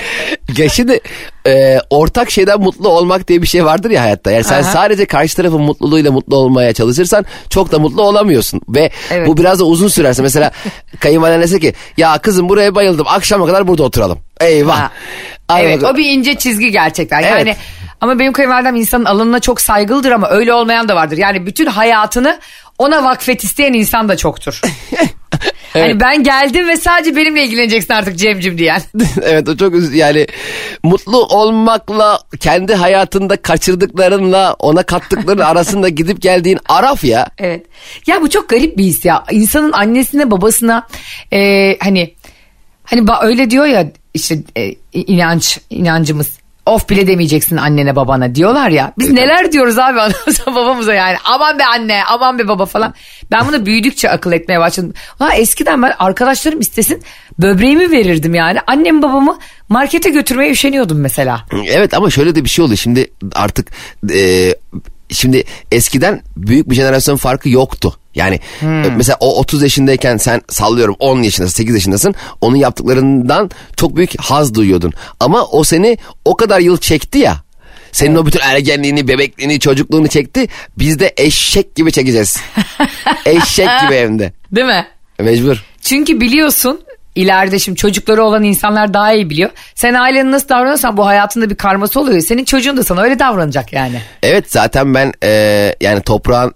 ya 0.57 0.69
şimdi 0.69 0.99
e, 1.47 1.79
ortak 1.89 2.31
şeyden 2.31 2.59
mutlu 2.61 2.89
olmak 2.89 3.27
diye 3.27 3.41
bir 3.41 3.47
şey 3.47 3.65
vardır 3.65 3.89
ya 3.89 4.01
hayatta. 4.01 4.31
Yani 4.31 4.43
sen 4.43 4.63
Aha. 4.63 4.71
sadece 4.71 5.05
karşı 5.05 5.35
tarafın 5.35 5.61
mutluluğuyla 5.61 6.11
mutlu 6.11 6.35
olmaya 6.35 6.73
çalışırsan 6.73 7.25
çok 7.49 7.71
da 7.71 7.79
mutlu 7.79 8.01
olamıyorsun. 8.03 8.61
Ve 8.69 8.91
Evet. 9.11 9.27
bu 9.27 9.37
biraz 9.37 9.59
da 9.59 9.63
uzun 9.63 9.87
sürerse 9.87 10.21
mesela 10.21 10.51
kayınvaliden 10.99 11.41
dese 11.41 11.59
ki 11.59 11.73
ya 11.97 12.17
kızım 12.17 12.49
buraya 12.49 12.75
bayıldım 12.75 13.07
akşama 13.07 13.45
kadar 13.45 13.67
burada 13.67 13.83
oturalım. 13.83 14.19
Eyvah. 14.41 14.79
Ha. 14.79 14.91
Evet 15.59 15.83
o 15.83 15.97
bir 15.97 16.09
ince 16.09 16.35
çizgi 16.35 16.71
gerçekten. 16.71 17.23
Evet. 17.23 17.31
Yani 17.31 17.55
ama 18.01 18.19
benim 18.19 18.33
kayınvalidem 18.33 18.75
insanın 18.75 19.05
alanına 19.05 19.39
çok 19.39 19.61
saygılıdır 19.61 20.11
ama 20.11 20.29
öyle 20.29 20.53
olmayan 20.53 20.87
da 20.87 20.95
vardır. 20.95 21.17
Yani 21.17 21.45
bütün 21.45 21.65
hayatını 21.65 22.39
ona 22.77 23.03
vakfet 23.03 23.43
isteyen 23.43 23.73
insan 23.73 24.09
da 24.09 24.17
çoktur. 24.17 24.61
Hani 25.73 25.99
ben 25.99 26.23
geldim 26.23 26.67
ve 26.67 26.77
sadece 26.77 27.15
benimle 27.15 27.43
ilgileneceksin 27.45 27.93
artık 27.93 28.17
Cemcim 28.17 28.57
diyen. 28.57 28.81
evet 29.21 29.49
o 29.49 29.57
çok 29.57 29.73
yani 29.93 30.27
mutlu 30.83 31.25
olmakla 31.25 32.19
kendi 32.39 32.75
hayatında 32.75 33.41
kaçırdıklarınla 33.41 34.55
ona 34.59 34.83
kattıkların 34.83 35.39
arasında 35.51 35.89
gidip 35.89 36.21
geldiğin 36.21 36.59
araf 36.69 37.03
ya. 37.03 37.27
Evet. 37.37 37.65
Ya 38.07 38.21
bu 38.21 38.29
çok 38.29 38.49
garip 38.49 38.77
bir 38.77 38.83
his 38.83 39.05
ya. 39.05 39.23
İnsanın 39.31 39.71
annesine 39.71 40.31
babasına 40.31 40.87
e, 41.33 41.77
hani 41.79 42.15
hani 42.83 43.05
öyle 43.21 43.49
diyor 43.49 43.65
ya 43.65 43.91
işte 44.13 44.39
e, 44.57 44.75
inanç 44.93 45.59
inancımız. 45.69 46.40
Of 46.65 46.89
bile 46.89 47.07
demeyeceksin 47.07 47.57
annene 47.57 47.95
babana 47.95 48.35
diyorlar 48.35 48.69
ya. 48.69 48.93
Biz 48.99 49.09
neler 49.11 49.51
diyoruz 49.51 49.79
abi 49.79 49.99
anamıza 50.01 50.45
babamıza 50.45 50.93
yani. 50.93 51.17
Aman 51.25 51.59
be 51.59 51.65
anne 51.65 52.03
aman 52.05 52.39
be 52.39 52.47
baba 52.47 52.65
falan. 52.65 52.93
Ben 53.31 53.47
bunu 53.47 53.65
büyüdükçe 53.65 54.09
akıl 54.09 54.31
etmeye 54.31 54.59
başladım. 54.59 54.93
Ha, 55.19 55.35
eskiden 55.35 55.81
ben 55.81 55.93
arkadaşlarım 55.99 56.59
istesin 56.59 57.03
böbreğimi 57.39 57.91
verirdim 57.91 58.35
yani. 58.35 58.59
Annem 58.67 59.01
babamı 59.01 59.39
markete 59.69 60.09
götürmeye 60.09 60.51
üşeniyordum 60.51 60.99
mesela. 60.99 61.45
Evet 61.67 61.93
ama 61.93 62.09
şöyle 62.09 62.35
de 62.35 62.43
bir 62.43 62.49
şey 62.49 62.65
oluyor. 62.65 62.77
Şimdi 62.77 63.11
artık 63.35 63.67
e, 64.13 64.55
şimdi 65.11 65.43
eskiden 65.71 66.21
büyük 66.37 66.69
bir 66.69 66.75
jenerasyon 66.75 67.15
farkı 67.15 67.49
yoktu. 67.49 67.95
Yani 68.15 68.39
e, 68.61 68.65
mesela 68.97 69.17
o 69.19 69.39
30 69.39 69.63
yaşındayken 69.63 70.17
sen 70.17 70.41
sallıyorum 70.49 70.95
10 70.99 71.21
yaşındasın 71.21 71.55
8 71.55 71.75
yaşındasın 71.75 72.15
onun 72.41 72.55
yaptıklarından 72.55 73.49
çok 73.75 73.95
büyük 73.95 74.19
haz 74.19 74.55
duyuyordun. 74.55 74.93
Ama 75.19 75.45
o 75.45 75.63
seni 75.63 75.97
o 76.25 76.35
kadar 76.35 76.59
yıl 76.59 76.77
çekti 76.77 77.17
ya. 77.17 77.43
Senin 77.91 78.15
o 78.15 78.25
bütün 78.25 78.39
ergenliğini, 78.39 79.07
bebekliğini, 79.07 79.59
çocukluğunu 79.59 80.07
çekti. 80.07 80.47
Biz 80.77 80.99
de 80.99 81.13
eşek 81.17 81.75
gibi 81.75 81.91
çekeceğiz. 81.91 82.37
eşek 83.25 83.69
gibi 83.81 83.95
hem 83.95 84.19
de. 84.19 84.33
Değil 84.51 84.67
mi? 84.67 84.87
Mecbur. 85.19 85.63
Çünkü 85.81 86.21
biliyorsun 86.21 86.81
ileride 87.15 87.59
şimdi 87.59 87.77
çocukları 87.77 88.23
olan 88.23 88.43
insanlar 88.43 88.93
daha 88.93 89.13
iyi 89.13 89.29
biliyor. 89.29 89.49
Sen 89.75 89.93
ailenin 89.93 90.31
nasıl 90.31 90.49
davranırsan 90.49 90.97
bu 90.97 91.05
hayatında 91.05 91.49
bir 91.49 91.55
karması 91.55 91.99
oluyor. 91.99 92.21
Senin 92.21 92.45
çocuğun 92.45 92.77
da 92.77 92.83
sana 92.83 93.01
öyle 93.01 93.19
davranacak 93.19 93.73
yani. 93.73 94.01
Evet 94.23 94.51
zaten 94.51 94.93
ben 94.93 95.13
e, 95.23 95.75
yani 95.81 96.01
toprağın 96.01 96.53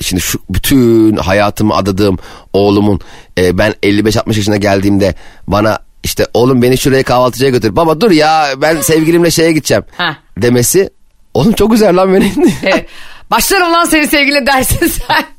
şimdi 0.00 0.22
şu 0.22 0.38
bütün 0.50 1.16
hayatımı 1.16 1.74
adadığım 1.74 2.18
oğlumun 2.52 3.00
e, 3.38 3.58
ben 3.58 3.72
55-60 3.82 4.36
yaşına 4.36 4.56
geldiğimde 4.56 5.14
bana 5.46 5.78
işte 6.04 6.26
oğlum 6.34 6.62
beni 6.62 6.78
şuraya 6.78 7.02
kahvaltıcıya 7.02 7.50
götür. 7.50 7.76
Baba 7.76 8.00
dur 8.00 8.10
ya 8.10 8.46
ben 8.56 8.80
sevgilimle 8.80 9.30
şeye 9.30 9.52
gideceğim 9.52 9.84
Ha. 9.96 10.16
demesi. 10.38 10.90
Oğlum 11.34 11.52
çok 11.52 11.70
güzel 11.70 11.96
lan 11.96 12.14
benim. 12.14 12.32
Evet. 12.62 12.86
Başlarım 13.30 13.72
lan 13.72 13.84
seni 13.84 14.06
sevgili 14.06 14.46
dersin 14.46 14.86
sen. 14.86 15.24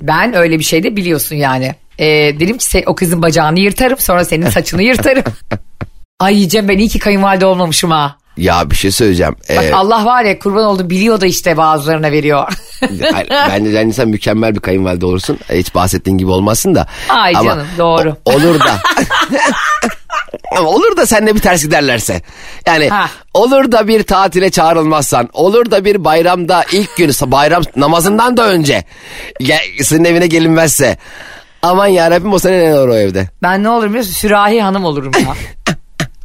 Ben 0.00 0.34
öyle 0.36 0.58
bir 0.58 0.64
şey 0.64 0.82
de 0.82 0.96
biliyorsun 0.96 1.36
yani. 1.36 1.74
Ee, 1.98 2.06
dedim 2.40 2.58
ki 2.58 2.82
o 2.86 2.94
kızın 2.94 3.22
bacağını 3.22 3.60
yırtarım 3.60 3.98
sonra 3.98 4.24
senin 4.24 4.50
saçını 4.50 4.82
yırtarım. 4.82 5.24
Ay 6.20 6.48
Cem 6.48 6.68
ben 6.68 6.78
iyi 6.78 6.88
ki 6.88 6.98
kayınvalide 6.98 7.46
olmamışım 7.46 7.90
ha. 7.90 8.16
ya 8.36 8.70
bir 8.70 8.76
şey 8.76 8.90
söyleyeceğim. 8.90 9.36
Bak 9.56 9.64
Ee, 9.64 9.72
Allah 9.74 10.04
var 10.04 10.24
ya 10.24 10.38
kurban 10.38 10.64
oldu 10.64 10.90
biliyor 10.90 11.20
da 11.20 11.26
işte 11.26 11.56
bazılarına 11.56 12.10
veriyor. 12.12 12.52
Bence 13.30 13.74
bence 13.74 13.92
sen 13.92 14.08
mükemmel 14.08 14.54
bir 14.54 14.60
kayınvalide 14.60 15.06
olursun. 15.06 15.38
Hiç 15.52 15.74
bahsettiğin 15.74 16.18
gibi 16.18 16.30
olmazsın 16.30 16.74
da. 16.74 16.86
Ay 17.08 17.32
Ama 17.36 17.50
canım, 17.50 17.66
doğru. 17.78 18.16
o- 18.24 18.32
olur 18.32 18.60
da. 18.60 18.78
Ama 20.58 20.68
olur 20.68 20.96
da 20.96 21.06
seninle 21.06 21.34
bir 21.34 21.40
ters 21.40 21.62
giderlerse. 21.62 22.22
Yani 22.66 22.88
Ha. 22.88 23.10
olur 23.34 23.72
da 23.72 23.88
bir 23.88 24.02
tatile 24.02 24.50
çağrılmazsan. 24.50 25.28
Olur 25.32 25.70
da 25.70 25.84
bir 25.84 26.04
bayramda 26.04 26.64
ilk 26.72 26.96
gün 26.96 27.08
bayram 27.26 27.62
namazından 27.76 28.36
da 28.36 28.48
önce. 28.48 28.84
Gel, 29.40 29.60
senin 29.82 30.04
evine 30.04 30.26
gelinmezse. 30.26 30.96
Aman 31.62 31.86
yarabbim 31.86 32.32
o 32.32 32.38
sene 32.38 32.58
ne 32.70 32.74
olur 32.78 32.88
o 32.88 32.94
evde. 32.94 33.28
ben 33.42 33.62
ne 33.62 33.68
olurum 33.68 33.88
biliyor 33.88 34.04
musun? 34.04 34.14
Sürahi 34.20 34.62
hanım 34.62 34.84
olurum 34.84 35.12
ya. 35.14 35.34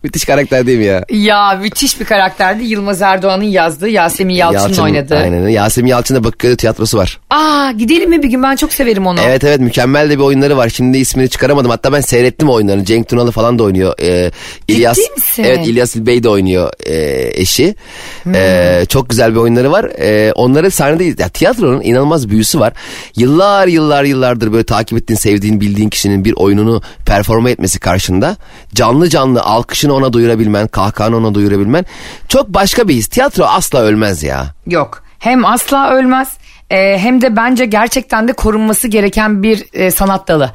Müthiş 0.03 0.25
karakter 0.25 0.67
değil 0.67 0.77
mi 0.77 0.85
ya? 0.85 1.05
ya 1.09 1.59
müthiş 1.61 1.99
bir 1.99 2.05
karakterdi. 2.05 2.63
Yılmaz 2.63 3.01
Erdoğan'ın 3.01 3.43
yazdığı 3.43 3.89
Yasemin 3.89 4.33
Yalçın'ın 4.33 4.83
oynadığı. 4.83 5.17
Aynen. 5.17 5.47
Yasemin 5.47 5.89
Yalçın'da 5.89 6.23
Bakırköy 6.23 6.55
tiyatrosu 6.55 6.97
var. 6.97 7.19
Aa 7.29 7.71
gidelim 7.71 8.09
mi 8.09 8.23
bir 8.23 8.29
gün 8.29 8.43
ben 8.43 8.55
çok 8.55 8.73
severim 8.73 9.07
onu. 9.07 9.19
Evet 9.25 9.43
evet 9.43 9.59
mükemmel 9.59 10.09
de 10.09 10.17
bir 10.17 10.23
oyunları 10.23 10.57
var. 10.57 10.69
Şimdi 10.69 10.97
ismini 10.97 11.29
çıkaramadım. 11.29 11.71
Hatta 11.71 11.93
ben 11.93 12.01
seyrettim 12.01 12.49
oyunlarını. 12.49 12.85
Cenk 12.85 13.09
Tunalı 13.09 13.31
falan 13.31 13.59
da 13.59 13.63
oynuyor. 13.63 13.93
Ee, 14.01 14.31
İlyas, 14.67 14.97
misin? 14.97 15.43
Evet 15.43 15.67
İlyas 15.67 15.95
İlbey 15.95 16.23
de 16.23 16.29
oynuyor 16.29 16.71
e, 16.85 17.29
eşi. 17.41 17.75
Hmm. 18.23 18.35
Ee, 18.35 18.85
çok 18.89 19.09
güzel 19.09 19.31
bir 19.31 19.39
oyunları 19.39 19.71
var. 19.71 19.85
Ee, 19.99 20.31
onları 20.35 20.71
sahnede 20.71 21.03
ya, 21.23 21.29
tiyatronun 21.29 21.81
inanılmaz 21.81 22.29
büyüsü 22.29 22.59
var. 22.59 22.73
Yıllar 23.15 23.67
yıllar 23.67 24.03
yıllardır 24.03 24.53
böyle 24.53 24.63
takip 24.63 24.97
ettiğin, 24.97 25.17
sevdiğin, 25.17 25.61
bildiğin 25.61 25.89
kişinin 25.89 26.25
bir 26.25 26.33
oyununu 26.33 26.81
performa 27.05 27.49
etmesi 27.49 27.79
karşında 27.79 28.37
canlı 28.73 29.09
canlı 29.09 29.41
alkışın 29.41 29.86
alkışını 29.87 29.93
ona 29.93 30.13
duyurabilmen, 30.13 30.67
kahkahanı 30.67 31.17
ona 31.17 31.33
duyurabilmen 31.33 31.85
çok 32.27 32.49
başka 32.49 32.87
bir 32.87 32.93
his. 32.93 33.07
Tiyatro 33.07 33.45
asla 33.45 33.81
ölmez 33.81 34.23
ya. 34.23 34.53
Yok. 34.65 35.03
Hem 35.19 35.45
asla 35.45 35.89
ölmez 35.91 36.37
e, 36.69 36.97
hem 36.97 37.21
de 37.21 37.35
bence 37.35 37.65
gerçekten 37.65 38.27
de 38.27 38.33
korunması 38.33 38.87
gereken 38.87 39.43
bir 39.43 39.65
e, 39.73 39.91
sanat 39.91 40.27
dalı. 40.27 40.51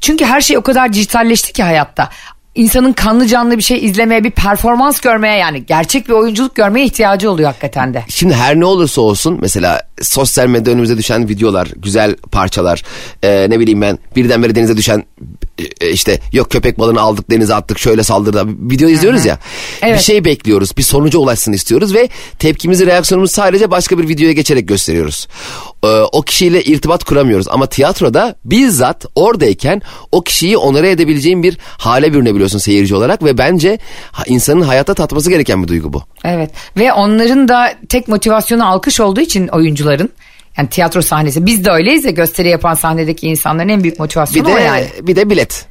Çünkü 0.00 0.24
her 0.24 0.40
şey 0.40 0.58
o 0.58 0.62
kadar 0.62 0.92
dijitalleşti 0.92 1.52
ki 1.52 1.62
hayatta. 1.62 2.08
İnsanın 2.54 2.92
kanlı 2.92 3.26
canlı 3.26 3.58
bir 3.58 3.62
şey 3.62 3.84
izlemeye, 3.84 4.24
bir 4.24 4.30
performans 4.30 5.00
görmeye 5.00 5.38
yani 5.38 5.66
gerçek 5.66 6.08
bir 6.08 6.12
oyunculuk 6.12 6.54
görmeye 6.54 6.86
ihtiyacı 6.86 7.30
oluyor 7.30 7.48
hakikaten 7.48 7.94
de. 7.94 8.04
Şimdi 8.08 8.34
her 8.34 8.54
ne 8.54 8.64
olursa 8.64 9.00
olsun 9.00 9.38
mesela 9.40 9.80
sosyal 10.02 10.46
medyada 10.46 10.70
önümüze 10.70 10.96
düşen 10.96 11.28
videolar, 11.28 11.68
güzel 11.76 12.16
parçalar, 12.16 12.82
e, 13.22 13.50
ne 13.50 13.60
bileyim 13.60 13.80
ben 13.80 13.98
birdenbire 14.16 14.54
denize 14.54 14.76
düşen 14.76 15.04
işte 15.90 16.20
yok 16.32 16.50
köpek 16.50 16.78
balığını 16.78 17.00
aldık 17.00 17.30
denize 17.30 17.54
attık 17.54 17.78
şöyle 17.78 18.02
saldırdı 18.02 18.44
video 18.46 18.88
izliyoruz 18.88 19.24
ya. 19.24 19.38
Evet. 19.82 19.98
Bir 19.98 20.02
şey 20.02 20.24
bekliyoruz, 20.24 20.76
bir 20.76 20.82
sonuca 20.82 21.18
ulaşsın 21.18 21.52
istiyoruz 21.52 21.94
ve 21.94 22.08
tepkimizi, 22.38 22.86
reaksiyonumuzu 22.86 23.32
sadece 23.32 23.70
başka 23.70 23.98
bir 23.98 24.08
videoya 24.08 24.32
geçerek 24.32 24.68
gösteriyoruz. 24.68 25.28
E, 25.84 25.86
o 25.86 26.22
kişiyle 26.22 26.64
irtibat 26.64 27.04
kuramıyoruz 27.04 27.48
ama 27.48 27.66
tiyatroda 27.66 28.36
bizzat 28.44 29.06
oradayken 29.14 29.82
o 30.12 30.22
kişiyi 30.22 30.56
onore 30.56 30.90
edebileceğin 30.90 31.42
bir 31.42 31.58
hale 31.78 32.12
bürünebiliyorsun 32.12 32.58
seyirci 32.58 32.94
olarak 32.94 33.24
ve 33.24 33.38
bence 33.38 33.78
insanın 34.26 34.62
hayatta 34.62 34.94
tatması 34.94 35.30
gereken 35.30 35.62
bir 35.62 35.68
duygu 35.68 35.92
bu. 35.92 36.02
Evet 36.24 36.50
ve 36.76 36.92
onların 36.92 37.48
da 37.48 37.74
tek 37.88 38.08
motivasyonu 38.08 38.68
alkış 38.68 39.00
olduğu 39.00 39.20
için 39.20 39.48
oyuncuların 39.48 40.10
yani 40.58 40.68
tiyatro 40.68 41.02
sahnesi 41.02 41.46
biz 41.46 41.64
de 41.64 41.70
öyleyiz 41.70 42.04
ya 42.04 42.10
gösteri 42.10 42.48
yapan 42.48 42.74
sahnedeki 42.74 43.26
insanların 43.26 43.68
en 43.68 43.82
büyük 43.82 43.94
Bir 43.94 44.00
motivasyonu 44.00 44.48
de 44.48 44.52
o 44.52 44.58
yani. 44.58 44.86
bir 45.02 45.16
de 45.16 45.30
bilet. 45.30 45.66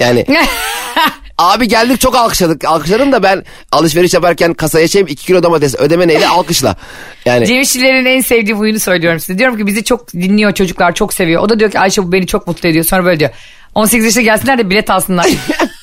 Yani 0.00 0.26
abi 1.38 1.68
geldik 1.68 2.00
çok 2.00 2.16
alkışladık. 2.16 2.64
Alkışladım 2.64 3.12
da 3.12 3.22
ben 3.22 3.44
alışveriş 3.72 4.14
yaparken 4.14 4.54
kasaya 4.54 4.88
şey 4.88 5.02
2 5.02 5.14
kilo 5.26 5.42
domates 5.42 5.74
ödeme 5.74 6.08
neyle 6.08 6.28
alkışla. 6.28 6.76
Yani 7.24 7.46
Cem 7.46 7.60
İşçilerin 7.60 8.04
en 8.04 8.20
sevdiği 8.20 8.56
huyunu 8.56 8.80
söylüyorum 8.80 9.20
size. 9.20 9.38
Diyorum 9.38 9.56
ki 9.56 9.66
bizi 9.66 9.84
çok 9.84 10.12
dinliyor 10.12 10.52
çocuklar 10.52 10.94
çok 10.94 11.14
seviyor. 11.14 11.42
O 11.42 11.48
da 11.48 11.58
diyor 11.60 11.70
ki 11.70 11.78
Ayşe 11.80 12.02
bu 12.02 12.12
beni 12.12 12.26
çok 12.26 12.46
mutlu 12.46 12.68
ediyor. 12.68 12.84
Sonra 12.84 13.04
böyle 13.04 13.20
diyor. 13.20 13.30
18 13.74 14.04
yaşına 14.04 14.22
gelsinler 14.22 14.58
de 14.58 14.70
bilet 14.70 14.90
alsınlar. 14.90 15.26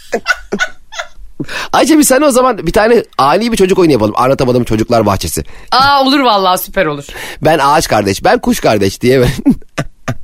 Ayça 1.74 1.98
bir 1.98 2.04
sana 2.04 2.26
o 2.26 2.32
zaman 2.32 2.58
bir 2.58 2.72
tane 2.72 3.04
ani 3.18 3.52
bir 3.52 3.58
çocuk 3.58 3.80
oyunu 3.80 3.92
yapalım. 3.92 4.14
Anlatamadım 4.18 4.64
çocuklar 4.64 5.06
bahçesi. 5.06 5.44
Aa 5.72 6.02
olur 6.02 6.20
vallahi 6.20 6.58
süper 6.58 6.86
olur. 6.86 7.06
Ben 7.42 7.60
ağaç 7.60 7.88
kardeş, 7.88 8.24
ben 8.24 8.40
kuş 8.40 8.60
kardeş 8.60 9.02
diye 9.02 9.22
ben. 9.22 9.30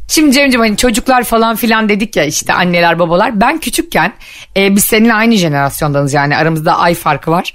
Şimdi 0.07 0.31
Cem'ciğim 0.31 0.61
hani 0.61 0.77
çocuklar 0.77 1.23
falan 1.23 1.55
filan 1.55 1.89
dedik 1.89 2.15
ya 2.15 2.23
işte 2.23 2.53
anneler 2.53 2.99
babalar. 2.99 3.41
Ben 3.41 3.57
küçükken 3.59 4.13
e, 4.57 4.75
biz 4.75 4.83
seninle 4.83 5.13
aynı 5.13 5.35
jenerasyondanız 5.35 6.13
yani 6.13 6.37
aramızda 6.37 6.77
ay 6.77 6.93
farkı 6.93 7.31
var. 7.31 7.53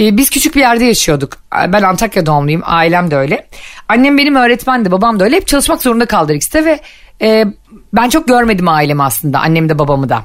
E, 0.00 0.16
biz 0.16 0.30
küçük 0.30 0.54
bir 0.54 0.60
yerde 0.60 0.84
yaşıyorduk. 0.84 1.38
Ben 1.52 1.82
Antakya 1.82 2.26
doğumluyum 2.26 2.62
ailem 2.64 3.10
de 3.10 3.16
öyle. 3.16 3.46
Annem 3.88 4.18
benim 4.18 4.34
öğretmendi 4.34 4.90
babam 4.90 5.20
da 5.20 5.24
öyle 5.24 5.36
hep 5.36 5.46
çalışmak 5.46 5.82
zorunda 5.82 6.06
kaldı 6.06 6.32
ikisi 6.32 6.52
de 6.52 6.64
ve 6.64 6.80
e, 7.22 7.44
ben 7.92 8.08
çok 8.08 8.28
görmedim 8.28 8.68
ailemi 8.68 9.02
aslında 9.02 9.40
annemi 9.40 9.68
de 9.68 9.78
babamı 9.78 10.08
da. 10.08 10.22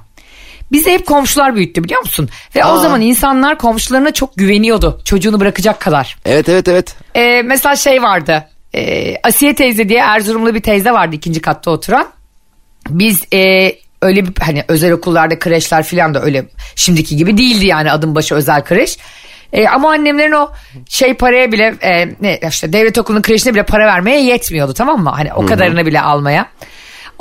Bizi 0.72 0.92
hep 0.92 1.06
komşular 1.06 1.56
büyüttü 1.56 1.84
biliyor 1.84 2.02
musun? 2.02 2.30
Ve 2.56 2.66
o 2.66 2.68
Aa. 2.68 2.78
zaman 2.78 3.02
insanlar 3.02 3.58
komşularına 3.58 4.14
çok 4.14 4.38
güveniyordu 4.38 5.02
çocuğunu 5.06 5.40
bırakacak 5.40 5.80
kadar. 5.80 6.18
evet 6.26 6.50
evet 6.50 6.68
evet. 6.68 6.96
Ee, 7.16 7.42
mesela 7.46 7.76
şey 7.76 8.02
vardı. 8.04 8.48
Ee, 8.76 9.16
Asiye 9.24 9.56
teyze 9.56 9.90
diye 9.90 10.00
Erzurumlu 10.00 10.56
bir 10.56 10.62
teyze 10.62 10.92
vardı 10.92 11.16
ikinci 11.16 11.42
katta 11.42 11.72
oturan. 11.72 12.08
Biz 12.90 13.24
e, 13.34 13.72
öyle 14.02 14.26
bir 14.28 14.34
hani 14.42 14.64
özel 14.68 14.92
okullarda 14.92 15.40
kreşler 15.40 15.84
falan 15.84 16.14
da 16.14 16.22
öyle 16.22 16.46
şimdiki 16.76 17.18
gibi 17.18 17.38
değildi 17.38 17.66
yani 17.66 17.92
adım 17.92 18.16
başı 18.16 18.36
özel 18.36 18.64
kreş. 18.64 18.98
E, 19.54 19.68
ama 19.68 19.92
annemlerin 19.92 20.32
o 20.32 20.52
şey 20.90 21.14
paraya 21.14 21.52
bile 21.52 21.76
e, 21.82 22.08
ne 22.22 22.40
işte 22.50 22.74
devlet 22.74 22.98
okulunun 22.98 23.22
kreşine 23.22 23.54
bile 23.54 23.64
para 23.64 23.86
vermeye 23.88 24.24
yetmiyordu 24.24 24.74
tamam 24.74 25.04
mı? 25.04 25.10
Hani 25.10 25.34
o 25.34 25.46
kadarını 25.46 25.86
bile 25.86 26.02
almaya. 26.02 26.46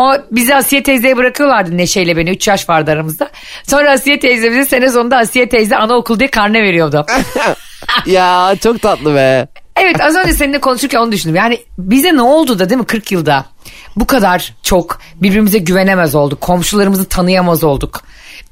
O 0.00 0.12
bizi 0.30 0.54
Asiye 0.54 0.82
teyzeye 0.82 1.16
bırakıyorlardı 1.16 1.76
Neşe 1.76 2.02
ile 2.02 2.16
beni 2.16 2.30
3 2.30 2.48
yaş 2.48 2.68
vardı 2.68 2.90
aramızda. 2.90 3.30
Sonra 3.66 3.90
Asiye 3.90 4.18
teyze 4.18 4.50
bize 4.50 4.64
sene 4.64 4.90
sonunda 4.90 5.16
Asiye 5.16 5.48
teyze 5.48 5.76
anaokul 5.76 6.18
diye 6.18 6.30
karne 6.30 6.62
veriyordu. 6.62 7.06
ya 8.06 8.54
çok 8.62 8.82
tatlı 8.82 9.14
be. 9.14 9.48
Evet 9.76 10.00
az 10.00 10.16
önce 10.16 10.32
seninle 10.32 10.60
konuşurken 10.60 10.98
onu 10.98 11.12
düşündüm. 11.12 11.36
Yani 11.36 11.60
bize 11.78 12.16
ne 12.16 12.22
oldu 12.22 12.58
da 12.58 12.70
değil 12.70 12.78
mi 12.80 12.86
40 12.86 13.12
yılda 13.12 13.44
bu 13.96 14.06
kadar 14.06 14.54
çok 14.62 15.00
birbirimize 15.14 15.58
güvenemez 15.58 16.14
olduk. 16.14 16.40
Komşularımızı 16.40 17.04
tanıyamaz 17.08 17.64
olduk. 17.64 18.02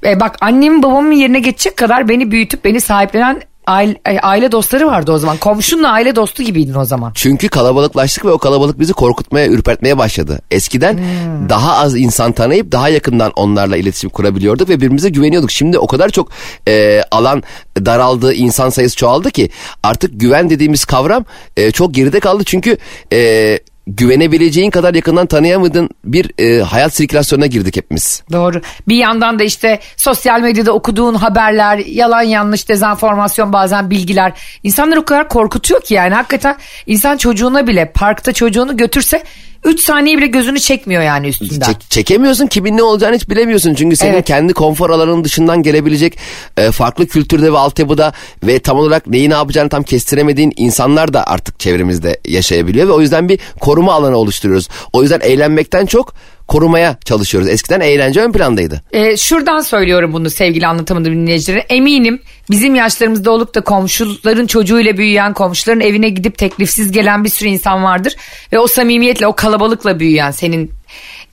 E 0.04 0.20
bak 0.20 0.36
annemin 0.40 0.82
babamın 0.82 1.12
yerine 1.12 1.40
geçecek 1.40 1.76
kadar 1.76 2.08
beni 2.08 2.30
büyütüp 2.30 2.64
beni 2.64 2.80
sahiplenen 2.80 3.42
aile, 3.68 4.20
aile 4.22 4.52
dostları 4.52 4.86
vardı 4.86 5.12
o 5.12 5.18
zaman. 5.18 5.36
Komşunla 5.36 5.90
aile 5.90 6.16
dostu 6.16 6.42
gibiydin 6.42 6.74
o 6.74 6.84
zaman. 6.84 7.12
Çünkü 7.14 7.48
kalabalıklaştık 7.48 8.24
ve 8.24 8.30
o 8.30 8.38
kalabalık 8.38 8.80
bizi 8.80 8.92
korkutmaya, 8.92 9.46
ürpertmeye 9.46 9.98
başladı. 9.98 10.40
Eskiden 10.50 10.92
Hmm. 10.92 11.48
daha 11.48 11.76
az 11.76 11.96
insan 11.96 12.32
tanıyıp 12.32 12.72
daha 12.72 12.88
yakından 12.88 13.32
onlarla 13.36 13.76
iletişim 13.76 14.10
kurabiliyorduk 14.10 14.68
ve 14.68 14.76
birbirimize 14.76 15.08
güveniyorduk. 15.08 15.50
Şimdi 15.50 15.78
o 15.78 15.86
kadar 15.86 16.08
çok 16.08 16.28
e, 16.68 17.02
alan 17.10 17.42
daraldı, 17.76 18.34
insan 18.34 18.70
sayısı 18.70 18.96
çoğaldı 18.96 19.30
ki 19.30 19.50
artık 19.82 20.20
güven 20.20 20.50
dediğimiz 20.50 20.84
kavram 20.84 21.24
e, 21.56 21.70
çok 21.70 21.94
geride 21.94 22.20
kaldı. 22.20 22.42
Çünkü 22.46 22.76
e, 23.12 23.58
güvenebileceğin 23.88 24.70
kadar 24.70 24.94
yakından 24.94 25.26
tanıyamadığın 25.26 25.90
bir 26.04 26.30
e, 26.38 26.62
hayat 26.62 26.94
sirkülasyonuna 26.94 27.46
girdik 27.46 27.76
hepimiz. 27.76 28.22
Doğru. 28.32 28.60
Bir 28.88 28.96
yandan 28.96 29.38
da 29.38 29.44
işte 29.44 29.78
sosyal 29.96 30.40
medyada 30.40 30.72
okuduğun 30.72 31.14
haberler, 31.14 31.78
yalan 31.78 32.22
yanlış 32.22 32.68
dezenformasyon 32.68 33.52
bazen 33.52 33.90
bilgiler 33.90 34.32
insanları 34.62 35.00
o 35.00 35.04
kadar 35.04 35.28
korkutuyor 35.28 35.80
ki 35.80 35.94
yani 35.94 36.14
hakikaten 36.14 36.56
insan 36.86 37.16
çocuğuna 37.16 37.66
bile 37.66 37.92
parkta 37.94 38.32
çocuğunu 38.32 38.76
götürse 38.76 39.22
3 39.64 39.80
saniye 39.80 40.16
bile 40.18 40.26
gözünü 40.26 40.60
çekmiyor 40.60 41.02
yani 41.02 41.28
üstünden. 41.28 41.66
Çek- 41.66 41.90
çekemiyorsun 41.90 42.46
kimin 42.46 42.76
ne 42.76 42.82
olacağını 42.82 43.16
hiç 43.16 43.30
bilemiyorsun. 43.30 43.74
Çünkü 43.74 43.96
senin 43.96 44.12
Evet. 44.12 44.24
kendi 44.26 44.52
konfor 44.52 44.90
alanının 44.90 45.24
dışından 45.24 45.62
gelebilecek 45.62 46.18
e, 46.56 46.70
farklı 46.70 47.06
kültürde 47.06 47.52
ve 47.52 47.58
altyapıda 47.58 48.12
ve 48.42 48.58
tam 48.58 48.76
olarak 48.78 49.06
neyi 49.06 49.30
ne 49.30 49.34
yapacağını 49.34 49.68
tam 49.68 49.82
kestiremediğin 49.82 50.52
insanlar 50.56 51.12
da 51.12 51.26
artık 51.26 51.60
çevremizde 51.60 52.20
yaşayabiliyor 52.28 52.88
ve 52.88 52.92
o 52.92 53.00
yüzden 53.00 53.28
bir 53.28 53.38
koruma 53.60 53.92
alanı 53.92 54.16
oluşturuyoruz. 54.16 54.68
O 54.92 55.02
yüzden 55.02 55.20
eğlenmekten 55.22 55.86
çok 55.86 56.14
korumaya 56.48 56.96
çalışıyoruz. 57.04 57.48
Eskiden 57.48 57.80
eğlence 57.80 58.20
ön 58.20 58.32
plandaydı. 58.32 58.82
Ee, 58.92 59.16
şuradan 59.16 59.60
söylüyorum 59.60 60.12
bunu 60.12 60.30
sevgili 60.30 60.66
anlatamadığım 60.66 61.12
dinleyicilere. 61.12 61.60
Eminim 61.60 62.22
bizim 62.50 62.74
yaşlarımızda 62.74 63.30
olup 63.30 63.54
da 63.54 63.60
komşuların 63.60 64.46
çocuğuyla 64.46 64.96
büyüyen, 64.96 65.32
komşuların 65.32 65.80
evine 65.80 66.08
gidip 66.08 66.38
teklifsiz 66.38 66.92
gelen 66.92 67.24
bir 67.24 67.28
sürü 67.28 67.48
insan 67.48 67.84
vardır. 67.84 68.16
Ve 68.52 68.58
o 68.58 68.66
samimiyetle, 68.66 69.26
o 69.26 69.36
kalabalıkla 69.36 70.00
büyüyen 70.00 70.30
senin 70.30 70.70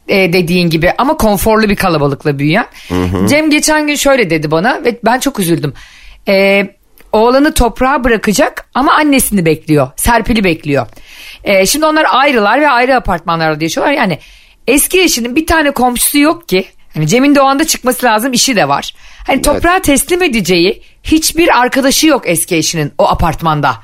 e, 0.07 0.33
dediğin 0.33 0.69
gibi 0.69 0.91
ama 0.97 1.17
konforlu 1.17 1.69
bir 1.69 1.75
kalabalıkla 1.75 2.39
büyüyen. 2.39 2.65
Cem 3.27 3.49
geçen 3.49 3.87
gün 3.87 3.95
şöyle 3.95 4.29
dedi 4.29 4.51
bana 4.51 4.83
ve 4.85 4.99
ben 5.05 5.19
çok 5.19 5.39
üzüldüm. 5.39 5.73
Ee, 6.27 6.67
oğlanı 7.11 7.53
toprağa 7.53 8.03
bırakacak 8.03 8.69
ama 8.73 8.93
annesini 8.93 9.45
bekliyor. 9.45 9.87
Serpil'i 9.95 10.43
bekliyor. 10.43 10.87
Ee, 11.43 11.65
şimdi 11.65 11.85
onlar 11.85 12.05
ayrılar 12.09 12.61
ve 12.61 12.69
ayrı 12.69 12.95
apartmanlarda 12.95 13.63
yaşıyorlar. 13.63 13.93
Yani 13.93 14.19
eski 14.67 15.01
eşinin 15.01 15.35
bir 15.35 15.45
tane 15.45 15.71
komşusu 15.71 16.19
yok 16.19 16.49
ki. 16.49 16.67
Hani 16.93 17.07
Cem'in 17.07 17.35
de 17.35 17.41
o 17.41 17.45
anda 17.45 17.67
çıkması 17.67 18.05
lazım 18.05 18.33
işi 18.33 18.55
de 18.55 18.67
var. 18.67 18.93
Hani 19.27 19.41
toprağa 19.41 19.79
teslim 19.79 20.23
edeceği 20.23 20.83
hiçbir 21.03 21.59
arkadaşı 21.59 22.07
yok 22.07 22.23
eski 22.25 22.55
eşinin 22.55 22.93
o 22.97 23.07
apartmanda 23.07 23.75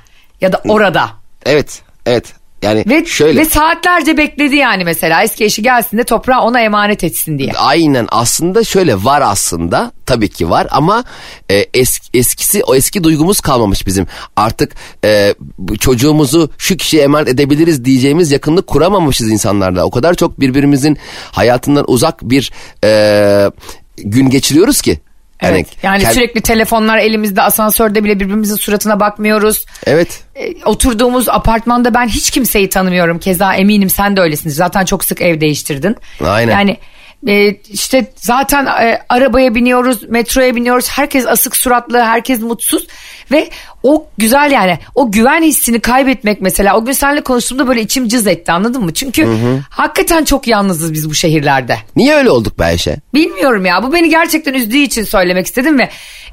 ya 0.41 0.51
da 0.51 0.61
orada. 0.67 1.09
Evet, 1.45 1.81
evet. 2.05 2.33
Yani 2.61 2.83
Ve, 2.89 3.05
şöyle. 3.05 3.39
ve 3.41 3.45
saatlerce 3.45 4.17
bekledi 4.17 4.55
yani 4.55 4.83
mesela 4.83 5.23
eski 5.23 5.43
eşi 5.45 5.61
gelsin 5.61 5.97
de 5.97 6.03
toprağı 6.03 6.41
ona 6.41 6.61
emanet 6.61 7.03
etsin 7.03 7.39
diye. 7.39 7.51
Aynen 7.57 8.07
aslında 8.11 8.63
şöyle 8.63 8.95
var 9.03 9.21
aslında 9.25 9.91
tabii 10.05 10.29
ki 10.29 10.49
var 10.49 10.67
ama 10.71 11.03
e, 11.49 11.63
es- 11.63 12.09
eskisi 12.13 12.63
o 12.63 12.75
eski 12.75 13.03
duygumuz 13.03 13.39
kalmamış 13.39 13.87
bizim. 13.87 14.07
Artık 14.35 14.71
e, 15.05 15.33
çocuğumuzu 15.79 16.49
şu 16.57 16.77
kişiye 16.77 17.03
emanet 17.03 17.27
edebiliriz 17.29 17.85
diyeceğimiz 17.85 18.31
yakınlık 18.31 18.67
kuramamışız 18.67 19.31
insanlarla. 19.31 19.83
O 19.85 19.91
kadar 19.91 20.13
çok 20.13 20.39
birbirimizin 20.39 20.97
hayatından 21.31 21.85
uzak 21.87 22.21
bir 22.21 22.51
e, 22.83 23.51
gün 23.97 24.29
geçiriyoruz 24.29 24.81
ki. 24.81 24.99
Evet. 25.41 25.67
Yani 25.83 26.03
kend- 26.03 26.13
sürekli 26.13 26.41
telefonlar 26.41 26.97
elimizde 26.97 27.41
asansörde 27.41 28.03
bile 28.03 28.19
birbirimizin 28.19 28.55
suratına 28.55 28.99
bakmıyoruz. 28.99 29.65
Evet. 29.85 30.23
E, 30.35 30.65
oturduğumuz 30.65 31.29
apartmanda 31.29 31.93
ben 31.93 32.07
hiç 32.07 32.31
kimseyi 32.31 32.69
tanımıyorum. 32.69 33.19
Keza 33.19 33.53
eminim 33.55 33.89
sen 33.89 34.17
de 34.17 34.21
öylesin. 34.21 34.49
Zaten 34.49 34.85
çok 34.85 35.03
sık 35.05 35.21
ev 35.21 35.41
değiştirdin. 35.41 35.95
Aynen. 36.25 36.51
Yani 36.51 36.77
e, 37.27 37.55
işte 37.69 38.11
zaten 38.15 38.65
e, 38.65 39.01
arabaya 39.09 39.55
biniyoruz, 39.55 40.09
metroya 40.09 40.55
biniyoruz. 40.55 40.89
Herkes 40.89 41.27
asık 41.27 41.55
suratlı, 41.55 41.99
herkes 41.99 42.41
mutsuz 42.41 42.87
ve 43.31 43.49
o 43.83 44.07
güzel 44.17 44.51
yani 44.51 44.79
o 44.95 45.11
güven 45.11 45.41
hissini 45.41 45.79
kaybetmek 45.79 46.41
mesela 46.41 46.77
o 46.77 46.85
gün 46.85 46.91
seninle 46.91 47.21
konuştuğumda 47.21 47.67
böyle 47.67 47.81
içim 47.81 48.07
cız 48.07 48.27
etti 48.27 48.51
anladın 48.51 48.83
mı? 48.83 48.93
Çünkü 48.93 49.27
hakikaten 49.69 50.23
çok 50.25 50.47
yalnızız 50.47 50.93
biz 50.93 51.09
bu 51.09 51.13
şehirlerde. 51.13 51.77
Niye 51.95 52.15
öyle 52.15 52.29
olduk 52.29 52.59
be 52.59 52.63
Ayşe? 52.63 52.97
Bilmiyorum 53.13 53.65
ya 53.65 53.83
bu 53.83 53.93
beni 53.93 54.09
gerçekten 54.09 54.53
üzdüğü 54.53 54.77
için 54.77 55.03
söylemek 55.03 55.45
istedim 55.45 55.79
ve 55.79 55.89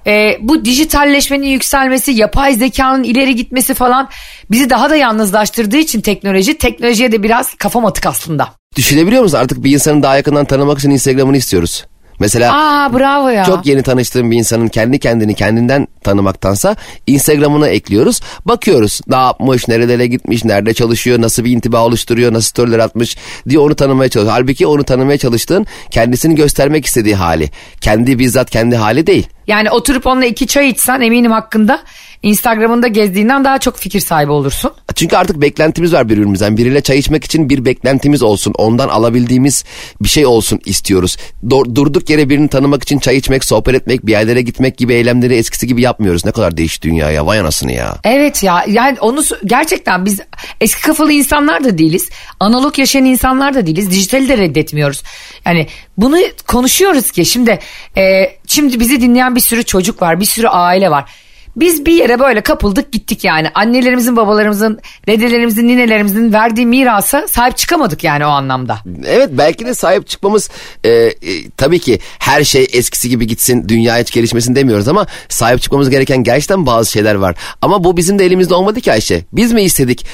e, 0.07 0.39
bu 0.41 0.65
dijitalleşmenin 0.65 1.47
yükselmesi, 1.47 2.13
yapay 2.13 2.55
zekanın 2.55 3.05
ileri 3.05 3.35
gitmesi 3.35 3.75
falan 3.75 4.09
bizi 4.51 4.71
daha 4.71 4.91
da 4.91 4.97
yalnızlaştırdığı 4.97 5.77
için 5.77 6.01
teknoloji, 6.01 6.59
teknolojiye 6.59 7.13
de 7.13 7.23
biraz 7.23 7.55
kafam 7.55 7.87
atık 7.87 8.07
aslında. 8.07 8.58
Düşünebiliyor 8.79 9.23
musun 9.23 9.39
artık 9.39 9.65
bir 9.65 9.71
insanı 9.71 10.03
daha 10.03 10.17
yakından 10.17 10.45
tanımak 10.45 10.79
için 10.79 10.91
Instagram'ını 10.91 11.37
istiyoruz. 11.37 11.85
Mesela 12.21 12.53
Aa 12.55 12.99
bravo 12.99 13.29
ya. 13.29 13.45
çok 13.45 13.67
yeni 13.67 13.83
tanıştığım 13.83 14.31
bir 14.31 14.37
insanın 14.37 14.69
kendi 14.69 14.99
kendini 14.99 15.35
kendinden 15.35 15.89
tanımaktansa 16.05 16.77
Instagram'ına 17.07 17.69
ekliyoruz. 17.69 18.21
Bakıyoruz 18.45 19.01
ne 19.09 19.17
yapmış, 19.17 19.69
nerelere 19.69 20.07
gitmiş, 20.07 20.45
nerede 20.45 20.75
çalışıyor, 20.75 21.21
nasıl 21.21 21.45
bir 21.45 21.51
intiba 21.53 21.85
oluşturuyor, 21.85 22.33
nasıl 22.33 22.49
storyler 22.49 22.79
atmış 22.79 23.17
diye 23.49 23.59
onu 23.59 23.75
tanımaya 23.75 24.09
çalışıyor. 24.11 24.33
Halbuki 24.35 24.67
onu 24.67 24.85
tanımaya 24.85 25.19
çalıştığın 25.19 25.67
kendisini 25.91 26.35
göstermek 26.35 26.87
istediği 26.87 27.15
hali. 27.15 27.51
Kendi 27.81 28.19
bizzat 28.19 28.51
kendi 28.51 28.77
hali 28.77 29.07
değil. 29.07 29.27
Yani 29.47 29.71
oturup 29.71 30.07
onunla 30.07 30.25
iki 30.27 30.47
çay 30.47 30.69
içsen 30.69 31.01
eminim 31.01 31.33
hakkında 31.33 31.81
Instagram'ında 32.23 32.89
gezdiğinden 32.89 33.45
daha 33.45 33.59
çok 33.59 33.79
fikir 33.79 34.01
sahibi 34.01 34.33
olursun. 34.33 34.73
Çünkü 34.95 35.17
artık 35.17 35.41
beklentimiz 35.41 35.93
var 35.93 36.09
birbirimizden. 36.09 36.57
Biriyle 36.57 36.81
çay 36.81 36.99
içmek 36.99 37.25
için 37.25 37.49
bir 37.51 37.65
beklentimiz 37.65 38.23
olsun. 38.23 38.53
Ondan 38.59 38.89
alabildiğimiz 38.89 39.65
bir 40.01 40.09
şey 40.09 40.27
olsun 40.27 40.61
istiyoruz. 40.65 41.17
Dur- 41.51 41.75
durduk 41.75 42.11
yere 42.11 42.29
birini 42.29 42.49
tanımak 42.49 42.83
için 42.83 42.99
çay 42.99 43.17
içmek, 43.17 43.45
sohbet 43.45 43.75
etmek, 43.75 44.07
bir 44.07 44.13
yerlere 44.13 44.43
gitmek 44.43 44.79
gibi 44.79 44.95
eylemleri 44.95 45.35
eskisi 45.35 45.67
gibi 45.67 45.83
yapmıyoruz. 45.83 46.25
Ne 46.25 46.33
kadar 46.33 46.57
değişti 46.57 46.89
dünya 46.89 47.11
ya. 47.11 47.27
Vay 47.27 47.41
anasını 47.41 47.73
ya. 47.73 47.97
Evet 48.05 48.43
ya 48.43 48.65
yani 48.69 48.97
onu 49.01 49.23
gerçekten 49.45 50.05
biz 50.05 50.21
eski 50.61 50.83
kafalı 50.83 51.13
insanlar 51.13 51.65
da 51.65 51.79
değiliz. 51.79 52.09
Analog 52.41 52.79
yaşayan 52.79 53.05
insanlar 53.05 53.55
da 53.55 53.67
değiliz. 53.67 53.91
Dijitali 53.91 54.29
de 54.29 54.39
reddetmiyoruz. 54.39 55.03
Yani 55.47 55.67
bunu 55.97 56.17
konuşuyoruz 56.47 57.11
ki 57.11 57.25
şimdi 57.25 57.59
e, 57.97 58.33
şimdi 58.47 58.81
bizi 58.81 59.01
dinleyen 59.01 59.37
bir 59.37 59.41
sürü 59.41 59.65
çocuk 59.65 60.03
var, 60.03 60.21
bir 60.21 60.25
sürü 60.25 60.49
aile 60.49 60.91
var. 60.91 61.11
Biz 61.61 61.87
bir 61.87 61.93
yere 61.93 62.21
böyle 62.21 62.41
kapıldık 62.41 62.93
gittik 62.93 63.25
yani. 63.25 63.49
Annelerimizin, 63.55 64.17
babalarımızın, 64.17 64.81
dedelerimizin, 65.07 65.69
ninelerimizin 65.69 66.33
verdiği 66.33 66.67
mirasa 66.67 67.29
sahip 67.29 67.57
çıkamadık 67.57 68.05
yani 68.05 68.27
o 68.27 68.29
anlamda. 68.29 68.79
Evet 69.07 69.31
belki 69.33 69.67
de 69.67 69.75
sahip 69.75 70.07
çıkmamız 70.07 70.51
e, 70.85 70.91
e, 70.91 71.13
tabii 71.57 71.79
ki 71.79 71.99
her 72.19 72.45
şey 72.45 72.67
eskisi 72.73 73.09
gibi 73.09 73.27
gitsin 73.27 73.69
dünya 73.69 73.99
hiç 73.99 74.11
gelişmesin 74.11 74.55
demiyoruz 74.55 74.89
ama 74.89 75.07
sahip 75.29 75.63
çıkmamız 75.63 75.91
gereken 75.91 76.23
gerçekten 76.25 76.67
bazı 76.67 76.91
şeyler 76.91 77.15
var. 77.15 77.37
Ama 77.63 77.85
bu 77.85 77.97
bizim 77.97 78.19
de 78.19 78.25
elimizde 78.25 78.55
olmadı 78.55 78.81
ki 78.81 78.93
Ayşe. 78.93 79.25
Biz 79.33 79.53
mi 79.53 79.63
istedik 79.63 80.07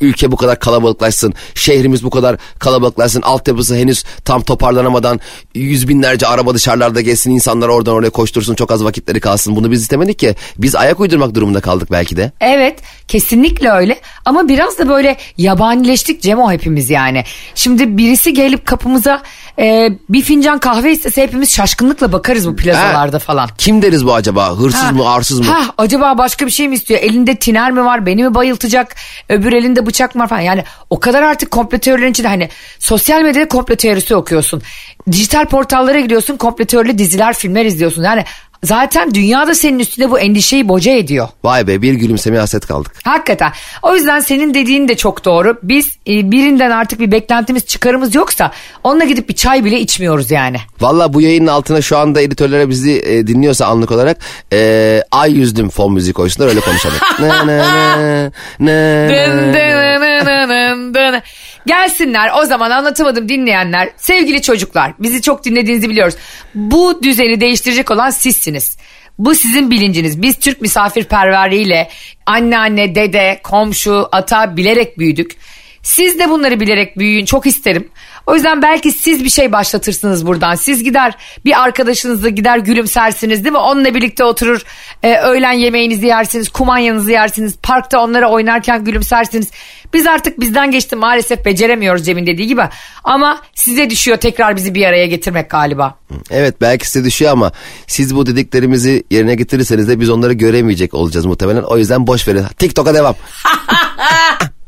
ülke 0.00 0.32
bu 0.32 0.36
kadar 0.36 0.58
kalabalıklaşsın, 0.58 1.34
şehrimiz 1.54 2.04
bu 2.04 2.10
kadar 2.10 2.36
kalabalıklaşsın, 2.58 3.22
altyapısı 3.22 3.76
henüz 3.76 4.04
tam 4.24 4.42
toparlanamadan 4.42 5.20
yüz 5.54 5.88
binlerce 5.88 6.26
araba 6.26 6.54
dışarılarda 6.54 7.00
gezsin, 7.00 7.30
insanlar 7.30 7.68
oradan 7.68 7.94
oraya 7.94 8.10
koştursun, 8.10 8.54
çok 8.54 8.70
az 8.70 8.84
vakitleri 8.84 9.20
kalsın. 9.20 9.56
Bunu 9.56 9.70
biz 9.70 9.82
istemedik 9.82 10.18
ki. 10.18 10.34
Biz 10.58 10.76
ayak 10.76 10.91
uydurmak 11.00 11.34
durumunda 11.34 11.60
kaldık 11.60 11.88
belki 11.90 12.16
de. 12.16 12.32
Evet 12.40 12.78
kesinlikle 13.08 13.70
öyle 13.70 13.96
ama 14.24 14.48
biraz 14.48 14.78
da 14.78 14.88
böyle 14.88 15.16
yabanileştik 15.38 16.22
Cemo 16.22 16.52
hepimiz 16.52 16.90
yani. 16.90 17.24
Şimdi 17.54 17.96
birisi 17.96 18.34
gelip 18.34 18.66
kapımıza 18.66 19.22
e, 19.58 19.88
bir 20.08 20.22
fincan 20.22 20.58
kahve 20.58 20.92
istese 20.92 21.22
hepimiz 21.22 21.52
şaşkınlıkla 21.54 22.12
bakarız 22.12 22.48
bu 22.48 22.56
plazalarda 22.56 23.16
Ha, 23.16 23.18
falan. 23.18 23.48
Kim 23.58 23.82
deriz 23.82 24.06
bu 24.06 24.14
acaba? 24.14 24.58
Hırsız 24.58 24.82
Ha, 24.82 24.92
mı, 24.92 25.08
arsız 25.10 25.40
mı? 25.40 25.46
Ha, 25.46 25.74
acaba 25.78 26.18
başka 26.18 26.46
bir 26.46 26.50
şey 26.50 26.68
mi 26.68 26.74
istiyor? 26.74 27.00
Elinde 27.02 27.36
tiner 27.36 27.70
mi 27.72 27.84
var? 27.84 28.06
Beni 28.06 28.24
mi 28.24 28.34
bayıltacak? 28.34 28.94
Öbür 29.28 29.52
elinde 29.52 29.86
bıçak 29.86 30.14
mı 30.14 30.22
var 30.22 30.28
falan. 30.28 30.40
Yani 30.40 30.64
o 30.90 31.00
kadar 31.00 31.22
artık 31.22 31.50
komplo 31.50 31.78
teorilerin 31.78 32.10
içinde 32.10 32.28
hani 32.28 32.48
sosyal 32.78 33.22
medyada 33.22 33.48
komplo 33.48 33.76
teorisi 33.76 34.16
okuyorsun. 34.16 34.62
Dijital 35.12 35.46
portallara 35.46 36.00
gidiyorsun 36.00 36.36
komplo 36.36 36.64
teorili 36.64 36.98
diziler, 36.98 37.34
filmler 37.34 37.64
izliyorsun. 37.64 38.02
Yani 38.02 38.24
zaten 38.64 39.14
dünya 39.14 39.46
da 39.46 39.54
senin 39.54 39.78
üstüne 39.78 40.10
bu 40.10 40.18
endişeyi 40.18 40.68
boca 40.68 40.92
ediyor. 40.92 41.28
Vay 41.44 41.66
be 41.66 41.82
bir 41.82 41.94
gülümsemeye 41.94 42.40
hasret 42.40 42.66
kaldık. 42.66 42.92
Hakikaten. 43.04 43.52
O 43.82 43.96
yüzden 43.96 44.20
senin 44.20 44.54
dediğin 44.54 44.88
de 44.88 44.96
çok 44.96 45.24
doğru. 45.24 45.58
Biz 45.62 45.96
e, 46.08 46.30
birinden 46.30 46.70
artık 46.70 47.00
bir 47.00 47.12
beklentimiz, 47.12 47.66
çıkarımız 47.66 48.14
yoksa 48.14 48.50
onunla 48.84 49.04
gidip 49.04 49.28
bir 49.28 49.34
çay 49.34 49.64
bile 49.64 49.80
içmiyoruz 49.80 50.30
yani. 50.30 50.56
Valla 50.80 51.14
bu 51.14 51.20
yayının 51.20 51.46
altına 51.46 51.82
şu 51.82 51.98
anda 51.98 52.20
editörlere 52.20 52.68
bizi 52.68 53.02
e, 53.06 53.26
dinliyorsa 53.26 53.66
anlık 53.66 53.90
olarak 53.90 54.18
e, 54.52 55.02
ay 55.10 55.32
yüzdüm 55.32 55.70
fon 55.70 55.92
müziği 55.92 56.12
koysunlar 56.12 56.48
öyle 56.48 56.60
konuşalım. 56.60 56.96
Dın 57.18 57.48
dın 57.48 58.32
dın 60.48 60.94
dın 60.94 61.12
dın. 61.12 61.22
Gelsinler 61.66 62.30
o 62.42 62.44
zaman 62.44 62.70
anlatamadım 62.70 63.28
dinleyenler. 63.28 63.88
Sevgili 63.96 64.42
çocuklar 64.42 64.92
bizi 64.98 65.22
çok 65.22 65.44
dinlediğinizi 65.44 65.90
biliyoruz. 65.90 66.14
Bu 66.54 67.02
düzeni 67.02 67.40
değiştirecek 67.40 67.90
olan 67.90 68.10
sizsiniz. 68.10 68.76
Bu 69.18 69.34
sizin 69.34 69.70
bilinciniz. 69.70 70.22
Biz 70.22 70.38
Türk 70.38 70.60
misafirperverliğiyle 70.60 71.88
anneanne, 72.26 72.94
dede, 72.94 73.40
komşu, 73.42 74.08
ata 74.12 74.56
bilerek 74.56 74.98
büyüdük. 74.98 75.36
Siz 75.82 76.18
de 76.18 76.30
bunları 76.30 76.60
bilerek 76.60 76.98
büyüyün 76.98 77.24
çok 77.24 77.46
isterim. 77.46 77.88
O 78.26 78.34
yüzden 78.34 78.62
belki 78.62 78.92
siz 78.92 79.24
bir 79.24 79.28
şey 79.28 79.52
başlatırsınız 79.52 80.26
buradan. 80.26 80.54
Siz 80.54 80.84
gider 80.84 81.14
bir 81.44 81.62
arkadaşınızla 81.62 82.28
gider 82.28 82.58
gülümsersiniz 82.58 83.44
değil 83.44 83.52
mi? 83.52 83.58
Onunla 83.58 83.94
birlikte 83.94 84.24
oturur 84.24 84.62
e, 85.02 85.16
öğlen 85.16 85.52
yemeğinizi 85.52 86.06
yersiniz, 86.06 86.48
kumanyanızı 86.48 87.10
yersiniz. 87.10 87.54
Parkta 87.62 88.00
onlara 88.00 88.30
oynarken 88.30 88.84
gülümsersiniz. 88.84 89.50
Biz 89.94 90.06
artık 90.06 90.40
bizden 90.40 90.70
geçti 90.70 90.96
maalesef 90.96 91.44
beceremiyoruz 91.44 92.06
Cem'in 92.06 92.26
dediği 92.26 92.46
gibi. 92.46 92.62
Ama 93.04 93.40
size 93.54 93.90
düşüyor 93.90 94.16
tekrar 94.16 94.56
bizi 94.56 94.74
bir 94.74 94.86
araya 94.86 95.06
getirmek 95.06 95.50
galiba. 95.50 95.98
Evet 96.30 96.60
belki 96.60 96.90
size 96.90 97.04
düşüyor 97.04 97.32
ama 97.32 97.52
siz 97.86 98.16
bu 98.16 98.26
dediklerimizi 98.26 99.04
yerine 99.10 99.34
getirirseniz 99.34 99.88
de 99.88 100.00
biz 100.00 100.10
onları 100.10 100.32
göremeyecek 100.32 100.94
olacağız 100.94 101.26
muhtemelen. 101.26 101.62
O 101.62 101.78
yüzden 101.78 102.06
boş 102.06 102.28
verin. 102.28 102.44
TikTok'a 102.58 102.94
devam. 102.94 103.14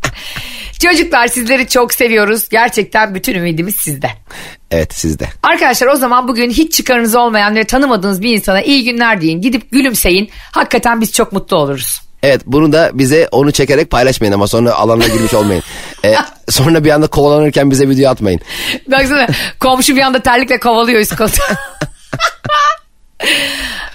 Çocuklar 0.84 1.26
sizleri 1.26 1.68
çok 1.68 1.94
seviyoruz. 1.94 2.48
Gerçekten 2.48 3.14
bütün 3.14 3.34
ümidimiz 3.34 3.76
sizde. 3.76 4.10
Evet 4.70 4.94
sizde. 4.94 5.28
Arkadaşlar 5.42 5.86
o 5.86 5.96
zaman 5.96 6.28
bugün 6.28 6.50
hiç 6.50 6.72
çıkarınız 6.72 7.14
olmayan 7.14 7.56
ve 7.56 7.64
tanımadığınız 7.64 8.22
bir 8.22 8.36
insana 8.36 8.62
iyi 8.62 8.84
günler 8.84 9.20
deyin. 9.20 9.40
Gidip 9.40 9.70
gülümseyin. 9.70 10.30
Hakikaten 10.52 11.00
biz 11.00 11.12
çok 11.12 11.32
mutlu 11.32 11.56
oluruz. 11.56 12.00
Evet 12.22 12.40
bunu 12.46 12.72
da 12.72 12.90
bize 12.94 13.28
onu 13.32 13.52
çekerek 13.52 13.90
paylaşmayın 13.90 14.32
ama 14.32 14.46
sonra 14.46 14.74
alana 14.74 15.06
girmiş 15.06 15.34
olmayın. 15.34 15.62
Ee, 16.04 16.14
sonra 16.50 16.84
bir 16.84 16.90
anda 16.90 17.06
kovalanırken 17.06 17.70
bize 17.70 17.88
video 17.88 18.10
atmayın. 18.10 18.40
Baksana 18.90 19.26
komşu 19.60 19.96
bir 19.96 20.02
anda 20.02 20.18
terlikle 20.18 20.60
kovalıyor 20.60 21.00
üst 21.00 21.16
katı. 21.16 21.42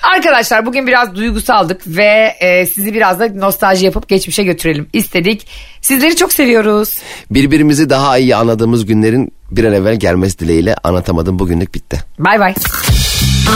Arkadaşlar 0.04 0.66
bugün 0.66 0.88
biraz 0.88 1.16
duygusaldık 1.16 1.82
ve 1.88 2.36
e, 2.40 2.66
sizi 2.66 2.94
biraz 2.94 3.20
da 3.20 3.28
nostalji 3.28 3.86
yapıp 3.86 4.10
geçmişe 4.10 4.44
götürelim 4.44 4.88
istedik. 4.94 5.48
Sizleri 5.82 6.16
çok 6.16 6.34
seviyoruz. 6.34 6.98
Birbirimizi 7.32 7.90
daha 7.90 8.18
iyi 8.18 8.36
anladığımız 8.36 8.86
günlerin 8.86 9.32
bir 9.52 9.64
an 9.64 9.74
evvel 9.74 9.96
gelmesi 9.96 10.40
dileğiyle 10.40 10.76
anlatamadım 10.84 11.40
bugünlük 11.40 11.76
bitti. 11.76 12.00
Bay 12.20 12.40
bay. 12.40 12.54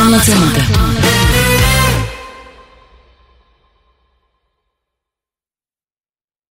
Anlatamadım. 0.01 1.12